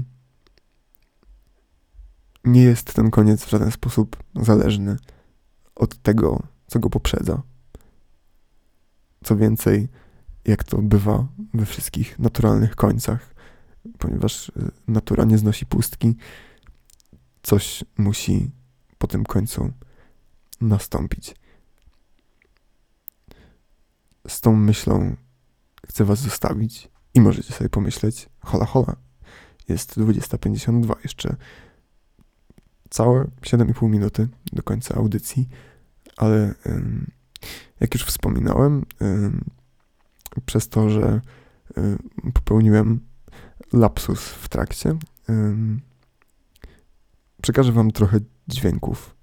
nie 2.45 2.63
jest 2.63 2.93
ten 2.93 3.11
koniec 3.11 3.45
w 3.45 3.49
żaden 3.49 3.71
sposób 3.71 4.23
zależny 4.35 4.97
od 5.75 5.97
tego, 5.97 6.43
co 6.67 6.79
go 6.79 6.89
poprzedza. 6.89 7.41
Co 9.23 9.37
więcej, 9.37 9.87
jak 10.45 10.63
to 10.63 10.77
bywa 10.77 11.27
we 11.53 11.65
wszystkich 11.65 12.19
naturalnych 12.19 12.75
końcach, 12.75 13.33
ponieważ 13.97 14.49
y, 14.49 14.51
natura 14.87 15.23
nie 15.23 15.37
znosi 15.37 15.65
pustki, 15.65 16.15
coś 17.43 17.83
musi 17.97 18.51
po 18.97 19.07
tym 19.07 19.23
końcu 19.23 19.71
nastąpić. 20.61 21.35
Z 24.27 24.41
tą 24.41 24.55
myślą 24.55 25.15
chcę 25.87 26.05
Was 26.05 26.19
zostawić 26.19 26.89
i 27.13 27.21
możecie 27.21 27.53
sobie 27.53 27.69
pomyśleć: 27.69 28.29
hola, 28.39 28.65
hola, 28.65 28.95
jest 29.67 29.97
20.52, 29.97 30.95
jeszcze 31.03 31.35
całe 32.91 33.23
7,5 33.23 33.89
minuty 33.89 34.27
do 34.53 34.63
końca 34.63 34.95
audycji, 34.95 35.49
ale 36.17 36.53
jak 37.79 37.93
już 37.93 38.03
wspominałem, 38.05 38.85
przez 40.45 40.69
to, 40.69 40.89
że 40.89 41.21
popełniłem 42.33 42.99
lapsus 43.73 44.19
w 44.19 44.49
trakcie, 44.49 44.97
przekażę 47.41 47.71
Wam 47.71 47.91
trochę 47.91 48.19
dźwięków 48.47 49.15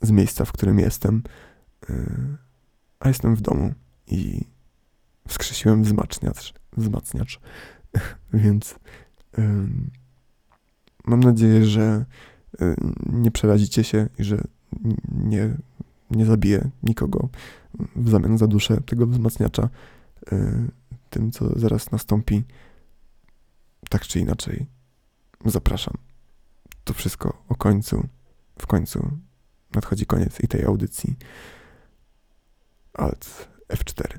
z 0.00 0.10
miejsca, 0.10 0.44
w 0.44 0.52
którym 0.52 0.78
jestem, 0.78 1.22
a 3.00 3.08
jestem 3.08 3.36
w 3.36 3.40
domu 3.40 3.74
i 4.06 4.44
wskrzesiłem 5.28 5.82
wzmacniacz, 5.82 6.54
wzmacniacz. 6.76 7.40
więc 8.32 8.74
mam 11.04 11.20
nadzieję, 11.20 11.64
że 11.64 12.04
nie 13.12 13.30
przerazicie 13.30 13.84
się 13.84 14.08
i 14.18 14.24
że 14.24 14.44
nie, 15.12 15.56
nie 16.10 16.26
zabiję 16.26 16.70
nikogo 16.82 17.28
w 17.96 18.10
zamian 18.10 18.38
za 18.38 18.46
duszę 18.46 18.80
tego 18.80 19.06
wzmacniacza 19.06 19.68
tym, 21.10 21.30
co 21.30 21.58
zaraz 21.58 21.90
nastąpi. 21.90 22.44
Tak 23.88 24.02
czy 24.02 24.20
inaczej, 24.20 24.66
zapraszam. 25.44 25.94
To 26.84 26.94
wszystko 26.94 27.42
o 27.48 27.54
końcu. 27.54 28.08
W 28.58 28.66
końcu 28.66 29.10
nadchodzi 29.74 30.06
koniec 30.06 30.40
i 30.40 30.48
tej 30.48 30.64
audycji. 30.64 31.16
Alt 32.94 33.48
F4. 33.68 34.18